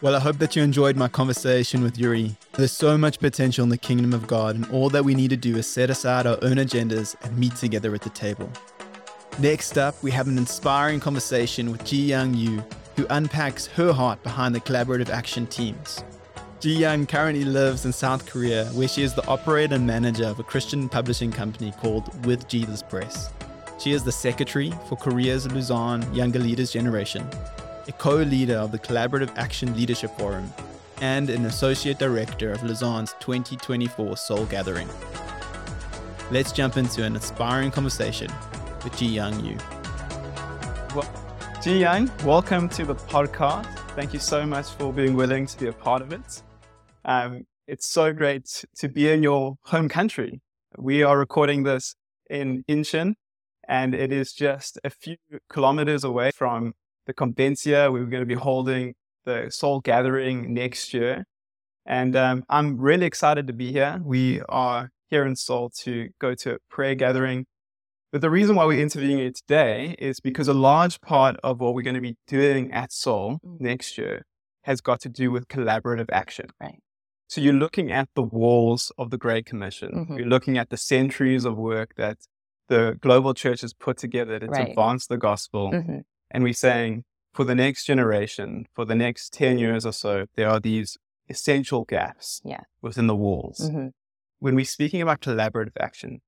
Well, 0.03 0.15
I 0.15 0.21
hope 0.21 0.37
that 0.39 0.55
you 0.55 0.63
enjoyed 0.63 0.95
my 0.95 1.09
conversation 1.09 1.83
with 1.83 1.97
Jurie. 1.97 2.37
There's 2.53 2.71
so 2.71 2.99
much 2.99 3.19
potential 3.19 3.63
in 3.63 3.71
the 3.71 3.79
kingdom 3.79 4.13
of 4.13 4.27
God, 4.27 4.55
and 4.55 4.71
all 4.71 4.91
that 4.91 5.07
we 5.07 5.15
need 5.15 5.31
to 5.31 5.39
do 5.39 5.57
is 5.57 5.67
set 5.67 5.89
aside 5.89 6.27
our 6.27 6.37
own 6.43 6.57
agendas 6.57 7.17
and 7.23 7.39
meet 7.39 7.57
together 7.57 7.95
at 7.95 8.03
the 8.03 8.11
table. 8.11 8.53
Next 9.39 9.79
up, 9.79 9.95
we 10.03 10.11
have 10.11 10.29
an 10.29 10.37
inspiring 10.37 11.01
conversation 11.01 11.73
with 11.73 11.83
Jiyoung 11.85 12.37
Yoo, 12.37 12.63
who 12.97 13.07
unpacks 13.09 13.69
her 13.69 13.91
heart 13.91 14.23
behind 14.23 14.55
the 14.55 14.61
collaborative 14.61 15.09
action 15.09 15.47
teams. 15.47 16.05
Jiyoung 16.61 17.09
currently 17.09 17.47
lives 17.47 17.87
in 17.87 17.93
South 17.93 18.27
Korea, 18.27 18.67
where 18.67 18.89
she 18.89 19.03
is 19.03 19.15
the 19.15 19.27
operator 19.27 19.77
and 19.77 19.87
manager 19.87 20.27
of 20.27 20.39
a 20.39 20.45
Christian 20.45 20.91
publishing 20.91 21.33
company 21.33 21.73
called 21.81 22.27
With 22.27 22.47
Jesus 22.49 22.83
Press. 22.83 23.33
She 23.79 23.93
is 23.93 24.05
the 24.05 24.13
secretary 24.13 24.75
for 24.91 24.97
Korea's 24.97 25.51
Lausanne 25.51 26.15
Younger 26.15 26.39
Leaders 26.39 26.71
Generation 26.71 27.27
a 27.89 27.93
co 27.93 28.17
leader 28.17 28.57
of 28.57 28.73
the 28.73 28.79
Collaborative 28.79 29.31
Action 29.37 29.77
Leadership 29.77 30.11
Forum, 30.19 30.53
and 31.01 31.31
an 31.31 31.47
associate 31.47 31.99
director 31.99 32.51
of 32.51 32.63
Lausanne's 32.63 33.15
2024 33.21 34.17
Seoul 34.17 34.45
Gathering. 34.47 34.89
Let's 36.31 36.51
jump 36.51 36.77
into 36.77 37.05
an 37.05 37.15
inspiring 37.15 37.71
conversation 37.71 38.33
with 38.83 38.93
Jiyoung 38.95 39.45
Yoo. 39.45 39.57
Well, 40.97 41.09
Jiyoung, 41.63 42.25
welcome 42.25 42.69
to 42.71 42.85
the 42.85 42.97
podcast. 42.97 43.67
Thank 43.91 44.13
you 44.13 44.19
so 44.19 44.45
much 44.45 44.67
for 44.71 44.93
being 44.93 45.15
willing 45.15 45.47
to 45.47 45.59
be 45.59 45.69
a 45.69 45.73
part 45.73 46.03
of 46.03 46.13
it. 46.13 46.43
Um, 47.05 47.47
it's 47.69 47.87
so 47.87 48.13
great 48.13 48.65
to 48.77 48.89
be 48.89 49.09
in 49.09 49.23
your 49.23 49.57
home 49.63 49.89
country. 49.89 50.41
We 50.77 51.05
are 51.05 51.17
recording 51.17 51.63
this 51.63 51.95
in 52.29 52.65
Incheon, 52.69 53.15
and 53.69 53.95
it 53.95 54.13
is 54.13 54.33
just 54.33 54.79
a 54.83 54.91
few 54.91 55.17
kilometers 55.49 56.03
away 56.03 56.33
from 56.33 56.75
the 57.07 57.15
Convensia. 57.15 57.93
We 57.93 58.01
are 58.01 58.05
going 58.05 58.23
to 58.23 58.27
be 58.27 58.35
holding 58.35 58.95
the 59.25 59.47
Seoul 59.51 59.81
Gathering 59.81 60.53
next 60.53 60.93
year. 60.93 61.25
And 61.85 62.17
um, 62.17 62.45
I'm 62.49 62.79
really 62.79 63.07
excited 63.07 63.47
to 63.47 63.53
be 63.53 63.73
here. 63.73 64.01
We 64.03 64.43
are 64.49 64.91
here 65.09 65.25
in 65.25 65.37
Seoul 65.37 65.71
to 65.83 66.09
go 66.21 66.35
to 66.35 66.55
a 66.55 66.59
prayer 66.69 66.95
gathering. 66.95 67.47
But 68.13 68.21
the 68.21 68.31
reason 68.31 68.57
why 68.57 68.65
we're 68.65 68.81
interviewing 68.81 69.19
you 69.19 69.33
today 69.33 69.95
is 69.99 70.21
because 70.21 70.49
a 70.49 70.55
large 70.55 71.01
part 71.01 71.37
of 71.43 71.61
what 71.61 71.75
we're 71.75 71.83
going 71.83 71.95
to 71.95 72.01
be 72.01 72.17
doing 72.27 72.73
at 72.73 72.93
Seoul 72.93 73.41
mm. 73.45 73.61
next 73.61 73.99
year 73.99 74.25
has 74.63 74.81
got 74.81 75.01
to 75.01 75.09
do 75.09 75.31
with 75.31 75.49
collaborative 75.49 76.09
action. 76.11 76.49
Right. 76.61 76.81
So 77.29 77.41
you're 77.41 77.53
looking 77.53 77.91
at 77.91 78.09
the 78.15 78.23
walls 78.23 78.93
of 78.99 79.11
the 79.11 79.19
Great 79.19 79.47
Commission. 79.47 79.91
Mm-hmm. 79.93 80.19
You're 80.19 80.29
looking 80.29 80.59
at 80.59 80.71
the 80.71 80.77
centuries 80.77 81.45
of 81.45 81.57
work 81.57 81.95
that 81.97 82.19
the 82.69 82.99
global 83.01 83.35
church 83.35 83.61
has 83.61 83.73
put 83.73 83.97
together 83.97 84.39
to 84.39 84.47
right. 84.47 84.71
advance 84.71 85.07
the 85.07 85.19
gospel. 85.19 85.71
Mm-hmm. 85.73 85.99
And 86.31 86.43
we're 86.43 86.53
saying 86.53 87.05
for 87.33 87.45
the 87.45 87.55
next 87.55 87.85
generation, 87.85 88.67
for 88.75 88.85
the 88.85 88.95
next 88.95 89.33
10 89.33 89.59
years 89.59 89.85
or 89.85 89.93
so, 89.93 90.27
there 90.37 90.49
are 90.49 90.61
these 90.61 90.97
essential 91.29 91.85
gaps 91.85 92.41
yeah. 92.45 92.61
within 92.81 93.07
the 93.07 93.17
walls. 93.17 93.61
Mm-hmm. 93.61 93.89
When 94.39 94.55
we're 94.55 94.65
speaking 94.65 95.03
about 95.03 95.21
collaborative 95.21 95.77
action, 95.79 96.21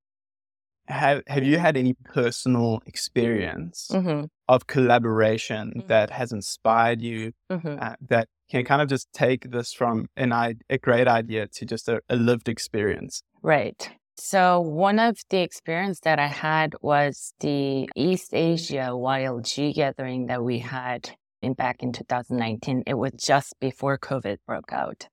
have, 0.86 1.22
have 1.26 1.44
you 1.44 1.58
had 1.58 1.76
any 1.76 1.94
personal 2.04 2.82
experience 2.86 3.88
mm-hmm. 3.92 4.24
of 4.48 4.66
collaboration 4.66 5.72
mm-hmm. 5.76 5.88
that 5.88 6.10
has 6.10 6.32
inspired 6.32 7.00
you 7.00 7.32
mm-hmm. 7.50 7.76
uh, 7.80 7.94
that 8.08 8.28
can 8.50 8.64
kind 8.64 8.80
of 8.80 8.88
just 8.88 9.12
take 9.12 9.50
this 9.50 9.72
from 9.72 10.06
an, 10.16 10.32
a 10.70 10.78
great 10.78 11.06
idea 11.06 11.46
to 11.48 11.66
just 11.66 11.88
a, 11.88 12.00
a 12.08 12.16
lived 12.16 12.48
experience? 12.48 13.22
Right. 13.42 13.90
So 14.20 14.60
one 14.60 14.98
of 14.98 15.16
the 15.30 15.38
experience 15.42 16.00
that 16.00 16.18
I 16.18 16.26
had 16.26 16.74
was 16.82 17.32
the 17.38 17.88
East 17.94 18.34
Asia 18.34 18.88
YLG 18.90 19.72
gathering 19.72 20.26
that 20.26 20.42
we 20.42 20.58
had 20.58 21.10
in 21.40 21.54
back 21.54 21.84
in 21.84 21.92
2019. 21.92 22.82
It 22.84 22.94
was 22.94 23.12
just 23.12 23.54
before 23.60 23.96
COVID 23.96 24.38
broke 24.44 24.72
out. 24.72 25.06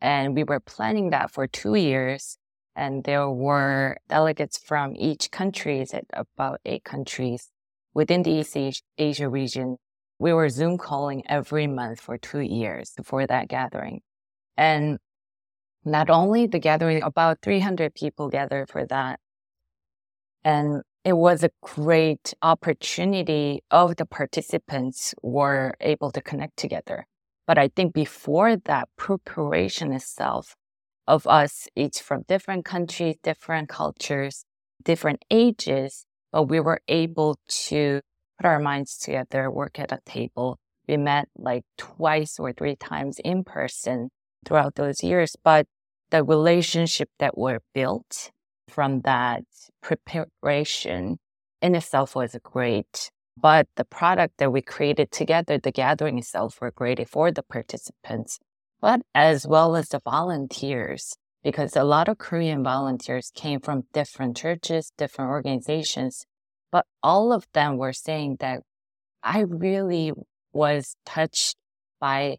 And 0.00 0.34
we 0.34 0.42
were 0.42 0.60
planning 0.60 1.10
that 1.10 1.30
for 1.30 1.46
two 1.46 1.74
years. 1.74 2.38
and 2.74 3.04
there 3.04 3.30
were 3.30 3.98
delegates 4.08 4.58
from 4.58 4.94
each 4.96 5.30
countries, 5.30 5.94
about 6.12 6.60
eight 6.64 6.84
countries 6.84 7.50
within 7.94 8.22
the 8.22 8.30
East 8.30 8.82
Asia 8.98 9.28
region. 9.28 9.76
We 10.18 10.32
were 10.32 10.48
Zoom 10.48 10.78
calling 10.78 11.22
every 11.26 11.66
month 11.66 12.00
for 12.00 12.18
two 12.18 12.40
years 12.40 12.92
for 13.04 13.26
that 13.26 13.48
gathering. 13.48 14.00
And 14.56 14.98
not 15.86 16.10
only 16.10 16.46
the 16.46 16.58
gathering, 16.58 17.02
about 17.02 17.38
300 17.42 17.94
people 17.94 18.28
gathered 18.28 18.68
for 18.68 18.84
that. 18.86 19.20
And 20.44 20.82
it 21.04 21.16
was 21.16 21.44
a 21.44 21.50
great 21.62 22.34
opportunity 22.42 23.62
of 23.70 23.96
the 23.96 24.06
participants 24.06 25.14
were 25.22 25.74
able 25.80 26.10
to 26.10 26.20
connect 26.20 26.56
together. 26.56 27.06
But 27.46 27.58
I 27.58 27.68
think 27.68 27.94
before 27.94 28.56
that 28.56 28.88
preparation 28.96 29.92
itself 29.92 30.56
of 31.06 31.26
us, 31.28 31.68
each 31.76 32.00
from 32.00 32.24
different 32.26 32.64
countries, 32.64 33.16
different 33.22 33.68
cultures, 33.68 34.44
different 34.82 35.24
ages, 35.30 36.04
but 36.32 36.44
we 36.44 36.58
were 36.58 36.80
able 36.88 37.38
to 37.48 38.00
put 38.38 38.46
our 38.46 38.58
minds 38.58 38.98
together, 38.98 39.48
work 39.50 39.78
at 39.78 39.92
a 39.92 40.00
table. 40.04 40.58
We 40.88 40.96
met 40.96 41.28
like 41.36 41.64
twice 41.78 42.38
or 42.38 42.52
three 42.52 42.74
times 42.74 43.20
in 43.24 43.44
person 43.44 44.10
throughout 44.44 44.74
those 44.74 45.02
years, 45.04 45.36
but 45.42 45.66
the 46.10 46.22
relationship 46.22 47.10
that 47.18 47.36
were 47.36 47.60
built 47.74 48.30
from 48.68 49.00
that 49.02 49.44
preparation 49.82 51.18
in 51.62 51.74
itself 51.74 52.14
was 52.14 52.36
great. 52.42 53.10
But 53.36 53.68
the 53.76 53.84
product 53.84 54.38
that 54.38 54.52
we 54.52 54.62
created 54.62 55.10
together, 55.10 55.58
the 55.58 55.70
gathering 55.70 56.18
itself 56.18 56.58
were 56.60 56.70
great 56.70 57.06
for 57.08 57.30
the 57.30 57.42
participants, 57.42 58.38
but 58.80 59.02
as 59.14 59.46
well 59.46 59.76
as 59.76 59.88
the 59.88 60.00
volunteers, 60.02 61.16
because 61.44 61.76
a 61.76 61.84
lot 61.84 62.08
of 62.08 62.18
Korean 62.18 62.64
volunteers 62.64 63.30
came 63.34 63.60
from 63.60 63.84
different 63.92 64.36
churches, 64.36 64.90
different 64.96 65.30
organizations, 65.30 66.24
but 66.72 66.86
all 67.02 67.32
of 67.32 67.46
them 67.52 67.76
were 67.76 67.92
saying 67.92 68.36
that 68.40 68.62
I 69.22 69.40
really 69.40 70.12
was 70.52 70.96
touched 71.04 71.56
by 72.00 72.38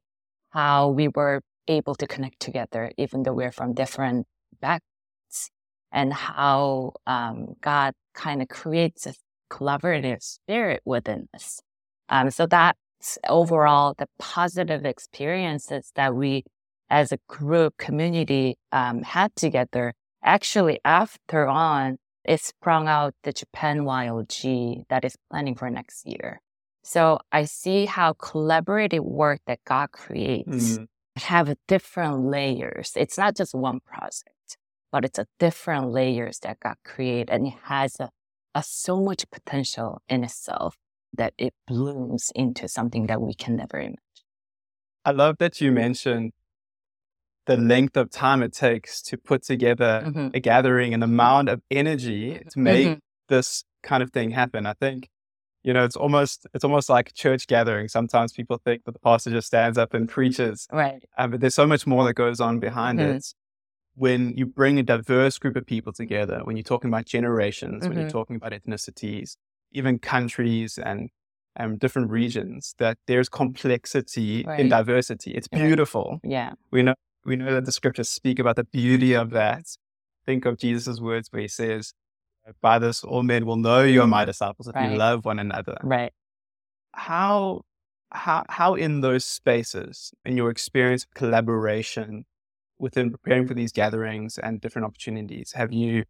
how 0.50 0.90
we 0.90 1.10
were 1.10 1.42
able 1.68 1.96
to 1.96 2.08
connect 2.08 2.40
together, 2.40 2.92
even 2.98 3.24
though 3.24 3.34
we're 3.34 3.52
from 3.52 3.74
different 3.74 4.28
backgrounds, 4.62 5.52
and 5.92 6.14
how 6.14 6.94
um, 7.06 7.56
God 7.62 7.94
kind 8.14 8.42
of 8.42 8.48
creates 8.48 9.06
a 9.06 9.14
collaborative 9.50 10.22
spirit 10.22 10.82
within 10.86 11.28
us. 11.34 11.62
Um, 12.10 12.32
so 12.32 12.46
that's 12.46 13.18
overall 13.28 13.94
the 13.98 14.08
positive 14.18 14.86
experiences 14.86 15.92
that 15.96 16.16
we 16.16 16.44
as 16.90 17.12
a 17.12 17.20
group 17.28 17.78
community 17.78 18.58
um, 18.72 19.04
had 19.04 19.36
together. 19.36 19.94
Actually, 20.24 20.80
after 20.84 21.48
on, 21.48 21.98
it 22.24 22.42
sprung 22.42 22.88
out 22.88 23.14
the 23.24 23.32
Japan 23.32 23.80
YLG 23.80 24.84
that 24.90 25.06
is 25.06 25.16
planning 25.30 25.56
for 25.56 25.70
next 25.70 26.06
year. 26.06 26.42
So 26.84 27.20
I 27.32 27.46
see 27.46 27.86
how 27.86 28.14
collaborative 28.14 29.02
work 29.02 29.42
that 29.48 29.60
God 29.66 29.92
creates 29.92 30.48
mm-hmm. 30.48 30.84
Have 31.24 31.56
different 31.68 32.26
layers. 32.26 32.94
It's 32.96 33.18
not 33.18 33.36
just 33.36 33.54
one 33.54 33.80
project, 33.80 34.58
but 34.92 35.06
it's 35.06 35.20
a 35.20 35.28
different 35.40 35.92
layers 35.92 36.40
that 36.40 36.60
got 36.60 36.78
created 36.84 37.30
and 37.30 37.48
it 37.48 37.54
has 37.64 38.00
a 38.00 38.10
has 38.56 38.68
so 38.68 39.00
much 39.00 39.30
potential 39.30 40.02
in 40.10 40.24
itself 40.24 40.78
that 41.14 41.34
it 41.38 41.54
blooms 41.68 42.32
into 42.36 42.68
something 42.68 43.08
that 43.08 43.22
we 43.22 43.34
can 43.34 43.56
never 43.56 43.78
imagine. 43.78 43.98
I 45.06 45.12
love 45.12 45.38
that 45.40 45.62
you 45.62 45.72
mentioned 45.72 46.32
the 47.46 47.58
length 47.58 47.96
of 47.96 48.10
time 48.10 48.44
it 48.44 48.54
takes 48.54 49.02
to 49.02 49.18
put 49.18 49.44
together 49.44 50.04
mm-hmm. 50.06 50.28
a 50.34 50.40
gathering 50.40 50.94
and 50.94 51.02
the 51.02 51.06
amount 51.06 51.50
of 51.50 51.62
energy 51.72 52.42
to 52.52 52.60
make 52.60 52.88
mm-hmm. 52.88 53.00
this 53.30 53.64
kind 53.84 54.04
of 54.04 54.12
thing 54.12 54.32
happen. 54.32 54.66
I 54.66 54.74
think, 54.74 55.10
you 55.68 55.74
know, 55.74 55.84
it's 55.84 55.98
almost 55.98 56.48
it's 56.54 56.64
almost 56.64 56.90
like 56.90 57.14
church 57.14 57.46
gathering. 57.46 57.90
Sometimes 57.90 58.32
people 58.32 58.58
think 58.64 58.86
that 58.86 58.94
the 58.94 59.00
pastor 59.00 59.32
just 59.32 59.48
stands 59.48 59.78
up 59.78 59.94
and 59.94 60.08
preaches, 60.08 60.66
right? 60.72 61.04
Uh, 61.18 61.28
but 61.28 61.42
there's 61.42 61.56
so 61.56 61.68
much 61.68 61.86
more 61.86 62.06
that 62.06 62.14
goes 62.14 62.40
on 62.40 62.60
behind 62.60 63.00
mm-hmm. 63.00 63.18
it 63.18 63.34
when 63.96 64.34
you 64.38 64.46
bring 64.46 64.80
a 64.80 64.84
diverse 64.84 65.38
group 65.38 65.58
of 65.58 65.66
people 65.66 65.92
together, 65.92 66.40
when 66.46 66.56
you're 66.56 66.64
talking 66.64 66.88
about 66.88 67.06
generations, 67.06 67.82
mm-hmm. 67.82 67.90
when 67.90 67.98
you're 67.98 68.08
mm-hmm. 68.08 68.18
talking 68.18 68.36
about 68.38 68.54
ethnicities, 68.54 69.36
even 69.74 70.00
countries 70.00 70.78
and 70.78 71.10
um, 71.60 71.78
different 71.78 72.10
regions, 72.12 72.74
that 72.78 72.98
there's 73.08 73.28
complexity 73.28 74.46
right. 74.48 74.62
in 74.62 74.70
diversity. 74.70 75.32
It's 75.32 75.50
beautiful. 75.50 76.22
Yeah. 76.24 76.54
We 76.72 76.82
know 76.82 76.96
we 77.26 77.36
know 77.36 77.54
that 77.54 77.66
the 77.66 77.74
scriptures 77.74 78.08
speak 78.08 78.40
about 78.40 78.56
the 78.56 78.64
beauty 78.64 79.14
of 79.14 79.32
that. 79.32 79.66
Think 80.26 80.46
of 80.46 80.58
Jesus' 80.58 81.02
words 81.02 81.28
where 81.34 81.42
he 81.42 81.50
says, 81.50 81.92
By 82.62 82.80
this 82.80 83.04
all 83.04 83.24
men 83.24 83.46
will 83.46 83.58
know 83.58 83.84
you 83.84 84.02
are 84.02 84.08
my 84.08 84.26
disciples 84.26 84.68
if 84.68 84.76
right. 84.76 84.92
you 84.92 84.98
love 84.98 85.26
one 85.26 85.40
another. 85.40 85.78
Right. 85.84 86.14
How 86.94 87.62
how 88.12 88.46
how 88.50 88.76
in 88.76 89.02
those 89.02 89.26
spaces, 89.26 90.14
in 90.26 90.38
your 90.38 90.50
experience 90.50 91.04
of 91.04 91.14
collaboration, 91.14 92.26
within 92.80 93.12
preparing 93.12 93.48
for 93.48 93.54
these 93.54 93.72
gatherings 93.72 94.38
and 94.38 94.62
different 94.62 94.86
opportunities, 94.86 95.54
have 95.54 95.74
you 95.74 96.04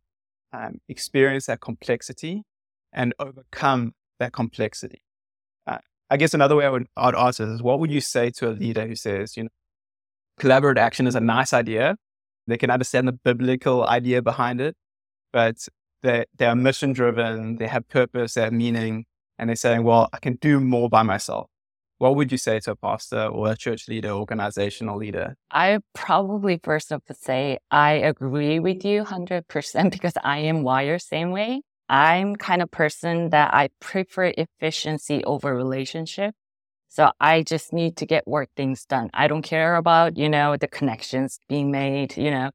um, 0.53 0.79
experienced 0.87 1.47
that 1.47 1.59
complexity 1.59 2.43
and 2.93 3.13
overcome 3.19 3.93
that 4.19 4.33
complexity? 4.33 5.01
Uh, 5.65 5.79
I 6.09 6.17
guess 6.17 6.33
another 6.33 6.55
way 6.55 6.65
I 6.65 6.69
would 6.69 6.87
I'd 6.95 7.15
ask 7.15 7.39
is, 7.39 7.61
what 7.63 7.79
would 7.79 7.91
you 7.91 8.01
say 8.01 8.29
to 8.31 8.49
a 8.49 8.51
leader 8.51 8.85
who 8.85 8.95
says, 8.95 9.35
you 9.35 9.43
know, 9.43 9.49
collaborative 10.39 10.77
action 10.77 11.07
is 11.07 11.15
a 11.15 11.19
nice 11.19 11.53
idea. 11.53 11.95
They 12.45 12.57
can 12.57 12.69
understand 12.69 13.07
the 13.07 13.13
biblical 13.13 13.85
idea 13.85 14.21
behind 14.21 14.61
it, 14.61 14.75
but 15.33 15.67
they 16.03 16.25
they 16.37 16.45
are 16.45 16.55
mission 16.55 16.93
driven. 16.93 17.57
They 17.57 17.67
have 17.67 17.87
purpose, 17.89 18.35
they 18.35 18.41
have 18.41 18.53
meaning, 18.53 19.05
and 19.37 19.49
they're 19.49 19.55
saying, 19.55 19.83
well, 19.83 20.09
I 20.13 20.19
can 20.19 20.35
do 20.35 20.59
more 20.59 20.89
by 20.89 21.03
myself 21.03 21.49
what 21.97 22.15
would 22.15 22.31
you 22.31 22.37
say 22.37 22.59
to 22.59 22.71
a 22.71 22.75
pastor 22.75 23.25
or 23.25 23.51
a 23.51 23.55
church 23.55 23.87
leader, 23.87 24.09
organizational 24.09 24.97
leader? 24.97 25.35
I 25.51 25.79
probably 25.93 26.59
first 26.63 26.89
have 26.91 27.03
to 27.05 27.13
say 27.13 27.57
I 27.71 27.93
agree 27.93 28.59
with 28.59 28.85
you 28.85 29.03
100% 29.03 29.91
because 29.91 30.13
I 30.23 30.39
am 30.39 30.63
wired 30.63 31.01
same 31.01 31.31
way. 31.31 31.61
I'm 31.89 32.35
kind 32.35 32.61
of 32.61 32.69
person 32.69 33.29
that 33.29 33.53
I 33.53 33.69
prefer 33.79 34.33
efficiency 34.37 35.23
over 35.23 35.55
relationship. 35.55 36.35
So 36.89 37.11
I 37.19 37.43
just 37.43 37.73
need 37.73 37.97
to 37.97 38.05
get 38.05 38.27
work 38.27 38.49
things 38.55 38.85
done. 38.85 39.09
I 39.13 39.27
don't 39.27 39.41
care 39.41 39.75
about, 39.75 40.17
you 40.17 40.29
know, 40.29 40.57
the 40.57 40.67
connections 40.67 41.39
being 41.49 41.71
made, 41.71 42.17
you 42.17 42.31
know. 42.31 42.51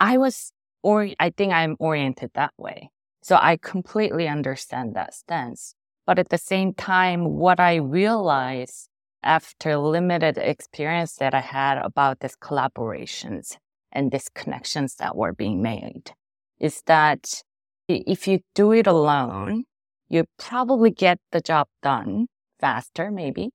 I 0.00 0.18
was 0.18 0.52
or 0.82 1.08
I 1.18 1.30
think 1.30 1.52
I'm 1.52 1.76
oriented 1.78 2.30
that 2.34 2.52
way. 2.56 2.90
So 3.22 3.38
I 3.40 3.56
completely 3.56 4.28
understand 4.28 4.94
that 4.94 5.14
stance. 5.14 5.74
But 6.06 6.18
at 6.18 6.30
the 6.30 6.38
same 6.38 6.74
time, 6.74 7.36
what 7.36 7.60
I 7.60 7.76
realized 7.76 8.88
after 9.22 9.76
limited 9.78 10.36
experience 10.38 11.14
that 11.14 11.34
I 11.34 11.40
had 11.40 11.78
about 11.78 12.20
these 12.20 12.36
collaborations 12.36 13.56
and 13.92 14.10
these 14.10 14.28
connections 14.34 14.96
that 14.96 15.14
were 15.14 15.32
being 15.32 15.62
made 15.62 16.12
is 16.58 16.82
that 16.86 17.42
if 17.88 18.26
you 18.26 18.40
do 18.54 18.72
it 18.72 18.86
alone, 18.86 19.64
you 20.08 20.24
probably 20.38 20.90
get 20.90 21.18
the 21.30 21.40
job 21.40 21.68
done 21.82 22.26
faster, 22.60 23.10
maybe, 23.10 23.50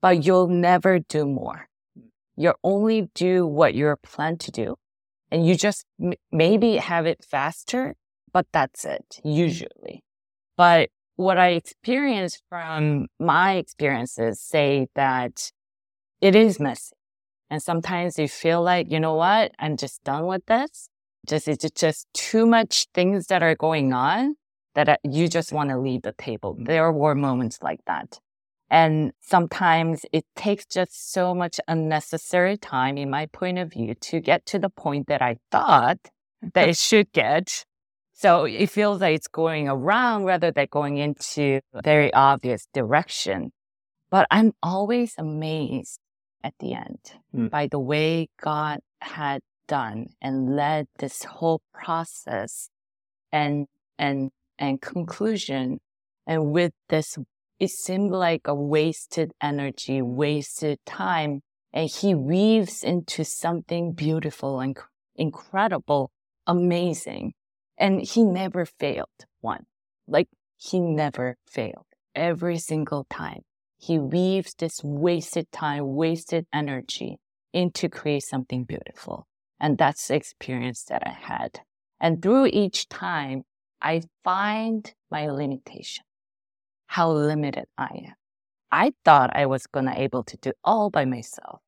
but 0.00 0.24
you'll 0.24 0.48
never 0.48 0.98
do 0.98 1.26
more. 1.26 1.68
Hmm. 1.94 2.08
You'll 2.36 2.60
only 2.62 3.08
do 3.14 3.46
what 3.46 3.74
you're 3.74 3.96
planned 3.96 4.40
to 4.40 4.50
do. 4.50 4.76
And 5.30 5.46
you 5.46 5.56
just 5.56 5.84
m- 6.00 6.14
maybe 6.30 6.76
have 6.76 7.06
it 7.06 7.24
faster, 7.24 7.94
but 8.32 8.46
that's 8.52 8.84
it, 8.84 9.20
usually. 9.24 10.04
But 10.56 10.90
what 11.16 11.38
I 11.38 11.50
experienced 11.50 12.42
from 12.48 13.06
my 13.18 13.54
experiences 13.54 14.40
say 14.40 14.88
that 14.94 15.50
it 16.20 16.34
is 16.34 16.60
messy. 16.60 16.94
And 17.50 17.62
sometimes 17.62 18.18
you 18.18 18.28
feel 18.28 18.62
like, 18.62 18.90
you 18.90 19.00
know 19.00 19.14
what? 19.14 19.52
I'm 19.58 19.76
just 19.76 20.02
done 20.04 20.26
with 20.26 20.44
this. 20.46 20.88
Just, 21.26 21.48
it's 21.48 21.68
just 21.72 22.06
too 22.14 22.46
much 22.46 22.86
things 22.94 23.26
that 23.26 23.42
are 23.42 23.54
going 23.54 23.92
on 23.92 24.36
that 24.74 25.00
you 25.02 25.28
just 25.28 25.52
want 25.52 25.70
to 25.70 25.78
leave 25.78 26.02
the 26.02 26.12
table. 26.12 26.54
Mm. 26.54 26.66
There 26.66 26.92
were 26.92 27.14
moments 27.14 27.58
like 27.62 27.80
that. 27.86 28.20
And 28.68 29.12
sometimes 29.20 30.04
it 30.12 30.24
takes 30.34 30.66
just 30.66 31.12
so 31.12 31.34
much 31.34 31.60
unnecessary 31.68 32.56
time, 32.56 32.98
in 32.98 33.10
my 33.10 33.26
point 33.26 33.58
of 33.58 33.72
view, 33.72 33.94
to 33.94 34.20
get 34.20 34.44
to 34.46 34.58
the 34.58 34.70
point 34.70 35.06
that 35.06 35.22
I 35.22 35.36
thought 35.52 35.98
that 36.54 36.68
it 36.68 36.76
should 36.88 37.12
get. 37.12 37.64
So 38.12 38.44
it 38.44 38.70
feels 38.70 39.00
like 39.00 39.14
it's 39.14 39.28
going 39.28 39.68
around 39.68 40.24
rather 40.24 40.50
than 40.50 40.66
going 40.70 40.96
into 40.96 41.60
a 41.74 41.82
very 41.82 42.12
obvious 42.14 42.66
direction. 42.72 43.52
But 44.10 44.26
I'm 44.30 44.52
always 44.62 45.14
amazed 45.18 46.00
at 46.42 46.54
the 46.58 46.74
end 46.74 46.98
mm. 47.34 47.50
by 47.50 47.66
the 47.66 47.78
way 47.78 48.28
God 48.40 48.80
had 49.00 49.42
done 49.68 50.06
and 50.22 50.56
led 50.56 50.86
this 50.98 51.24
whole 51.24 51.60
process 51.74 52.70
and, 53.32 53.66
and, 53.98 54.30
and 54.58 54.80
conclusion. 54.80 55.80
And 56.26 56.52
with 56.52 56.72
this, 56.88 57.18
it 57.58 57.70
seemed 57.70 58.12
like 58.12 58.42
a 58.46 58.54
wasted 58.54 59.32
energy, 59.40 60.02
wasted 60.02 60.78
time. 60.84 61.42
And 61.72 61.90
he 61.90 62.14
weaves 62.14 62.82
into 62.82 63.24
something 63.24 63.92
beautiful 63.92 64.60
and 64.60 64.76
incredible 65.14 66.10
amazing. 66.46 67.34
And 67.78 68.00
he 68.00 68.24
never 68.24 68.64
failed 68.64 69.08
one. 69.40 69.64
Like 70.06 70.28
he 70.56 70.80
never 70.80 71.36
failed 71.50 71.86
every 72.14 72.58
single 72.58 73.06
time. 73.10 73.42
He 73.78 73.98
weaves 73.98 74.54
this 74.54 74.82
wasted 74.82 75.52
time, 75.52 75.94
wasted 75.94 76.46
energy 76.52 77.18
into 77.52 77.88
create 77.88 78.22
something 78.22 78.64
beautiful. 78.64 79.26
And 79.60 79.76
that's 79.76 80.08
the 80.08 80.14
experience 80.14 80.84
that 80.84 81.02
I 81.06 81.10
had. 81.10 81.60
And 82.00 82.22
through 82.22 82.46
each 82.46 82.88
time, 82.88 83.42
I 83.80 84.02
find 84.24 84.92
my 85.10 85.28
limitation, 85.28 86.04
how 86.86 87.10
limited 87.10 87.66
I 87.76 87.88
am. 88.06 88.14
I 88.70 88.92
thought 89.04 89.34
I 89.34 89.46
was 89.46 89.66
going 89.66 89.86
to 89.86 90.00
able 90.00 90.22
to 90.24 90.36
do 90.36 90.52
all 90.64 90.90
by 90.90 91.04
myself. 91.04 91.60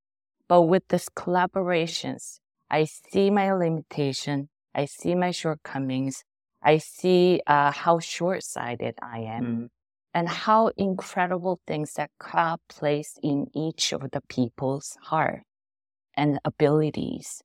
But 0.48 0.62
with 0.62 0.88
these 0.88 1.08
collaborations, 1.08 2.40
I 2.70 2.84
see 2.84 3.30
my 3.30 3.52
limitation. 3.52 4.48
I 4.74 4.86
see 4.86 5.14
my 5.14 5.30
shortcomings. 5.30 6.24
I 6.62 6.78
see 6.78 7.40
uh, 7.46 7.70
how 7.70 7.98
short-sighted 7.98 8.96
I 9.00 9.20
am 9.20 9.44
mm. 9.44 9.68
and 10.12 10.28
how 10.28 10.72
incredible 10.76 11.60
things 11.66 11.92
that 11.94 12.10
God 12.18 12.58
placed 12.68 13.20
in 13.22 13.46
each 13.54 13.92
of 13.92 14.10
the 14.10 14.20
people's 14.28 14.96
heart 15.02 15.42
and 16.14 16.40
abilities 16.44 17.42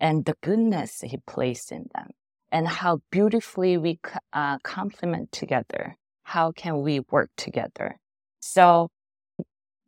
and 0.00 0.24
the 0.24 0.34
goodness 0.42 1.02
he 1.02 1.18
placed 1.26 1.70
in 1.70 1.88
them 1.94 2.10
and 2.50 2.66
how 2.66 3.00
beautifully 3.10 3.76
we 3.76 4.00
uh, 4.32 4.58
complement 4.60 5.32
together. 5.32 5.96
How 6.26 6.50
can 6.50 6.82
we 6.82 6.98
work 6.98 7.30
together? 7.36 8.00
So 8.40 8.88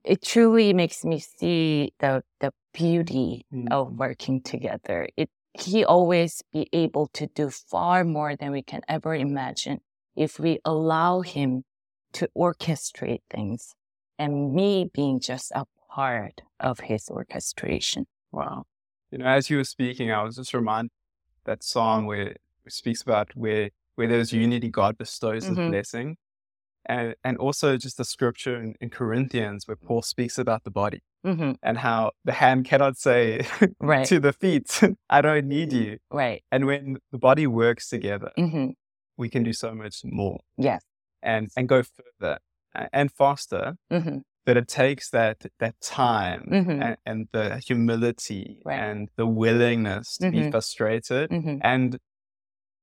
it 0.05 0.22
truly 0.22 0.72
makes 0.72 1.05
me 1.05 1.18
see 1.18 1.93
the, 1.99 2.22
the 2.39 2.53
beauty 2.72 3.45
mm-hmm. 3.53 3.72
of 3.72 3.95
working 3.95 4.41
together. 4.43 5.09
It, 5.16 5.30
he 5.53 5.84
always 5.84 6.41
be 6.53 6.68
able 6.72 7.09
to 7.14 7.26
do 7.26 7.51
far 7.51 8.05
more 8.05 8.36
than 8.36 8.53
we 8.53 8.62
can 8.62 8.82
ever 8.89 9.16
imagine 9.16 9.80
if 10.14 10.39
we 10.39 10.61
allow 10.64 11.22
him 11.22 11.64
to 12.12 12.28
orchestrate 12.36 13.22
things 13.28 13.74
and 14.16 14.55
me 14.55 14.89
being 14.95 15.18
just 15.18 15.51
a 15.57 15.64
part 15.91 16.43
of 16.61 16.78
his 16.80 17.09
orchestration. 17.11 18.07
Wow. 18.30 18.66
You 19.11 19.18
know, 19.18 19.26
as 19.26 19.51
you 19.51 19.57
were 19.57 19.64
speaking, 19.64 20.12
I 20.12 20.22
was 20.22 20.36
just 20.36 20.55
reminded 20.55 20.93
that 21.47 21.64
song 21.64 22.07
where 22.07 22.28
it 22.28 22.41
speaks 22.68 23.03
about 23.03 23.34
where 23.34 23.70
where 23.97 24.07
there's 24.07 24.32
unity, 24.32 24.68
God 24.68 24.97
bestows 24.97 25.45
mm-hmm. 25.45 25.61
his 25.61 25.70
blessing. 25.70 26.16
And 26.89 27.14
and 27.22 27.36
also 27.36 27.76
just 27.76 27.99
the 27.99 28.05
scripture 28.05 28.57
in, 28.57 28.74
in 28.80 28.91
Corinthians 28.91 29.68
where 29.68 29.76
Paul 29.76 30.03
speaks 30.03 30.39
about 30.39 30.64
the 30.64 30.70
body 30.70 31.03
mm-hmm. 31.24 31.53
and 31.62 31.78
how 31.78 32.12
the 32.24 32.32
hand 32.32 32.64
cannot 32.64 32.97
say 32.97 33.47
right. 33.80 34.07
to 34.07 34.18
the 34.18 34.32
feet, 34.32 34.80
I 35.11 35.20
don't 35.20 35.47
need 35.47 35.72
you. 35.72 35.99
Right. 36.11 36.43
And 36.51 36.66
when 36.66 36.99
the 37.12 37.18
body 37.18 37.47
works 37.47 37.89
together, 37.89 38.32
mm-hmm. 38.39 38.70
we 39.16 39.28
can 39.28 39.43
do 39.43 39.53
so 39.53 39.74
much 39.74 40.01
more. 40.05 40.41
Yes. 40.57 40.82
And 41.22 41.49
and 41.57 41.68
go 41.68 41.82
further 41.82 42.39
and 42.93 43.12
faster. 43.12 43.76
Mm-hmm 43.93 44.18
that 44.49 44.57
it 44.57 44.66
takes 44.66 45.11
that 45.11 45.45
that 45.59 45.78
time 45.82 46.49
mm-hmm. 46.51 46.82
and, 46.82 46.97
and, 47.05 47.28
the 47.32 47.59
humility 47.59 48.62
right. 48.64 48.80
and 48.80 49.11
the 49.16 49.26
willingness 49.26 50.16
to 50.16 50.28
mm-hmm. 50.28 50.45
be 50.45 50.51
frustrated 50.51 51.28
mm-hmm. 51.28 51.59
and 51.61 51.99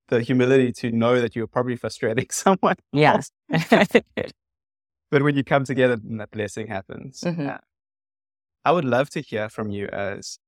the 0.08 0.22
humility 0.22 0.72
to 0.72 0.92
know 0.92 1.20
that 1.20 1.36
you're 1.36 1.48
probably 1.48 1.76
frustrating 1.76 2.28
someone. 2.32 2.76
Yes. 2.92 3.32
but 3.50 5.24
when 5.24 5.36
you 5.36 5.44
come 5.44 5.64
together, 5.64 5.96
then 5.96 6.18
that 6.18 6.32
blessing 6.32 6.68
happens. 6.68 7.22
Mm-hmm. 7.22 7.50
Uh, 7.50 7.58
I 8.64 8.72
would 8.72 8.86
love 8.86 9.10
to 9.12 9.22
hear 9.22 9.50
from 9.50 9.70
you 9.70 9.88
as 9.88 10.40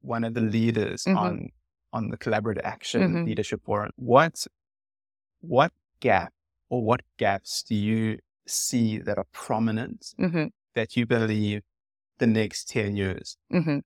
one 0.00 0.24
of 0.24 0.34
the 0.34 0.40
leaders 0.40 1.04
mm-hmm. 1.04 1.18
on 1.18 1.48
on 1.92 2.08
the 2.08 2.16
collaborative 2.16 2.62
action 2.64 3.02
mm-hmm. 3.02 3.24
leadership 3.24 3.62
forum. 3.64 3.90
What 3.96 4.46
what 5.40 5.72
gap 6.00 6.32
or 6.70 6.82
what 6.82 7.02
gaps 7.18 7.62
do 7.62 7.74
you 7.74 8.18
see 8.46 8.98
that 8.98 9.18
are 9.18 9.26
prominent 9.32 10.14
mm-hmm. 10.18 10.46
that 10.74 10.96
you 10.96 11.06
believe 11.06 11.62
the 12.18 12.26
next 12.26 12.68
10 12.68 12.96
years 12.96 13.36
mm-hmm. 13.52 13.78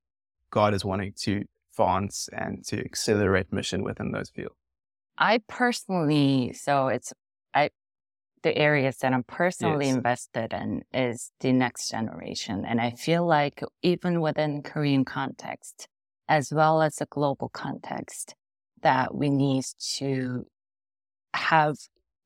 God 0.50 0.74
is 0.74 0.84
wanting 0.84 1.12
to 1.20 1.44
advance 1.72 2.28
and 2.32 2.64
to 2.66 2.78
accelerate 2.78 3.52
mission 3.52 3.82
within 3.82 4.12
those 4.12 4.30
fields? 4.30 4.54
I 5.18 5.40
personally, 5.48 6.52
so 6.52 6.88
it's, 6.88 7.12
I, 7.54 7.70
the 8.42 8.56
areas 8.56 8.98
that 8.98 9.12
I'm 9.12 9.24
personally 9.24 9.86
yes. 9.86 9.96
invested 9.96 10.52
in 10.52 10.82
is 10.92 11.30
the 11.40 11.52
next 11.52 11.90
generation. 11.90 12.64
And 12.66 12.80
I 12.80 12.90
feel 12.90 13.26
like 13.26 13.62
even 13.82 14.20
within 14.20 14.62
Korean 14.62 15.04
context, 15.04 15.88
as 16.28 16.52
well 16.52 16.82
as 16.82 16.96
the 16.96 17.06
global 17.06 17.48
context, 17.48 18.34
that 18.82 19.14
we 19.14 19.30
need 19.30 19.64
to 19.96 20.46
have, 21.34 21.76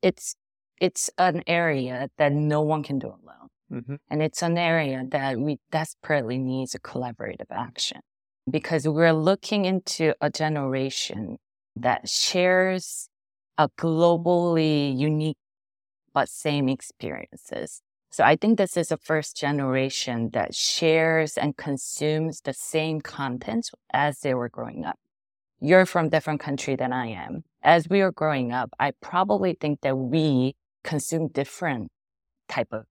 it's 0.03 0.35
it's 0.81 1.11
an 1.19 1.43
area 1.47 2.09
that 2.17 2.33
no 2.33 2.63
one 2.63 2.83
can 2.83 2.99
do 2.99 3.09
alone. 3.09 3.49
Mm-hmm. 3.73 3.95
And 4.11 4.23
it's 4.23 4.43
an 4.43 4.59
area 4.59 5.05
that 5.11 5.39
we 5.39 5.59
desperately 5.71 6.39
needs 6.39 6.75
a 6.75 6.81
collaborative 6.81 7.51
action 7.51 8.01
because 8.51 8.89
we're 8.89 9.13
looking 9.13 9.65
into 9.67 10.15
a 10.21 10.31
generation 10.31 11.37
that 11.77 12.09
shares 12.09 13.09
a 13.59 13.69
globally 13.71 14.97
unique 14.97 15.37
but 16.13 16.29
same 16.29 16.69
experiences. 16.69 17.83
So 18.11 18.25
I 18.25 18.35
think 18.35 18.59
this 18.59 18.77
is 18.77 18.91
a 18.91 18.97
first 18.97 19.37
generation 19.37 20.31
that 20.33 20.55
shares 20.55 21.39
and 21.39 21.57
consumes 21.57 22.41
the 22.41 22.53
same 22.53 23.01
content 23.01 23.71
as 23.93 24.21
they 24.21 24.35
were 24.35 24.49
growing 24.49 24.85
up. 24.85 24.99
You're 25.61 25.87
from 25.87 26.09
different 26.09 26.41
country 26.41 26.75
than 26.75 26.93
I 26.93 27.09
am. 27.09 27.45
As 27.63 27.89
we 27.89 28.01
were 28.03 28.11
growing 28.11 28.51
up, 28.51 28.71
I 28.81 28.93
probably 29.01 29.57
think 29.61 29.83
that 29.83 29.97
we 29.97 30.57
consume 30.83 31.29
different 31.29 31.89
type 32.49 32.73
of 32.73 32.87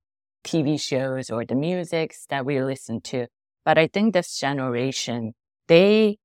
TV 0.46 0.80
shows 0.80 1.30
or 1.30 1.44
the 1.44 1.56
musics 1.56 2.26
that 2.30 2.46
we 2.46 2.62
listen 2.62 3.02
to. 3.02 3.28
But 3.66 3.78
I 3.78 3.88
think 3.88 4.14
this 4.14 4.40
generation, 4.40 5.34
they, 5.68 6.18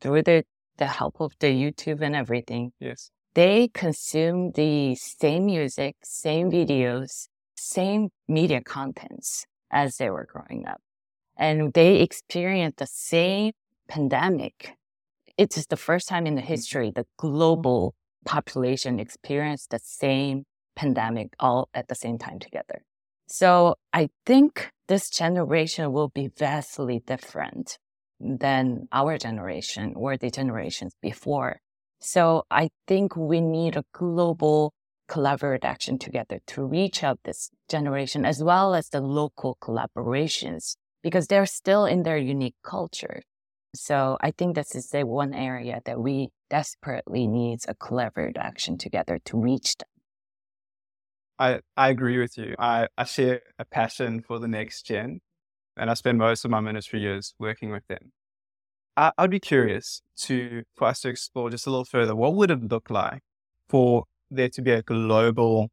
through 0.00 0.22
the, 0.22 0.44
the 0.80 0.86
help 0.86 1.20
of 1.20 1.32
the 1.38 1.46
YouTube 1.46 2.00
and 2.02 2.16
everything, 2.16 2.72
yes, 2.80 3.10
they 3.34 3.68
consume 3.68 4.50
the 4.52 4.96
same 4.96 5.46
music, 5.46 5.94
same 6.02 6.50
videos, 6.50 7.28
same 7.56 8.08
media 8.26 8.60
contents 8.60 9.46
as 9.70 9.98
they 9.98 10.10
were 10.10 10.26
growing 10.26 10.66
up. 10.66 10.80
And 11.36 11.72
they 11.72 12.00
experience 12.00 12.74
the 12.78 12.88
same 12.88 13.52
pandemic. 13.88 14.74
It's 15.38 15.64
the 15.66 15.76
first 15.76 16.08
time 16.08 16.26
in 16.26 16.34
the 16.34 16.42
mm-hmm. 16.42 16.48
history 16.48 16.92
the 16.94 17.06
global 17.16 17.94
population 18.24 18.98
experienced 18.98 19.70
the 19.70 19.78
same 19.78 20.44
pandemic 20.74 21.28
all 21.38 21.68
at 21.72 21.88
the 21.88 21.94
same 21.94 22.18
time 22.18 22.38
together. 22.38 22.82
So 23.26 23.76
I 23.92 24.08
think 24.26 24.70
this 24.88 25.08
generation 25.08 25.92
will 25.92 26.08
be 26.08 26.28
vastly 26.36 27.00
different 27.06 27.78
than 28.20 28.86
our 28.92 29.18
generation 29.18 29.94
or 29.96 30.16
the 30.16 30.30
generations 30.30 30.94
before. 31.00 31.60
So 32.00 32.44
I 32.50 32.70
think 32.86 33.16
we 33.16 33.40
need 33.40 33.76
a 33.76 33.84
global 33.92 34.72
collaborative 35.08 35.64
action 35.64 35.98
together 35.98 36.38
to 36.46 36.64
reach 36.64 37.02
out 37.02 37.18
this 37.24 37.50
generation 37.68 38.24
as 38.24 38.42
well 38.42 38.74
as 38.74 38.90
the 38.90 39.00
local 39.00 39.58
collaborations 39.60 40.76
because 41.02 41.26
they're 41.26 41.46
still 41.46 41.84
in 41.84 42.04
their 42.04 42.16
unique 42.16 42.54
culture. 42.62 43.22
So 43.74 44.18
I 44.20 44.30
think 44.30 44.54
this 44.54 44.74
is 44.74 44.88
the 44.88 45.04
one 45.04 45.34
area 45.34 45.80
that 45.84 46.00
we 46.00 46.28
desperately 46.48 47.26
needs 47.26 47.66
a 47.68 47.74
collaborative 47.74 48.38
action 48.38 48.78
together 48.78 49.18
to 49.26 49.38
reach 49.38 49.76
them. 49.76 49.88
I, 51.38 51.60
I 51.76 51.88
agree 51.88 52.18
with 52.18 52.36
you. 52.36 52.54
I, 52.58 52.88
I 52.98 53.04
share 53.04 53.40
a 53.58 53.64
passion 53.64 54.20
for 54.20 54.38
the 54.38 54.48
next 54.48 54.82
gen, 54.82 55.20
and 55.76 55.90
I 55.90 55.94
spend 55.94 56.18
most 56.18 56.44
of 56.44 56.50
my 56.50 56.60
ministry 56.60 57.00
years 57.00 57.34
working 57.38 57.70
with 57.70 57.86
them. 57.88 58.12
I, 58.96 59.12
I'd 59.16 59.30
be 59.30 59.40
curious 59.40 60.02
to 60.22 60.64
for 60.76 60.88
us 60.88 61.00
to 61.00 61.08
explore 61.08 61.50
just 61.50 61.66
a 61.66 61.70
little 61.70 61.84
further. 61.84 62.14
What 62.14 62.34
would 62.34 62.50
it 62.50 62.70
look 62.70 62.90
like 62.90 63.22
for 63.68 64.04
there 64.30 64.48
to 64.50 64.62
be 64.62 64.72
a 64.72 64.82
global 64.82 65.70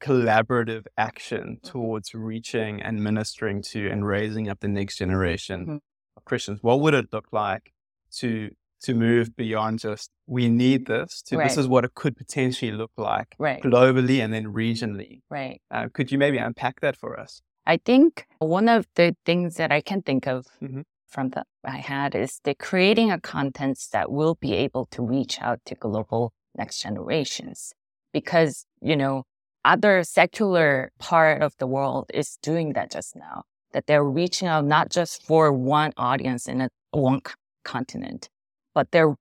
collaborative 0.00 0.86
action 0.96 1.58
towards 1.62 2.14
reaching 2.14 2.80
and 2.80 3.02
ministering 3.02 3.62
to 3.62 3.88
and 3.88 4.06
raising 4.06 4.48
up 4.48 4.60
the 4.60 4.68
next 4.68 4.98
generation 4.98 5.60
mm-hmm. 5.60 5.76
of 6.16 6.24
Christians? 6.24 6.60
What 6.62 6.80
would 6.80 6.94
it 6.94 7.12
look 7.12 7.28
like 7.32 7.72
to 8.16 8.50
to 8.80 8.94
move 8.94 9.36
beyond 9.36 9.80
just 9.80 10.10
we 10.26 10.48
need 10.48 10.86
this 10.86 11.22
to 11.22 11.36
right. 11.36 11.48
this 11.48 11.56
is 11.56 11.66
what 11.66 11.84
it 11.84 11.94
could 11.94 12.16
potentially 12.16 12.70
look 12.70 12.92
like 12.96 13.34
right. 13.38 13.62
globally 13.62 14.22
and 14.22 14.32
then 14.32 14.44
regionally. 14.44 15.20
Right. 15.30 15.60
Uh, 15.70 15.88
could 15.92 16.12
you 16.12 16.18
maybe 16.18 16.38
unpack 16.38 16.80
that 16.80 16.96
for 16.96 17.18
us? 17.18 17.42
I 17.68 17.76
think 17.76 18.26
one 18.38 18.68
of 18.68 18.86
the 18.94 19.14
things 19.26 19.56
that 19.56 19.70
I 19.70 19.80
can 19.82 20.02
think 20.02 20.26
of 20.26 20.46
mm-hmm. 20.60 20.80
from 21.06 21.28
the 21.28 21.44
I 21.64 21.76
had 21.76 22.14
is 22.14 22.40
the 22.42 22.54
creating 22.54 23.10
a 23.10 23.20
content 23.20 23.78
that 23.92 24.10
will 24.10 24.34
be 24.34 24.54
able 24.54 24.86
to 24.86 25.02
reach 25.02 25.40
out 25.40 25.60
to 25.66 25.74
global 25.74 26.32
next 26.56 26.82
generations 26.82 27.74
because 28.12 28.64
you 28.80 28.96
know 28.96 29.24
other 29.64 30.02
secular 30.02 30.90
part 30.98 31.42
of 31.42 31.52
the 31.58 31.66
world 31.66 32.10
is 32.14 32.38
doing 32.42 32.72
that 32.72 32.90
just 32.90 33.14
now 33.14 33.42
that 33.72 33.86
they're 33.86 34.10
reaching 34.20 34.48
out 34.48 34.64
not 34.64 34.88
just 34.88 35.22
for 35.22 35.52
one 35.52 35.92
audience 35.98 36.48
in 36.48 36.62
a 36.62 36.70
one 36.92 37.20
continent 37.64 38.30
but 38.74 38.90
they're 38.92 39.14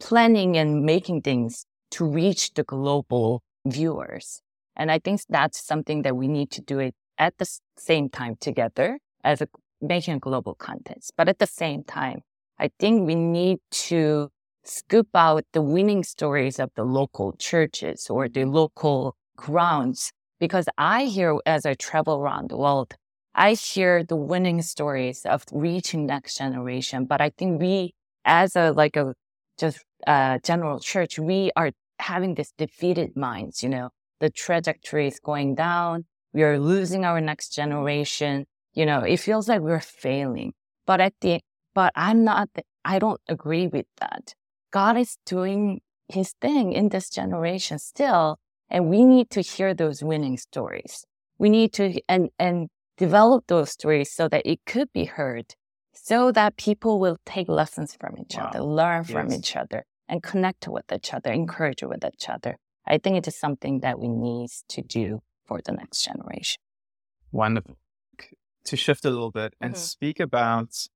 planning 0.00 0.56
and 0.56 0.82
making 0.82 1.22
things 1.22 1.66
to 1.90 2.04
reach 2.04 2.54
the 2.54 2.64
global 2.64 3.42
viewers. 3.64 4.40
And 4.76 4.90
I 4.90 4.98
think 4.98 5.20
that's 5.28 5.64
something 5.64 6.02
that 6.02 6.16
we 6.16 6.28
need 6.28 6.50
to 6.52 6.60
do 6.60 6.78
it 6.78 6.94
at 7.18 7.38
the 7.38 7.48
same 7.76 8.08
time 8.08 8.36
together 8.40 8.98
as 9.24 9.40
a, 9.40 9.48
making 9.80 10.18
global 10.18 10.54
content. 10.54 11.04
But 11.16 11.28
at 11.28 11.38
the 11.38 11.46
same 11.46 11.84
time, 11.84 12.20
I 12.58 12.70
think 12.78 13.06
we 13.06 13.14
need 13.14 13.58
to 13.88 14.30
scoop 14.64 15.08
out 15.14 15.44
the 15.52 15.62
winning 15.62 16.02
stories 16.02 16.58
of 16.58 16.70
the 16.74 16.84
local 16.84 17.32
churches 17.38 18.08
or 18.10 18.28
the 18.28 18.44
local 18.44 19.16
grounds 19.36 20.12
because 20.38 20.66
I 20.76 21.04
hear 21.04 21.38
as 21.46 21.64
I 21.64 21.74
travel 21.74 22.16
around 22.16 22.50
the 22.50 22.56
world, 22.56 22.94
I 23.34 23.52
hear 23.52 24.02
the 24.02 24.16
winning 24.16 24.62
stories 24.62 25.24
of 25.24 25.44
reaching 25.52 26.06
next 26.06 26.38
generation. 26.38 27.04
But 27.04 27.20
I 27.20 27.30
think 27.30 27.60
we, 27.60 27.94
as 28.24 28.56
a 28.56 28.72
like 28.72 28.96
a 28.96 29.14
just 29.58 29.84
uh, 30.06 30.38
general 30.42 30.80
church, 30.80 31.18
we 31.18 31.50
are 31.56 31.70
having 31.98 32.34
this 32.34 32.52
defeated 32.56 33.16
minds. 33.16 33.62
You 33.62 33.68
know, 33.70 33.90
the 34.20 34.30
trajectory 34.30 35.06
is 35.08 35.20
going 35.20 35.54
down. 35.54 36.04
We 36.36 36.42
are 36.42 36.58
losing 36.58 37.06
our 37.06 37.18
next 37.18 37.54
generation. 37.54 38.44
You 38.74 38.84
know, 38.84 39.00
it 39.00 39.20
feels 39.20 39.48
like 39.48 39.62
we're 39.62 39.80
failing. 39.80 40.52
But 40.86 41.00
at 41.00 41.14
the 41.22 41.40
but 41.74 41.94
I'm 41.96 42.24
not. 42.24 42.50
I 42.84 42.98
don't 42.98 43.20
agree 43.26 43.68
with 43.68 43.86
that. 44.00 44.34
God 44.70 44.98
is 44.98 45.16
doing 45.24 45.80
His 46.08 46.34
thing 46.42 46.74
in 46.74 46.90
this 46.90 47.08
generation 47.08 47.78
still, 47.78 48.36
and 48.68 48.90
we 48.90 49.02
need 49.02 49.30
to 49.30 49.40
hear 49.40 49.72
those 49.72 50.04
winning 50.04 50.36
stories. 50.36 51.06
We 51.38 51.48
need 51.48 51.72
to 51.74 51.98
and 52.06 52.28
and 52.38 52.68
develop 52.98 53.46
those 53.46 53.70
stories 53.70 54.12
so 54.12 54.28
that 54.28 54.42
it 54.44 54.60
could 54.66 54.92
be 54.92 55.06
heard, 55.06 55.54
so 55.94 56.32
that 56.32 56.58
people 56.58 57.00
will 57.00 57.16
take 57.24 57.48
lessons 57.48 57.96
from 57.98 58.18
each 58.18 58.36
wow. 58.36 58.48
other, 58.48 58.60
learn 58.60 59.04
from 59.04 59.30
yes. 59.30 59.38
each 59.38 59.56
other, 59.56 59.86
and 60.06 60.22
connect 60.22 60.68
with 60.68 60.92
each 60.92 61.14
other, 61.14 61.32
encourage 61.32 61.82
with 61.82 62.04
each 62.04 62.28
other. 62.28 62.58
I 62.86 62.98
think 62.98 63.16
it 63.16 63.26
is 63.26 63.38
something 63.38 63.80
that 63.80 63.98
we 63.98 64.08
need 64.08 64.50
to 64.68 64.82
do 64.82 65.22
for 65.46 65.60
the 65.64 65.72
next 65.72 66.04
generation. 66.04 66.60
Wonderful. 67.32 67.76
To 68.64 68.76
shift 68.76 69.04
a 69.04 69.10
little 69.10 69.30
bit 69.30 69.54
and 69.60 69.74
mm-hmm. 69.74 69.80
speak 69.80 70.20
about 70.20 70.88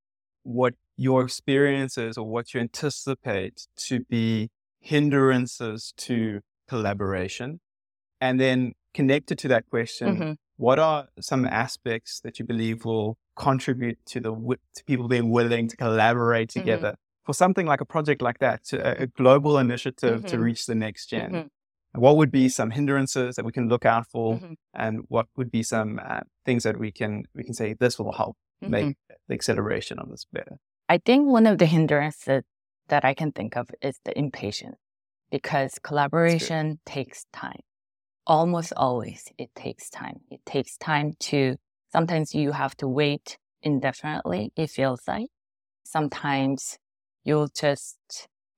what 0.43 0.73
your 0.97 1.23
experiences 1.23 2.17
or 2.17 2.27
what 2.27 2.53
you 2.53 2.59
anticipate 2.59 3.67
to 3.75 4.01
be 4.01 4.49
hindrances 4.79 5.93
to 5.95 6.41
collaboration 6.67 7.59
and 8.19 8.39
then 8.39 8.73
connected 8.93 9.37
to 9.39 9.47
that 9.47 9.69
question, 9.69 10.15
mm-hmm. 10.15 10.31
what 10.57 10.79
are 10.79 11.07
some 11.19 11.45
aspects 11.45 12.19
that 12.21 12.39
you 12.39 12.45
believe 12.45 12.85
will 12.85 13.17
contribute 13.35 13.97
to 14.05 14.19
the 14.19 14.31
to 14.75 14.83
people 14.85 15.07
being 15.07 15.31
willing 15.31 15.67
to 15.67 15.77
collaborate 15.77 16.49
mm-hmm. 16.49 16.59
together 16.59 16.89
mm-hmm. 16.89 17.25
for 17.25 17.33
something 17.33 17.65
like 17.65 17.81
a 17.81 17.85
project 17.85 18.21
like 18.21 18.39
that, 18.39 18.63
to 18.65 19.03
a, 19.03 19.07
global 19.07 19.57
initiative 19.57 20.19
mm-hmm. 20.19 20.27
to 20.27 20.39
reach 20.39 20.65
the 20.65 20.75
next 20.75 21.07
general 21.07 21.43
mm-hmm. 21.43 21.47
What 21.93 22.17
would 22.17 22.31
be 22.31 22.47
some 22.47 22.71
hindrances 22.71 23.35
that 23.35 23.45
we 23.45 23.51
can 23.51 23.67
look 23.67 23.85
out 23.85 24.07
for, 24.07 24.35
mm-hmm. 24.35 24.53
and 24.73 25.01
what 25.09 25.27
would 25.35 25.51
be 25.51 25.63
some 25.63 25.99
uh, 26.03 26.21
things 26.45 26.63
that 26.63 26.79
we 26.79 26.91
can 26.91 27.23
we 27.35 27.43
can 27.43 27.53
say 27.53 27.73
this 27.73 27.99
will 27.99 28.13
help 28.13 28.37
make 28.61 28.95
the 29.27 29.33
acceleration 29.33 29.99
of 29.99 30.09
this 30.09 30.25
better? 30.31 30.57
I 30.87 30.99
think 30.99 31.27
one 31.27 31.47
of 31.47 31.57
the 31.57 31.65
hindrances 31.65 32.43
that 32.87 33.03
I 33.03 33.13
can 33.13 33.31
think 33.31 33.57
of 33.57 33.69
is 33.81 33.99
the 34.05 34.17
impatience 34.17 34.77
because 35.29 35.79
collaboration 35.79 36.79
takes 36.85 37.25
time 37.33 37.61
almost 38.27 38.73
always 38.77 39.25
it 39.37 39.49
takes 39.55 39.89
time. 39.89 40.21
It 40.29 40.41
takes 40.45 40.77
time 40.77 41.13
to, 41.31 41.55
sometimes 41.91 42.33
you 42.33 42.51
have 42.51 42.75
to 42.77 42.87
wait 42.87 43.37
indefinitely, 43.61 44.51
it 44.55 44.69
feels 44.69 45.01
like. 45.07 45.27
Sometimes 45.83 46.77
you'll 47.23 47.49
just 47.49 47.97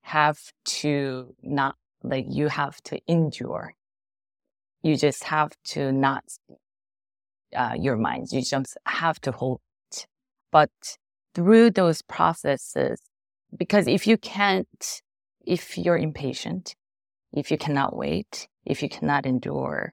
have 0.02 0.38
to 0.66 1.34
not, 1.42 1.76
like, 2.04 2.26
you 2.28 2.48
have 2.48 2.80
to 2.84 3.00
endure. 3.08 3.74
You 4.82 4.96
just 4.96 5.24
have 5.24 5.52
to 5.72 5.90
not 5.90 6.24
uh, 7.56 7.74
your 7.78 7.96
mind. 7.96 8.28
You 8.32 8.42
just 8.42 8.76
have 8.86 9.20
to 9.22 9.32
hold 9.32 9.60
it. 9.90 10.06
But 10.52 10.70
through 11.34 11.70
those 11.70 12.02
processes, 12.02 13.00
because 13.56 13.88
if 13.88 14.06
you 14.06 14.16
can't, 14.16 15.02
if 15.46 15.78
you're 15.78 15.98
impatient, 15.98 16.76
if 17.32 17.50
you 17.50 17.58
cannot 17.58 17.96
wait, 17.96 18.48
if 18.64 18.82
you 18.82 18.88
cannot 18.88 19.26
endure, 19.26 19.92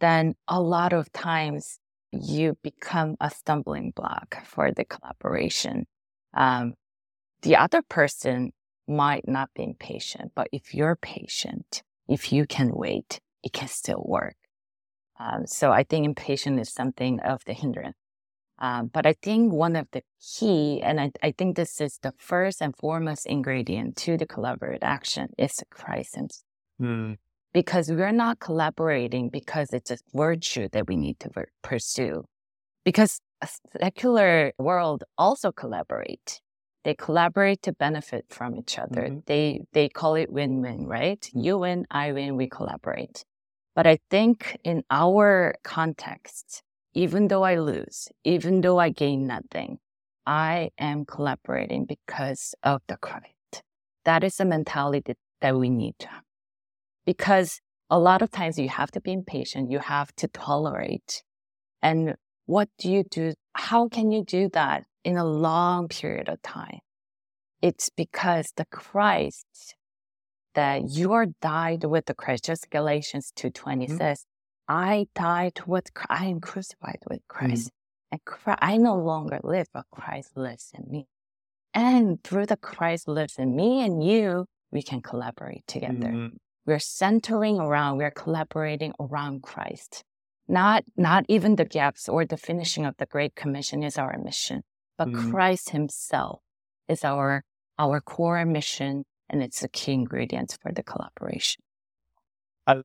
then 0.00 0.34
a 0.48 0.60
lot 0.60 0.92
of 0.92 1.12
times 1.12 1.78
you 2.10 2.56
become 2.62 3.16
a 3.20 3.30
stumbling 3.30 3.92
block 3.94 4.44
for 4.44 4.70
the 4.72 4.84
collaboration. 4.84 5.86
Um, 6.34 6.74
the 7.42 7.56
other 7.56 7.82
person 7.88 8.52
might 8.88 9.26
not 9.28 9.50
be 9.54 9.74
patient, 9.78 10.32
but 10.34 10.48
if 10.52 10.74
you're 10.74 10.96
patient, 10.96 11.82
if 12.08 12.32
you 12.32 12.46
can 12.46 12.70
wait, 12.74 13.20
it 13.42 13.52
can 13.52 13.68
still 13.68 14.02
work. 14.06 14.36
Um, 15.18 15.46
so 15.46 15.72
I 15.72 15.82
think 15.84 16.04
impatience 16.04 16.68
is 16.68 16.74
something 16.74 17.20
of 17.20 17.44
the 17.44 17.52
hindrance. 17.52 17.96
Um, 18.58 18.90
but 18.92 19.06
I 19.06 19.14
think 19.14 19.52
one 19.52 19.76
of 19.76 19.88
the 19.92 20.02
key, 20.20 20.80
and 20.82 21.00
I, 21.00 21.10
I, 21.22 21.32
think 21.32 21.56
this 21.56 21.80
is 21.80 21.98
the 22.02 22.12
first 22.16 22.60
and 22.60 22.76
foremost 22.76 23.26
ingredient 23.26 23.96
to 23.98 24.16
the 24.16 24.26
collaborative 24.26 24.82
action, 24.82 25.30
is 25.36 25.62
Christ 25.70 26.12
crisis. 26.14 26.44
Mm 26.80 27.16
because 27.52 27.90
we're 27.90 28.12
not 28.12 28.40
collaborating 28.40 29.28
because 29.28 29.72
it's 29.72 29.90
a 29.90 29.98
virtue 30.14 30.68
that 30.72 30.88
we 30.88 30.96
need 30.96 31.18
to 31.20 31.28
ver- 31.30 31.48
pursue. 31.62 32.24
Because 32.84 33.20
a 33.40 33.48
secular 33.80 34.52
world 34.58 35.04
also 35.18 35.52
collaborate. 35.52 36.40
They 36.84 36.94
collaborate 36.94 37.62
to 37.62 37.72
benefit 37.72 38.26
from 38.28 38.56
each 38.56 38.78
other. 38.78 39.02
Mm-hmm. 39.02 39.18
They 39.26 39.62
they 39.72 39.88
call 39.88 40.16
it 40.16 40.32
win-win, 40.32 40.86
right? 40.86 41.20
Mm-hmm. 41.20 41.40
You 41.40 41.58
win, 41.58 41.86
I 41.90 42.12
win, 42.12 42.36
we 42.36 42.48
collaborate. 42.48 43.24
But 43.74 43.86
I 43.86 43.98
think 44.10 44.58
in 44.64 44.82
our 44.90 45.54
context, 45.64 46.62
even 46.94 47.28
though 47.28 47.42
I 47.42 47.56
lose, 47.56 48.08
even 48.24 48.60
though 48.60 48.78
I 48.78 48.90
gain 48.90 49.26
nothing, 49.26 49.78
I 50.26 50.70
am 50.78 51.04
collaborating 51.06 51.86
because 51.86 52.54
of 52.62 52.82
the 52.86 52.96
credit. 52.96 53.62
That 54.04 54.24
is 54.24 54.40
a 54.40 54.44
mentality 54.44 55.14
that 55.40 55.56
we 55.56 55.70
need 55.70 55.94
to 56.00 56.08
have 56.08 56.24
because 57.04 57.60
a 57.90 57.98
lot 57.98 58.22
of 58.22 58.30
times 58.30 58.58
you 58.58 58.68
have 58.68 58.90
to 58.92 59.00
be 59.00 59.12
impatient. 59.12 59.70
You 59.70 59.78
have 59.78 60.14
to 60.16 60.28
tolerate. 60.28 61.22
And 61.82 62.16
what 62.46 62.68
do 62.78 62.90
you 62.90 63.04
do? 63.04 63.34
How 63.54 63.88
can 63.88 64.10
you 64.10 64.24
do 64.24 64.48
that 64.52 64.84
in 65.04 65.16
a 65.16 65.24
long 65.24 65.88
period 65.88 66.28
of 66.28 66.40
time? 66.42 66.80
It's 67.60 67.90
because 67.90 68.52
the 68.56 68.66
Christ 68.66 69.76
that 70.54 70.88
you 70.88 71.12
are 71.12 71.26
died 71.40 71.84
with 71.84 72.06
the 72.06 72.14
Christ. 72.14 72.44
Just 72.44 72.70
Galatians 72.70 73.32
2.20 73.36 73.52
mm-hmm. 73.52 73.96
says, 73.96 74.24
I 74.68 75.06
died 75.14 75.60
with, 75.66 75.90
I 76.08 76.26
am 76.26 76.40
crucified 76.40 77.00
with 77.08 77.20
Christ. 77.28 77.68
Mm-hmm. 77.68 78.12
And 78.12 78.24
Christ, 78.24 78.58
I 78.62 78.76
no 78.76 78.96
longer 78.96 79.40
live, 79.42 79.68
but 79.72 79.86
Christ 79.90 80.36
lives 80.36 80.70
in 80.74 80.90
me. 80.90 81.06
And 81.74 82.22
through 82.22 82.46
the 82.46 82.56
Christ 82.56 83.08
lives 83.08 83.36
in 83.38 83.56
me 83.56 83.82
and 83.84 84.04
you, 84.04 84.46
we 84.70 84.82
can 84.82 85.00
collaborate 85.00 85.66
together. 85.66 86.08
Mm-hmm. 86.08 86.36
We're 86.66 86.78
centering 86.78 87.58
around, 87.58 87.98
we're 87.98 88.10
collaborating 88.10 88.92
around 89.00 89.42
Christ. 89.42 90.04
Not, 90.48 90.84
not 90.96 91.24
even 91.28 91.56
the 91.56 91.64
gaps 91.64 92.08
or 92.08 92.24
the 92.24 92.36
finishing 92.36 92.84
of 92.84 92.96
the 92.98 93.06
Great 93.06 93.34
Commission 93.34 93.82
is 93.82 93.96
our 93.96 94.16
mission, 94.18 94.62
but 95.04 95.12
mm-hmm. 95.12 95.30
Christ 95.30 95.70
himself 95.70 96.40
is 96.88 97.04
our, 97.04 97.42
our 97.78 98.00
core 98.00 98.44
mission 98.44 99.04
and 99.28 99.42
it's 99.42 99.62
a 99.64 99.68
key 99.68 99.92
ingredient 99.92 100.56
for 100.62 100.72
the 100.72 100.82
collaboration. 100.82 101.62
I, 102.66 102.82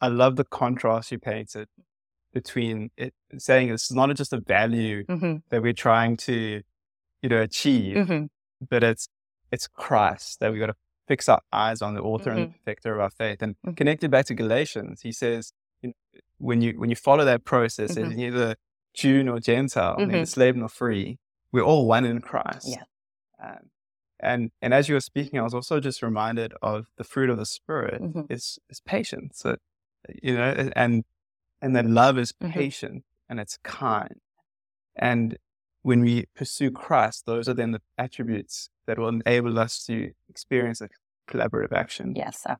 I 0.00 0.08
love 0.08 0.36
the 0.36 0.44
contrast 0.44 1.10
you 1.10 1.18
painted 1.18 1.68
between 2.32 2.90
it 2.96 3.14
saying 3.38 3.70
this 3.70 3.90
is 3.90 3.96
not 3.96 4.14
just 4.14 4.32
a 4.32 4.40
value 4.40 5.04
mm-hmm. 5.06 5.36
that 5.48 5.62
we're 5.62 5.72
trying 5.72 6.16
to, 6.18 6.62
you 7.22 7.28
know, 7.28 7.40
achieve, 7.40 7.96
mm-hmm. 7.96 8.26
but 8.68 8.84
it's, 8.84 9.08
it's 9.50 9.66
Christ 9.66 10.38
that 10.40 10.52
we 10.52 10.58
got 10.58 10.66
to 10.66 10.76
fix 11.08 11.28
our 11.28 11.40
eyes 11.52 11.82
on 11.82 11.94
the 11.94 12.00
author 12.00 12.30
mm-hmm. 12.30 12.38
and 12.38 12.52
perfecter 12.52 12.94
of 12.94 13.00
our 13.00 13.10
faith. 13.10 13.42
And 13.42 13.54
mm-hmm. 13.54 13.72
connected 13.72 14.10
back 14.10 14.26
to 14.26 14.34
Galatians, 14.34 15.00
he 15.02 15.12
says, 15.12 15.52
you 15.82 15.88
know, 15.88 16.20
when 16.38 16.60
you 16.60 16.78
when 16.78 16.90
you 16.90 16.96
follow 16.96 17.24
that 17.24 17.44
process, 17.44 17.92
mm-hmm. 17.92 18.10
it's 18.10 18.16
neither 18.16 18.56
Jew 18.94 19.22
nor 19.22 19.40
Gentile, 19.40 19.96
neither 19.98 20.12
mm-hmm. 20.12 20.24
slave 20.24 20.56
nor 20.56 20.68
free. 20.68 21.18
We're 21.52 21.62
all 21.62 21.86
one 21.86 22.04
in 22.04 22.20
Christ. 22.20 22.68
Yeah. 22.68 22.84
Um, 23.42 23.70
and 24.20 24.50
and 24.62 24.72
as 24.72 24.88
you 24.88 24.94
were 24.94 25.00
speaking, 25.00 25.38
I 25.38 25.42
was 25.42 25.54
also 25.54 25.80
just 25.80 26.02
reminded 26.02 26.54
of 26.62 26.86
the 26.96 27.04
fruit 27.04 27.30
of 27.30 27.36
the 27.36 27.46
spirit 27.46 28.00
mm-hmm. 28.02 28.22
is 28.30 28.58
is 28.70 28.80
patience. 28.80 29.38
So, 29.40 29.56
you 30.22 30.34
know, 30.34 30.70
and 30.74 31.04
and 31.60 31.76
that 31.76 31.86
love 31.86 32.18
is 32.18 32.32
mm-hmm. 32.32 32.52
patient 32.52 33.04
and 33.28 33.40
it's 33.40 33.58
kind. 33.62 34.20
And 34.96 35.36
when 35.82 36.00
we 36.00 36.24
pursue 36.34 36.70
Christ, 36.70 37.26
those 37.26 37.48
are 37.48 37.54
then 37.54 37.72
the 37.72 37.82
attributes 37.98 38.70
that 38.86 38.98
will 38.98 39.08
enable 39.08 39.58
us 39.58 39.84
to 39.84 40.12
experience 40.28 40.80
a 40.80 40.88
collaborative 41.28 41.72
action. 41.72 42.14
Yes. 42.16 42.42
Sir. 42.42 42.56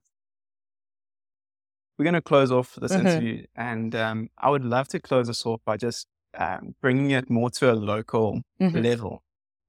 We're 1.98 2.04
going 2.04 2.14
to 2.14 2.20
close 2.20 2.52
off 2.52 2.74
this 2.74 2.92
mm-hmm. 2.92 3.06
interview, 3.06 3.46
and 3.56 3.94
um, 3.94 4.28
I 4.36 4.50
would 4.50 4.64
love 4.64 4.88
to 4.88 5.00
close 5.00 5.30
us 5.30 5.46
off 5.46 5.62
by 5.64 5.78
just 5.78 6.06
um, 6.36 6.74
bringing 6.80 7.10
it 7.10 7.30
more 7.30 7.50
to 7.50 7.72
a 7.72 7.74
local 7.74 8.42
mm-hmm. 8.60 8.78
level. 8.78 9.22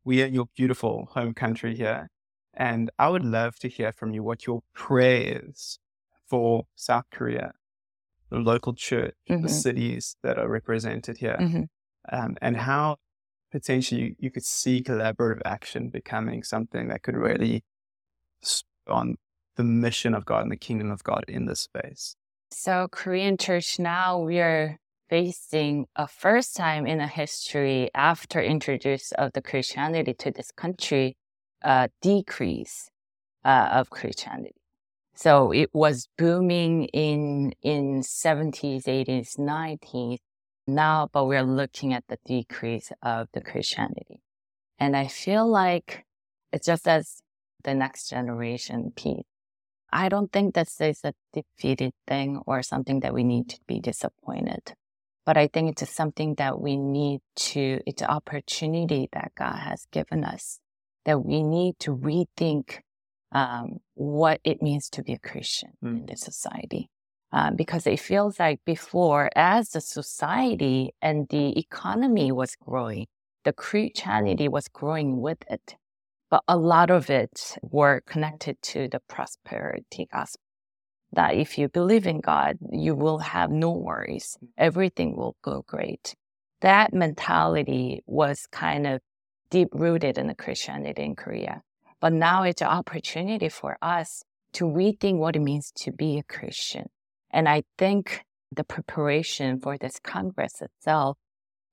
We 0.04 0.22
are 0.24 0.28
your 0.28 0.48
beautiful 0.56 1.10
home 1.12 1.34
country 1.34 1.76
here, 1.76 2.10
And 2.60 2.90
I 2.98 3.10
would 3.10 3.24
love 3.24 3.58
to 3.60 3.68
hear 3.70 3.92
from 3.92 4.14
you 4.16 4.24
what 4.24 4.48
your 4.48 4.64
prayer 4.74 5.44
is 5.48 5.78
for 6.26 6.66
South 6.76 7.06
Korea, 7.12 7.54
the 8.32 8.40
local 8.40 8.74
church, 8.74 9.14
Mhm. 9.30 9.44
the 9.44 9.50
cities 9.50 10.16
that 10.24 10.40
are 10.40 10.48
represented 10.50 11.18
here, 11.20 11.38
Mhm. 11.40 11.68
um, 12.12 12.36
and 12.42 12.58
how 12.58 12.98
potentially 13.52 14.02
you, 14.02 14.16
you 14.18 14.32
could 14.32 14.44
see 14.44 14.82
collaborative 14.82 15.42
action 15.46 15.90
becoming 15.90 16.42
something 16.42 16.88
that 16.88 17.04
could 17.04 17.16
really 17.16 17.64
on 18.88 19.18
the 19.56 19.64
mission 19.64 20.14
of 20.16 20.26
God 20.26 20.44
and 20.44 20.52
the 20.52 20.58
kingdom 20.58 20.90
of 20.92 21.04
God 21.04 21.26
in 21.28 21.46
this 21.46 21.60
space. 21.62 22.16
So 22.52 22.88
Korean 22.92 23.38
church 23.38 23.78
now 23.78 24.18
we 24.20 24.40
are 24.40 24.80
facing 25.10 25.88
a 25.96 26.08
first 26.08 26.56
time 26.56 26.86
in 26.86 27.00
a 27.00 27.08
history 27.08 27.90
after 27.94 28.42
introduce 28.42 29.12
of 29.14 29.34
the 29.34 29.42
Christianity 29.42 30.14
to 30.16 30.32
this 30.32 30.52
country, 30.52 31.18
a 31.62 31.90
decrease 32.02 32.90
uh, 33.46 33.70
of 33.72 33.90
Christianity. 33.90 34.56
So 35.16 35.52
it 35.52 35.70
was 35.74 36.08
booming 36.18 36.86
in 36.86 37.54
in 37.64 38.02
70s, 38.02 38.84
80s, 38.84 39.38
90s. 39.40 40.20
Now, 40.68 41.10
but 41.12 41.26
we're 41.26 41.44
looking 41.44 41.94
at 41.94 42.04
the 42.10 42.20
decrease 42.26 42.92
of 43.02 43.30
the 43.34 43.42
Christianity. 43.42 44.22
And 44.78 44.96
I 44.96 45.08
feel 45.08 45.48
like 45.48 46.06
it's 46.52 46.68
just 46.68 46.88
as 46.88 47.22
the 47.64 47.74
next 47.74 48.10
generation 48.10 48.92
piece. 48.96 49.24
I 49.92 50.10
don't 50.10 50.32
think 50.32 50.54
this 50.54 50.80
is 50.82 51.00
a 51.04 51.14
defeated 51.34 51.94
thing 52.06 52.42
or 52.46 52.62
something 52.62 53.00
that 53.00 53.14
we 53.14 53.24
need 53.24 53.50
to 53.50 53.60
be 53.66 53.80
disappointed. 53.80 54.74
But 55.28 55.38
I 55.38 55.50
think 55.50 55.72
it's 55.72 55.92
something 55.94 56.36
that 56.38 56.62
we 56.62 56.78
need 56.78 57.22
to, 57.38 57.82
it's 57.88 58.04
an 58.04 58.10
opportunity 58.10 59.10
that 59.14 59.34
God 59.38 59.58
has 59.58 59.88
given 59.94 60.26
us 60.26 60.62
that 61.06 61.26
we 61.26 61.44
need 61.44 61.76
to 61.82 61.98
rethink 61.98 62.80
um, 63.34 63.80
what 63.96 64.42
it 64.46 64.64
means 64.64 64.90
to 64.92 65.04
be 65.04 65.14
a 65.16 65.20
Christian 65.20 65.72
Mm. 65.86 66.00
in 66.02 66.08
this 66.08 66.22
society. 66.24 66.90
Um, 67.34 67.58
because 67.58 67.88
it 67.88 68.00
feels 68.02 68.40
like 68.40 68.62
before, 68.66 69.32
as 69.36 69.72
the 69.72 69.82
society 69.82 70.96
and 71.04 71.28
the 71.30 71.60
economy 71.60 72.32
was 72.34 72.58
growing, 72.58 73.08
the 73.46 73.54
Christianity 73.54 74.50
was 74.50 74.70
growing 74.70 75.22
with 75.22 75.40
it 75.50 75.64
but 76.32 76.44
a 76.50 76.58
lot 76.58 76.92
of 76.92 77.10
it 77.10 77.58
were 77.64 78.02
connected 78.08 78.62
to 78.62 78.90
the 78.90 79.02
prosperity 79.10 80.08
gospel. 80.14 80.42
That 81.14 81.36
if 81.36 81.58
you 81.58 81.70
believe 81.70 82.06
in 82.06 82.20
God, 82.20 82.58
you 82.72 82.94
will 82.94 83.20
have 83.20 83.50
no 83.50 83.72
worries. 83.72 84.38
Mm. 84.44 84.48
Everything 84.58 85.16
will 85.16 85.36
go 85.42 85.64
great. 85.66 86.16
That 86.62 86.94
mentality 86.94 88.04
was 88.06 88.48
kind 88.52 88.86
of 88.88 89.02
deep 89.50 89.70
rooted 89.72 90.18
in 90.18 90.28
the 90.28 90.36
Christianity 90.36 91.04
in 91.04 91.16
Korea. 91.16 91.62
But 92.00 92.14
now 92.14 92.44
it's 92.44 92.62
an 92.62 92.68
opportunity 92.68 93.50
for 93.50 93.78
us 93.82 94.24
to 94.54 94.66
rethink 94.66 95.18
what 95.18 95.36
it 95.36 95.42
means 95.42 95.72
to 95.78 95.92
be 95.92 96.18
a 96.18 96.24
Christian. 96.24 96.88
And 97.32 97.48
I 97.48 97.64
think 97.78 98.24
the 98.52 98.64
preparation 98.64 99.60
for 99.60 99.78
this 99.78 100.00
Congress 100.00 100.62
itself 100.62 101.18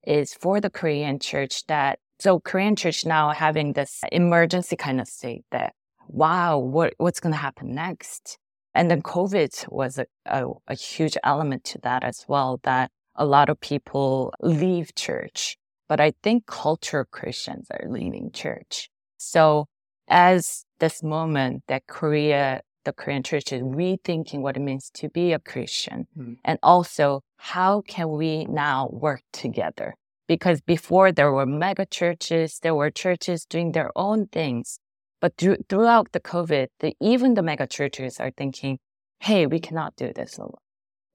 is 0.06 0.34
for 0.34 0.60
the 0.60 0.70
Korean 0.70 1.18
church 1.18 1.66
that 1.66 1.98
so 2.18 2.40
Korean 2.40 2.76
church 2.76 3.04
now 3.04 3.30
having 3.30 3.72
this 3.72 4.00
emergency 4.12 4.76
kind 4.76 5.00
of 5.00 5.08
state 5.08 5.44
that, 5.50 5.74
wow, 6.08 6.58
what, 6.58 6.94
what's 6.98 7.20
going 7.20 7.32
to 7.32 7.38
happen 7.38 7.74
next? 7.74 8.38
And 8.74 8.90
then 8.90 9.02
COVID 9.02 9.68
was 9.70 9.98
a, 9.98 10.06
a, 10.26 10.46
a 10.68 10.74
huge 10.74 11.16
element 11.22 11.64
to 11.64 11.78
that 11.82 12.02
as 12.04 12.24
well, 12.26 12.60
that 12.64 12.90
a 13.14 13.24
lot 13.24 13.48
of 13.48 13.60
people 13.60 14.32
leave 14.40 14.94
church. 14.94 15.56
But 15.88 16.00
I 16.00 16.14
think 16.22 16.46
culture 16.46 17.06
Christians 17.10 17.68
are 17.70 17.88
leaving 17.88 18.30
church. 18.32 18.90
So 19.16 19.66
as 20.08 20.64
this 20.80 21.02
moment 21.02 21.62
that 21.68 21.86
Korea, 21.86 22.62
the 22.84 22.92
Korean 22.92 23.22
church 23.22 23.52
is 23.52 23.62
rethinking 23.62 24.40
what 24.40 24.56
it 24.56 24.60
means 24.60 24.90
to 24.94 25.08
be 25.08 25.32
a 25.32 25.38
Christian, 25.38 26.06
Hmm. 26.14 26.34
and 26.44 26.58
also 26.62 27.22
how 27.36 27.82
can 27.82 28.10
we 28.10 28.44
now 28.46 28.88
work 28.90 29.22
together? 29.32 29.94
because 30.26 30.60
before 30.60 31.12
there 31.12 31.32
were 31.32 31.46
mega 31.46 31.86
churches, 31.86 32.58
there 32.62 32.74
were 32.74 32.90
churches 32.90 33.44
doing 33.44 33.72
their 33.72 33.90
own 33.96 34.26
things. 34.26 34.78
But 35.24 35.38
through, 35.38 35.56
throughout 35.70 36.12
the 36.12 36.20
COVID, 36.20 36.66
the, 36.80 36.94
even 37.00 37.32
the 37.32 37.42
mega 37.42 37.66
churches 37.66 38.20
are 38.20 38.30
thinking, 38.30 38.78
hey, 39.20 39.46
we 39.46 39.58
cannot 39.58 39.96
do 39.96 40.12
this 40.14 40.36
alone. 40.36 40.52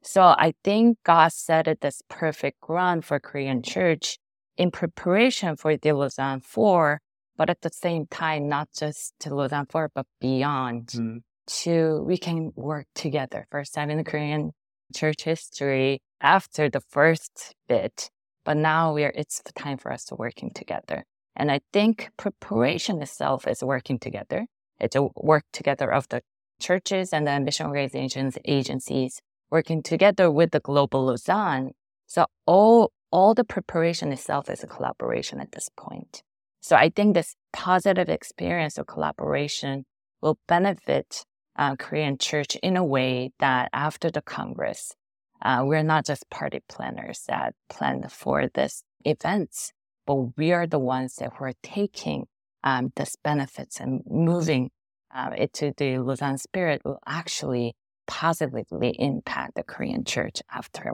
So 0.01 0.23
I 0.23 0.55
think 0.63 0.97
God 1.05 1.31
set 1.31 1.67
it 1.67 1.81
this 1.81 2.01
perfect 2.09 2.59
ground 2.59 3.05
for 3.05 3.19
Korean 3.19 3.61
church 3.61 4.17
in 4.57 4.71
preparation 4.71 5.55
for 5.57 5.77
the 5.77 5.91
Lausanne 5.91 6.41
4, 6.41 6.99
but 7.37 7.51
at 7.51 7.61
the 7.61 7.69
same 7.69 8.07
time, 8.07 8.49
not 8.49 8.69
just 8.75 9.13
to 9.19 9.35
Lausanne 9.35 9.67
4, 9.69 9.91
but 9.93 10.07
beyond 10.19 10.87
Mm. 10.87 11.21
to 11.61 12.01
we 12.03 12.17
can 12.17 12.51
work 12.55 12.87
together. 12.95 13.45
First 13.51 13.75
time 13.75 13.91
in 13.91 13.97
the 13.99 14.03
Korean 14.03 14.53
church 14.91 15.21
history 15.21 16.01
after 16.19 16.67
the 16.67 16.81
first 16.81 17.53
bit 17.67 18.09
but 18.43 18.57
now 18.57 18.91
we're 18.91 19.13
it's 19.13 19.43
time 19.55 19.77
for 19.77 19.91
us 19.91 20.05
to 20.05 20.15
working 20.15 20.49
together 20.49 21.05
and 21.35 21.51
i 21.51 21.59
think 21.73 22.09
preparation 22.17 23.01
itself 23.01 23.47
is 23.47 23.63
working 23.63 23.99
together. 23.99 24.47
It's 24.79 24.95
a 24.95 25.09
work 25.15 25.43
together 25.51 25.91
of 25.91 26.07
the 26.09 26.21
churches 26.59 27.13
and 27.13 27.27
the 27.27 27.39
mission 27.39 27.67
organizations 27.67 28.37
agencies 28.45 29.21
working 29.49 29.81
together 29.83 30.29
with 30.31 30.51
the 30.51 30.59
global 30.59 31.05
lausanne. 31.05 31.71
So 32.07 32.25
all 32.45 32.91
all 33.11 33.33
the 33.33 33.43
preparation 33.43 34.11
itself 34.11 34.49
is 34.49 34.63
a 34.63 34.67
collaboration 34.67 35.39
at 35.39 35.51
this 35.51 35.69
point. 35.77 36.23
So 36.61 36.75
i 36.75 36.89
think 36.89 37.13
this 37.13 37.35
positive 37.53 38.09
experience 38.09 38.77
of 38.77 38.87
collaboration 38.87 39.85
will 40.21 40.37
benefit 40.47 41.25
uh, 41.57 41.75
korean 41.75 42.17
church 42.17 42.55
in 42.57 42.77
a 42.77 42.85
way 42.85 43.31
that 43.39 43.69
after 43.73 44.11
the 44.11 44.21
congress 44.21 44.93
uh, 45.41 45.63
we're 45.65 45.83
not 45.83 46.05
just 46.05 46.29
party 46.29 46.59
planners 46.67 47.23
that 47.27 47.55
plan 47.69 48.05
for 48.09 48.47
this 48.53 48.83
events, 49.05 49.71
but 50.09 50.37
we 50.37 50.53
are 50.53 50.67
the 50.67 50.79
ones 50.79 51.17
that 51.17 51.39
were 51.41 51.53
taking 51.63 52.27
um, 52.65 52.93
this 52.97 53.15
benefits 53.23 53.79
and 53.81 54.03
moving 54.09 54.71
uh, 55.15 55.31
it 55.37 55.53
to 55.53 55.73
the 55.77 55.99
Lausanne 55.99 56.39
spirit 56.39 56.81
will 56.85 56.99
actually 57.07 57.75
positively 58.07 58.91
impact 58.99 59.55
the 59.55 59.63
Korean 59.63 60.05
church 60.05 60.41
after. 60.51 60.93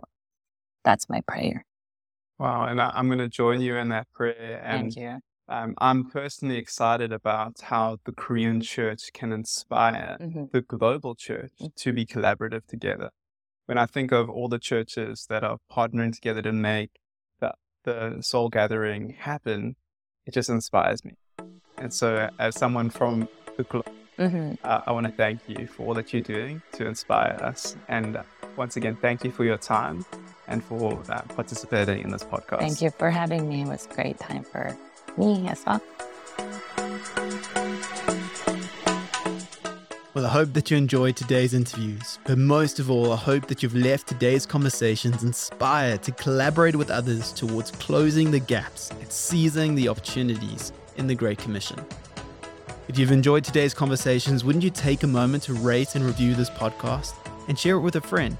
That's 0.85 1.09
my 1.09 1.21
prayer. 1.27 1.65
Wow. 2.39 2.65
And 2.67 2.81
I'm 2.81 3.07
going 3.07 3.19
to 3.19 3.29
join 3.29 3.61
you 3.61 3.77
in 3.77 3.89
that 3.89 4.07
prayer. 4.13 4.61
And 4.63 4.95
Thank 4.95 4.97
you. 4.97 5.19
um, 5.49 5.75
I'm 5.79 6.11
personally 6.11 6.57
excited 6.57 7.13
about 7.13 7.61
how 7.61 7.99
the 8.05 8.13
Korean 8.13 8.61
church 8.61 9.13
can 9.13 9.31
inspire 9.33 10.17
Mhm. 10.21 10.51
the 10.51 10.61
global 10.61 11.15
church 11.15 11.53
to 11.77 11.93
be 11.93 12.05
collaborative 12.05 12.65
together. 12.67 13.11
When 13.67 13.77
I 13.79 13.87
think 13.87 14.11
of 14.13 14.29
all 14.29 14.49
the 14.49 14.59
churches 14.59 15.27
that 15.29 15.43
are 15.43 15.59
partnering 15.71 16.13
together 16.13 16.43
to 16.43 16.53
make 16.53 16.91
the, 17.85 18.17
Seoul 18.21 18.49
gathering 18.49 19.15
happen, 19.17 19.75
it 20.25 20.33
just 20.33 20.49
inspires 20.49 21.05
me. 21.05 21.13
And 21.77 21.93
so, 21.93 22.29
as 22.39 22.55
someone 22.57 22.89
from 22.89 23.27
the 23.57 23.63
glo- 23.63 23.83
Mhm. 24.17 24.57
uh, 24.63 24.81
I 24.87 24.91
want 24.91 25.05
to 25.07 25.11
thank 25.11 25.41
you 25.47 25.67
for 25.67 25.87
all 25.87 25.93
that 25.93 26.11
you're 26.13 26.21
doing 26.21 26.61
to 26.73 26.87
inspire 26.87 27.37
us. 27.41 27.75
And 27.87 28.17
uh, 28.17 28.23
once 28.57 28.77
again, 28.77 28.97
thank 29.01 29.23
you 29.23 29.31
for 29.31 29.43
your 29.43 29.57
time 29.57 30.05
and 30.47 30.63
for 30.63 31.01
uh, 31.09 31.21
participating 31.35 31.99
in 32.01 32.09
this 32.11 32.23
podcast. 32.23 32.59
Thank 32.59 32.81
you 32.81 32.91
for 32.91 33.09
having 33.09 33.47
me. 33.49 33.61
It 33.63 33.67
was 33.67 33.85
a 33.89 33.93
great 33.93 34.19
time 34.19 34.43
for 34.43 34.75
me 35.17 35.47
as 35.49 35.63
well. 35.65 35.81
Well, 40.15 40.25
I 40.25 40.29
hope 40.29 40.53
that 40.53 40.71
you 40.71 40.77
enjoyed 40.77 41.17
today's 41.17 41.53
interviews, 41.53 42.19
but 42.23 42.37
most 42.37 42.79
of 42.79 42.89
all, 42.89 43.11
I 43.11 43.17
hope 43.17 43.47
that 43.47 43.61
you've 43.61 43.75
left 43.75 44.07
today's 44.07 44.45
conversations 44.45 45.23
inspired 45.23 46.03
to 46.03 46.13
collaborate 46.13 46.77
with 46.77 46.89
others 46.89 47.33
towards 47.33 47.69
closing 47.71 48.31
the 48.31 48.39
gaps 48.39 48.91
and 48.91 49.11
seizing 49.11 49.75
the 49.75 49.89
opportunities 49.89 50.71
in 50.95 51.07
the 51.07 51.15
Great 51.15 51.37
Commission. 51.37 51.77
If 52.87 52.97
you've 52.97 53.11
enjoyed 53.11 53.43
today's 53.43 53.73
conversations, 53.73 54.45
wouldn't 54.45 54.63
you 54.63 54.69
take 54.69 55.03
a 55.03 55.07
moment 55.07 55.43
to 55.43 55.53
rate 55.53 55.95
and 55.95 56.05
review 56.05 56.33
this 56.33 56.49
podcast 56.49 57.13
and 57.49 57.59
share 57.59 57.75
it 57.75 57.81
with 57.81 57.97
a 57.97 58.01
friend? 58.01 58.37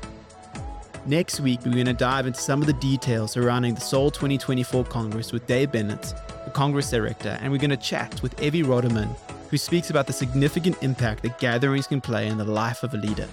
Next 1.05 1.41
week, 1.41 1.59
we're 1.65 1.73
going 1.73 1.87
to 1.87 1.93
dive 1.93 2.25
into 2.25 2.39
some 2.39 2.61
of 2.61 2.67
the 2.67 2.73
details 2.73 3.33
surrounding 3.33 3.75
the 3.75 3.81
Seoul 3.81 4.11
2024 4.11 4.85
Congress 4.85 5.33
with 5.33 5.45
Dave 5.45 5.73
Bennett, 5.73 6.13
the 6.45 6.51
Congress 6.51 6.89
Director, 6.89 7.37
and 7.41 7.51
we're 7.51 7.57
going 7.57 7.69
to 7.69 7.75
chat 7.75 8.21
with 8.21 8.41
Evie 8.41 8.63
Roderman, 8.63 9.13
who 9.49 9.57
speaks 9.57 9.89
about 9.89 10.07
the 10.07 10.13
significant 10.13 10.81
impact 10.81 11.23
that 11.23 11.39
gatherings 11.39 11.87
can 11.87 12.01
play 12.01 12.27
in 12.27 12.37
the 12.37 12.45
life 12.45 12.83
of 12.83 12.93
a 12.93 12.97
leader. 12.97 13.27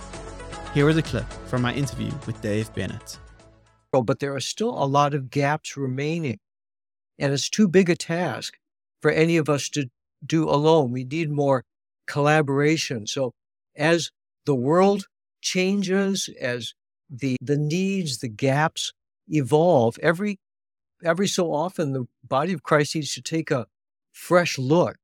Here 0.75 0.89
is 0.89 0.97
a 0.97 1.03
clip 1.03 1.31
from 1.47 1.63
my 1.63 1.75
interview 1.75 2.11
with 2.27 2.41
Dave 2.41 2.73
Bennett. 2.75 3.19
but 3.93 4.21
there 4.21 4.35
are 4.35 4.41
still 4.41 4.71
a 4.71 4.87
lot 4.87 5.13
of 5.15 5.31
gaps 5.31 5.77
remaining. 5.77 6.39
And 7.19 7.33
it's 7.33 7.51
too 7.51 7.69
big 7.69 7.91
a 7.91 7.97
task 7.97 8.55
for 9.01 9.11
any 9.11 9.37
of 9.37 9.49
us 9.49 9.69
to 9.71 9.91
do 10.25 10.49
alone. 10.49 10.93
We 10.93 11.05
need 11.05 11.31
more 11.31 11.65
collaboration. 12.07 13.07
So 13.07 13.35
as 13.77 14.11
the 14.47 14.55
world 14.55 15.07
changes, 15.41 16.29
as 16.41 16.75
the 17.11 17.37
the 17.41 17.59
needs, 17.59 18.19
the 18.19 18.29
gaps 18.29 18.93
evolve, 19.29 19.99
every 20.03 20.39
every 21.05 21.29
so 21.29 21.53
often 21.53 21.93
the 21.93 22.07
body 22.25 22.53
of 22.53 22.63
Christ 22.63 22.95
needs 22.95 23.15
to 23.15 23.23
take 23.23 23.51
a 23.51 23.67
fresh 24.11 24.59
look 24.59 24.97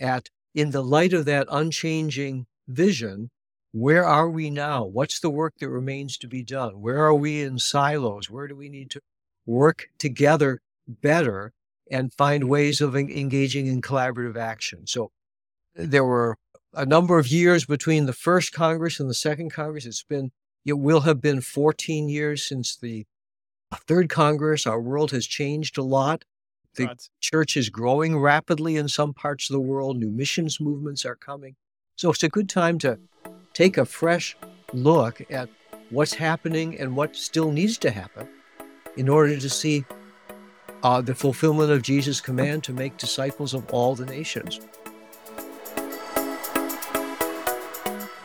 at 0.00 0.30
in 0.54 0.70
the 0.70 0.82
light 0.82 1.12
of 1.12 1.24
that 1.26 1.46
unchanging 1.50 2.46
vision, 2.68 3.30
where 3.72 4.04
are 4.04 4.28
we 4.28 4.50
now? 4.50 4.84
What's 4.84 5.20
the 5.20 5.30
work 5.30 5.54
that 5.60 5.68
remains 5.68 6.18
to 6.18 6.28
be 6.28 6.42
done? 6.42 6.80
Where 6.80 7.04
are 7.04 7.14
we 7.14 7.42
in 7.42 7.58
silos? 7.58 8.28
Where 8.28 8.48
do 8.48 8.56
we 8.56 8.68
need 8.68 8.90
to 8.90 9.00
work 9.46 9.88
together 9.98 10.60
better 10.88 11.52
and 11.90 12.12
find 12.14 12.48
ways 12.48 12.80
of 12.80 12.96
engaging 12.96 13.66
in 13.66 13.80
collaborative 13.80 14.36
action? 14.36 14.86
So 14.86 15.12
uh, 15.78 15.84
there 15.86 16.04
were 16.04 16.36
a 16.74 16.86
number 16.86 17.18
of 17.18 17.28
years 17.28 17.64
between 17.64 18.06
the 18.06 18.12
first 18.12 18.52
Congress 18.52 18.98
and 18.98 19.08
the 19.08 19.14
second 19.14 19.50
Congress. 19.50 19.86
It's 19.86 20.02
been, 20.02 20.32
it 20.64 20.74
will 20.74 21.00
have 21.00 21.20
been 21.20 21.40
14 21.40 22.08
years 22.08 22.46
since 22.46 22.76
the 22.76 23.06
third 23.86 24.08
Congress. 24.08 24.66
Our 24.66 24.80
world 24.80 25.12
has 25.12 25.26
changed 25.26 25.78
a 25.78 25.82
lot. 25.82 26.24
The 26.76 26.86
right. 26.86 27.08
church 27.20 27.56
is 27.56 27.68
growing 27.68 28.18
rapidly 28.18 28.76
in 28.76 28.88
some 28.88 29.12
parts 29.12 29.50
of 29.50 29.54
the 29.54 29.60
world. 29.60 29.96
New 29.98 30.10
missions 30.10 30.60
movements 30.60 31.04
are 31.04 31.16
coming. 31.16 31.56
So 31.96 32.10
it's 32.10 32.22
a 32.22 32.28
good 32.28 32.48
time 32.48 32.78
to 32.78 32.98
take 33.54 33.76
a 33.76 33.84
fresh 33.84 34.36
look 34.72 35.20
at 35.30 35.48
what's 35.90 36.14
happening 36.14 36.78
and 36.78 36.94
what 36.94 37.16
still 37.16 37.50
needs 37.50 37.76
to 37.78 37.90
happen 37.90 38.28
in 38.96 39.08
order 39.08 39.36
to 39.36 39.48
see 39.50 39.84
uh, 40.82 41.00
the 41.00 41.14
fulfillment 41.14 41.70
of 41.70 41.82
Jesus' 41.82 42.20
command 42.20 42.64
to 42.64 42.72
make 42.72 42.96
disciples 42.96 43.52
of 43.54 43.68
all 43.70 43.94
the 43.94 44.06
nations. 44.06 44.60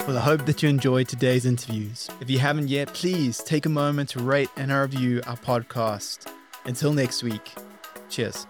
Well, 0.07 0.19
I 0.19 0.21
hope 0.21 0.45
that 0.45 0.61
you 0.61 0.69
enjoyed 0.69 1.07
today's 1.07 1.47
interviews. 1.47 2.07
If 2.21 2.29
you 2.29 2.37
haven't 2.37 2.67
yet, 2.67 2.89
please 2.93 3.39
take 3.39 3.65
a 3.65 3.69
moment 3.69 4.09
to 4.09 4.19
rate 4.19 4.49
and 4.55 4.71
review 4.71 5.23
our 5.25 5.35
podcast. 5.35 6.31
Until 6.65 6.93
next 6.93 7.23
week, 7.23 7.55
cheers. 8.09 8.47